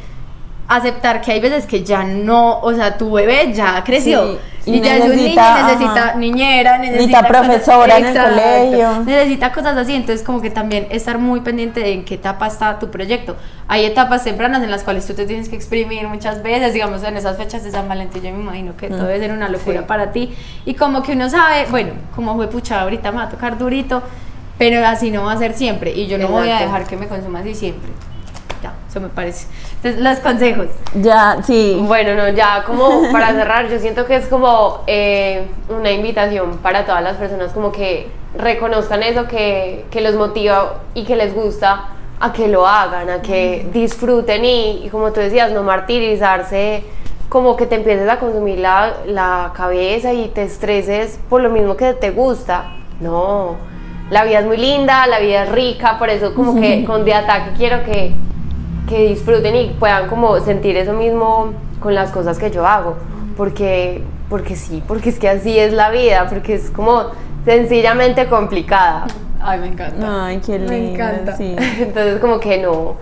aceptar 0.66 1.20
que 1.20 1.32
hay 1.32 1.40
veces 1.40 1.66
que 1.66 1.84
ya 1.84 2.04
no, 2.04 2.58
o 2.60 2.72
sea, 2.72 2.96
tu 2.96 3.12
bebé 3.12 3.52
ya 3.52 3.82
creció. 3.84 4.38
Sí, 4.64 4.70
y, 4.70 4.74
y 4.76 4.80
ya 4.80 4.96
es 4.96 5.02
un 5.04 5.10
niño, 5.10 5.18
necesita, 5.22 5.62
necesita 5.66 6.04
ajá. 6.08 6.14
niñera, 6.16 6.78
necesita, 6.78 6.96
Necesita 7.20 7.28
cosas- 7.28 7.46
profesora 7.46 7.96
el 7.98 8.04
colegio. 8.70 9.04
Necesita 9.04 9.52
cosas 9.52 9.76
así, 9.76 9.94
entonces 9.94 10.24
como 10.24 10.40
que 10.40 10.48
también 10.48 10.86
estar 10.90 11.18
muy 11.18 11.40
pendiente 11.40 11.80
de 11.80 11.92
en 11.92 12.04
qué 12.06 12.14
etapa 12.14 12.46
está 12.46 12.78
tu 12.78 12.90
proyecto. 12.90 13.36
Hay 13.68 13.84
etapas 13.84 14.24
tempranas 14.24 14.62
en 14.62 14.70
las 14.70 14.82
cuales 14.82 15.06
tú 15.06 15.12
te 15.12 15.26
tienes 15.26 15.50
que 15.50 15.56
exprimir 15.56 16.08
muchas 16.08 16.42
veces, 16.42 16.72
digamos 16.72 17.02
en 17.04 17.18
esas 17.18 17.36
fechas 17.36 17.62
de 17.62 17.70
San 17.70 17.86
Valentín, 17.88 18.22
yo 18.22 18.32
me 18.32 18.40
imagino 18.40 18.74
que 18.74 18.88
todo 18.88 19.04
debe 19.04 19.18
ser 19.20 19.32
una 19.32 19.50
locura 19.50 19.80
Sí. 19.80 19.84
para 19.86 20.12
ti. 20.12 20.34
Y 20.64 20.72
como 20.74 21.02
que 21.02 21.12
uno 21.12 21.28
sabe, 21.28 21.66
bueno, 21.70 21.92
como 22.14 22.34
fue 22.36 22.48
pucha, 22.48 22.80
ahorita 22.80 23.10
me 23.10 23.18
va 23.18 23.24
a 23.24 23.28
tocar 23.28 23.58
durito, 23.58 24.02
pero 24.56 24.86
así 24.86 25.10
no 25.10 25.24
va 25.24 25.32
a 25.32 25.36
ser 25.38 25.52
siempre. 25.52 25.92
Y 25.92 26.06
yo 26.06 26.16
no 26.16 26.28
voy 26.28 26.48
a 26.48 26.60
dejar 26.60 26.86
que 26.86 26.96
me 26.96 27.06
consuma 27.06 27.40
así 27.40 27.54
siempre. 27.54 27.90
Eso 28.94 29.00
me 29.00 29.08
parece. 29.08 29.48
Entonces, 29.82 30.00
los 30.00 30.20
consejos. 30.20 30.66
Ya, 30.94 31.38
sí. 31.42 31.82
Bueno, 31.84 32.14
no, 32.14 32.28
ya 32.28 32.62
como 32.62 33.10
para 33.10 33.32
cerrar, 33.32 33.68
yo 33.68 33.80
siento 33.80 34.06
que 34.06 34.14
es 34.14 34.28
como 34.28 34.84
eh, 34.86 35.48
una 35.68 35.90
invitación 35.90 36.58
para 36.58 36.86
todas 36.86 37.02
las 37.02 37.16
personas 37.16 37.50
como 37.50 37.72
que 37.72 38.06
reconozcan 38.38 39.02
eso 39.02 39.26
que, 39.26 39.84
que 39.90 40.00
los 40.00 40.14
motiva 40.14 40.82
y 40.94 41.02
que 41.02 41.16
les 41.16 41.34
gusta 41.34 41.88
a 42.20 42.32
que 42.32 42.46
lo 42.46 42.68
hagan, 42.68 43.10
a 43.10 43.20
que 43.20 43.66
disfruten 43.72 44.44
y, 44.44 44.86
y 44.86 44.88
como 44.90 45.10
tú 45.10 45.18
decías, 45.18 45.50
no 45.50 45.64
martirizarse, 45.64 46.84
como 47.28 47.56
que 47.56 47.66
te 47.66 47.74
empieces 47.74 48.08
a 48.08 48.20
consumir 48.20 48.60
la, 48.60 48.92
la 49.06 49.52
cabeza 49.56 50.12
y 50.12 50.28
te 50.28 50.44
estreses 50.44 51.18
por 51.28 51.42
lo 51.42 51.50
mismo 51.50 51.76
que 51.76 51.94
te 51.94 52.12
gusta. 52.12 52.76
No, 53.00 53.56
la 54.10 54.22
vida 54.22 54.38
es 54.38 54.46
muy 54.46 54.56
linda, 54.56 55.04
la 55.08 55.18
vida 55.18 55.42
es 55.42 55.48
rica, 55.50 55.98
por 55.98 56.10
eso 56.10 56.32
como 56.32 56.60
que 56.60 56.84
con 56.84 57.04
de 57.04 57.14
ataque 57.14 57.50
quiero 57.56 57.82
que 57.82 58.14
que 58.88 59.08
disfruten 59.08 59.54
y 59.56 59.70
puedan 59.78 60.08
como 60.08 60.38
sentir 60.40 60.76
eso 60.76 60.92
mismo 60.92 61.52
con 61.80 61.94
las 61.94 62.10
cosas 62.10 62.38
que 62.38 62.50
yo 62.50 62.66
hago, 62.66 62.96
porque, 63.36 64.02
porque 64.28 64.56
sí, 64.56 64.82
porque 64.86 65.10
es 65.10 65.18
que 65.18 65.28
así 65.28 65.58
es 65.58 65.72
la 65.72 65.90
vida, 65.90 66.26
porque 66.28 66.54
es 66.54 66.70
como 66.70 67.06
sencillamente 67.44 68.26
complicada. 68.26 69.06
Ay, 69.40 69.60
me 69.60 69.66
encanta. 69.68 70.26
Ay, 70.26 70.40
qué 70.44 70.58
lindo. 70.58 70.72
Me 70.72 70.92
encanta. 70.94 71.36
Sí. 71.36 71.54
Entonces 71.78 72.18
como 72.20 72.40
que 72.40 72.58
no, 72.58 72.94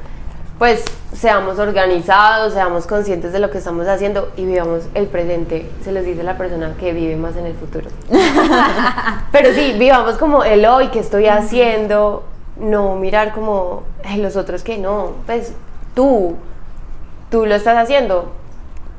pues 0.59 0.85
seamos 1.13 1.59
organizados, 1.59 2.55
seamos 2.55 2.87
conscientes 2.87 3.33
de 3.33 3.39
lo 3.39 3.51
que 3.51 3.59
estamos 3.59 3.87
haciendo 3.87 4.31
y 4.37 4.45
vivamos 4.47 4.85
el 4.95 5.07
presente, 5.07 5.71
se 5.85 5.93
los 5.93 6.05
dice 6.05 6.23
la 6.23 6.37
persona 6.39 6.75
que 6.81 6.93
vive 6.93 7.17
más 7.17 7.37
en 7.37 7.47
el 7.47 7.55
futuro. 7.55 7.91
Pero 9.33 9.53
sí, 9.55 9.75
vivamos 9.79 10.17
como 10.17 10.45
el 10.45 10.65
hoy, 10.65 10.89
que 10.89 10.99
estoy 11.01 11.27
haciendo, 11.27 12.25
no 12.57 12.97
mirar 12.97 13.33
como 13.33 13.83
"Ay, 14.05 14.21
los 14.21 14.37
otros 14.37 14.63
que 14.63 14.79
no, 14.79 15.13
pues 15.27 15.53
tú, 15.95 16.37
tú 17.31 17.47
lo 17.47 17.55
estás 17.55 17.77
haciendo, 17.77 18.33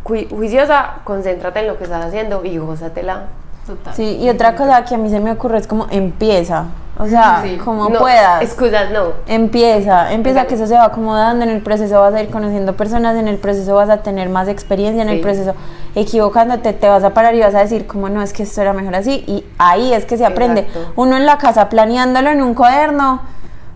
Ju- 0.03 0.29
juiciosa, 0.29 0.95
concéntrate 1.05 1.61
en 1.61 1.67
lo 1.67 1.77
que 1.77 1.85
estás 1.85 2.05
haciendo 2.05 2.43
y 2.43 2.57
gózatela. 2.57 3.23
Total. 3.65 3.93
Sí, 3.93 4.17
y 4.21 4.29
otra 4.29 4.55
cosa 4.55 4.83
que 4.83 4.95
a 4.95 4.97
mí 4.97 5.09
se 5.09 5.21
me 5.21 5.31
ocurre 5.31 5.57
es 5.57 5.67
como 5.67 5.87
empieza. 5.89 6.65
O 6.99 7.07
sea, 7.07 7.39
Sí. 7.41 7.57
como 7.57 7.89
No, 7.89 7.99
puedas. 7.99 8.41
Excusas, 8.43 8.91
no. 8.91 9.13
Empieza, 9.25 10.11
empieza 10.11 10.41
Exacto. 10.41 10.49
que 10.49 10.55
eso 10.55 10.67
se 10.67 10.75
va 10.75 10.83
acomodando, 10.85 11.43
en 11.45 11.49
el 11.51 11.61
proceso 11.61 11.99
vas 12.01 12.13
a 12.13 12.21
ir 12.21 12.29
conociendo 12.29 12.75
personas, 12.75 13.15
en 13.15 13.27
el 13.29 13.37
proceso 13.37 13.73
vas 13.75 13.89
a 13.89 13.97
tener 14.03 14.27
más 14.29 14.47
experiencia, 14.49 15.01
en 15.01 15.09
el 15.09 15.21
proceso 15.21 15.55
equivocándote 15.95 16.73
te 16.73 16.87
vas 16.89 17.03
a 17.03 17.11
parar 17.13 17.33
y 17.35 17.39
vas 17.39 17.55
a 17.55 17.59
decir 17.59 17.87
como 17.87 18.09
no, 18.09 18.21
es 18.21 18.33
que 18.33 18.43
esto 18.43 18.61
era 18.61 18.73
mejor 18.73 18.95
así 18.95 19.23
y 19.27 19.45
ahí 19.57 19.93
es 19.93 20.05
que 20.05 20.17
se 20.17 20.25
aprende. 20.25 20.61
Exacto. 20.61 20.91
Uno 20.97 21.15
en 21.17 21.25
la 21.25 21.37
casa 21.37 21.69
planeándolo 21.69 22.29
en 22.29 22.43
un 22.43 22.53
cuaderno 22.55 23.21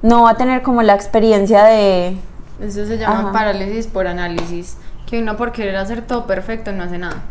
no 0.01 0.23
va 0.23 0.31
a 0.31 0.35
tener 0.35 0.61
como 0.61 0.81
la 0.83 0.93
experiencia 0.93 1.63
de... 1.63 2.17
Eso 2.61 2.85
se 2.85 2.97
llama 2.97 3.19
Ajá. 3.19 3.31
parálisis 3.31 3.87
por 3.87 4.07
análisis. 4.07 4.77
Que 5.05 5.21
uno 5.21 5.37
por 5.37 5.51
querer 5.51 5.75
hacer 5.77 6.01
todo 6.01 6.25
perfecto 6.25 6.71
no 6.71 6.83
hace 6.83 6.97
nada. 6.97 7.21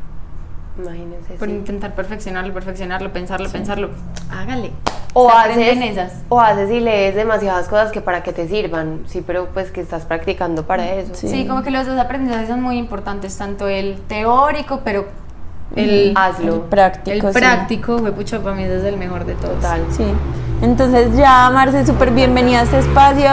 Imagínense. 0.79 1.35
Por 1.35 1.49
sí. 1.49 1.55
intentar 1.55 1.95
perfeccionarlo, 1.95 2.53
perfeccionarlo, 2.53 3.13
pensarlo, 3.13 3.51
pensarlo. 3.51 3.91
Hágale. 4.31 4.73
O 5.15 5.31
haces, 5.31 5.57
en 5.57 5.83
esas. 5.83 6.13
o 6.29 6.39
haces 6.41 6.71
y 6.71 6.81
lees 6.81 7.15
demasiadas 7.15 7.69
cosas 7.69 7.91
que 7.91 8.03
para 8.03 8.23
que 8.23 8.35
te 8.35 8.47
sirvan, 8.47 9.05
sí, 9.07 9.25
pero 9.27 9.47
pues 9.47 9.71
que 9.71 9.81
estás 9.81 10.05
practicando 10.05 10.65
para 10.67 10.93
eso. 10.93 11.15
Sí. 11.15 11.29
Sí. 11.29 11.47
como 11.47 11.63
que 11.63 11.71
los 11.71 11.87
dos 11.87 11.99
aprendizajes 11.99 12.49
son 12.49 12.61
muy 12.61 12.77
importantes, 12.77 13.37
tanto 13.39 13.67
el 13.67 13.99
teórico, 14.09 14.83
pero 14.85 15.07
el, 15.75 16.13
Hazlo. 16.15 16.55
el 16.57 16.61
práctico. 16.61 17.29
el 17.29 17.33
sí. 17.35 17.41
práctico, 17.41 17.99
fue 17.99 18.13
pucho, 18.13 18.43
para 18.43 18.55
mí 18.55 18.65
ese 18.65 18.77
es 18.77 18.85
el 18.85 18.99
mejor 18.99 19.25
de 19.25 19.35
todos. 19.37 19.55
Total. 19.55 19.81
Sí. 19.91 20.05
Entonces 20.61 21.17
ya, 21.17 21.49
Marce, 21.51 21.87
súper 21.87 22.11
bienvenida 22.11 22.61
a 22.61 22.63
este 22.65 22.81
espacio. 22.81 23.31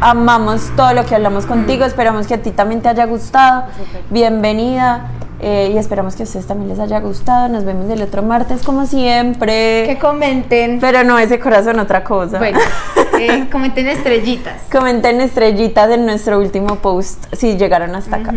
Amamos 0.00 0.70
todo 0.76 0.92
lo 0.94 1.04
que 1.04 1.14
hablamos 1.14 1.44
contigo. 1.46 1.84
Esperamos 1.84 2.26
que 2.26 2.34
a 2.34 2.42
ti 2.42 2.52
también 2.52 2.80
te 2.82 2.88
haya 2.88 3.04
gustado. 3.06 3.64
Bienvenida. 4.10 5.10
eh, 5.40 5.70
y 5.72 5.78
esperamos 5.78 6.16
que 6.16 6.22
a 6.22 6.26
ustedes 6.26 6.46
también 6.46 6.68
les 6.68 6.78
haya 6.78 7.00
gustado. 7.00 7.48
Nos 7.48 7.64
vemos 7.64 7.88
el 7.90 8.02
otro 8.02 8.22
martes, 8.22 8.62
como 8.62 8.86
siempre. 8.86 9.84
Que 9.86 9.98
comenten. 10.00 10.78
Pero 10.80 11.02
no 11.04 11.18
ese 11.18 11.38
corazón, 11.40 11.78
otra 11.80 12.04
cosa. 12.04 12.38
Bueno, 12.38 12.58
eh, 13.20 13.46
comenten 13.50 13.86
estrellitas. 13.88 14.62
Comenten 14.70 15.20
estrellitas 15.20 15.90
en 15.90 16.06
nuestro 16.06 16.38
último 16.38 16.76
post 16.76 17.24
si 17.32 17.56
llegaron 17.56 17.94
hasta 17.96 18.16
acá. 18.16 18.34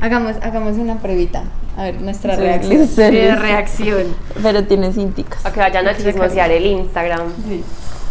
Hagamos, 0.00 0.36
hagamos 0.42 0.76
una 0.76 0.96
pruebita. 0.96 1.42
A 1.76 1.84
ver, 1.84 2.00
nuestra 2.00 2.34
Sí, 2.36 2.40
reacción. 2.42 2.86
Sí, 2.88 3.30
reacción. 3.30 4.02
Pero 4.42 4.64
tiene 4.64 4.92
cinticas. 4.92 5.44
A 5.46 5.52
que 5.52 5.60
vayan 5.60 5.86
a 5.88 5.96
chismosear 5.96 6.50
el 6.52 6.66
Instagram. 6.66 7.32
Sí. 7.48 7.64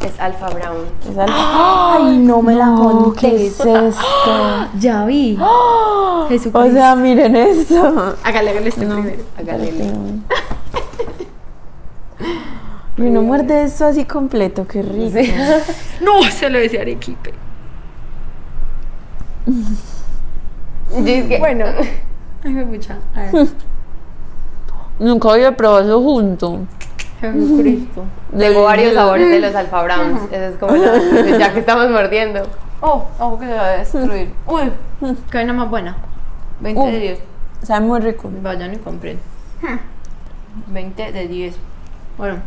Es 0.05 0.19
Alfa 0.19 0.49
Brown. 0.49 0.85
Es 1.09 1.17
algo- 1.17 1.33
¡Ay, 1.35 2.17
no 2.19 2.41
me 2.41 2.55
la 2.55 2.65
conté! 2.75 3.19
¿Qué 3.19 3.47
es 3.47 3.59
esto? 3.59 3.95
Ya 4.79 5.05
vi. 5.05 5.37
Jesucristo. 6.29 6.59
O 6.59 6.71
sea, 6.71 6.95
miren 6.95 7.35
eso. 7.35 8.15
hágale, 8.23 8.51
hágale 8.51 8.69
este 8.69 8.85
No. 8.85 8.95
primero. 8.95 9.23
Hágale. 9.37 9.73
Y 12.97 13.01
uno 13.03 13.21
muerde 13.21 13.63
eso 13.63 13.85
así 13.85 14.03
completo, 14.03 14.67
qué 14.67 14.81
rico. 14.81 15.17
No, 16.01 16.21
se 16.29 16.49
lo 16.49 16.59
decía 16.59 16.81
Arequipe. 16.81 17.33
bueno. 21.39 21.65
Ay, 22.43 22.51
me 22.53 22.65
pucha. 22.65 22.97
A 23.15 23.21
ver. 23.31 23.47
Nunca 24.99 25.31
había 25.31 25.55
probado 25.55 25.79
eso 25.85 26.01
junto. 26.01 26.59
Jesucristo. 27.19 28.03
Tengo 28.37 28.63
varios 28.63 28.93
sabores 28.93 29.29
de 29.29 29.39
los 29.39 29.53
Alfa 29.55 29.83
Browns. 29.83 30.21
Eso 30.31 30.43
es 30.45 30.55
como 30.57 30.75
la- 30.75 31.37
ya 31.37 31.53
que 31.53 31.59
estamos 31.59 31.89
mordiendo. 31.89 32.43
Oh, 32.81 33.05
ojo 33.19 33.39
que 33.39 33.45
se 33.45 33.53
va 33.53 33.65
a 33.65 33.69
destruir. 33.77 34.31
Uy, 34.47 34.71
qué 35.29 35.37
vaina 35.37 35.53
más 35.53 35.69
buena. 35.69 35.97
20 36.61 36.81
de 36.81 36.97
Uh. 36.97 36.99
10. 37.01 37.19
Sabe 37.63 37.85
muy 37.85 37.99
rico. 37.99 38.29
Vayan 38.41 38.73
y 38.73 38.77
compren. 38.77 39.19
20 40.67 41.11
de 41.11 41.27
10. 41.27 41.55
Bueno, 42.17 42.37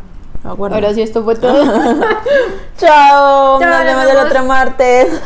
Aguarda. 0.45 0.77
ahora 0.77 0.95
sí 0.95 1.03
esto 1.03 1.23
fue 1.23 1.35
todo. 1.37 1.65
Chao. 2.77 3.61
Chao, 3.61 3.61
Nos 3.61 3.85
vemos 3.85 4.05
el 4.11 4.17
otro 4.17 4.45
martes. 4.45 5.21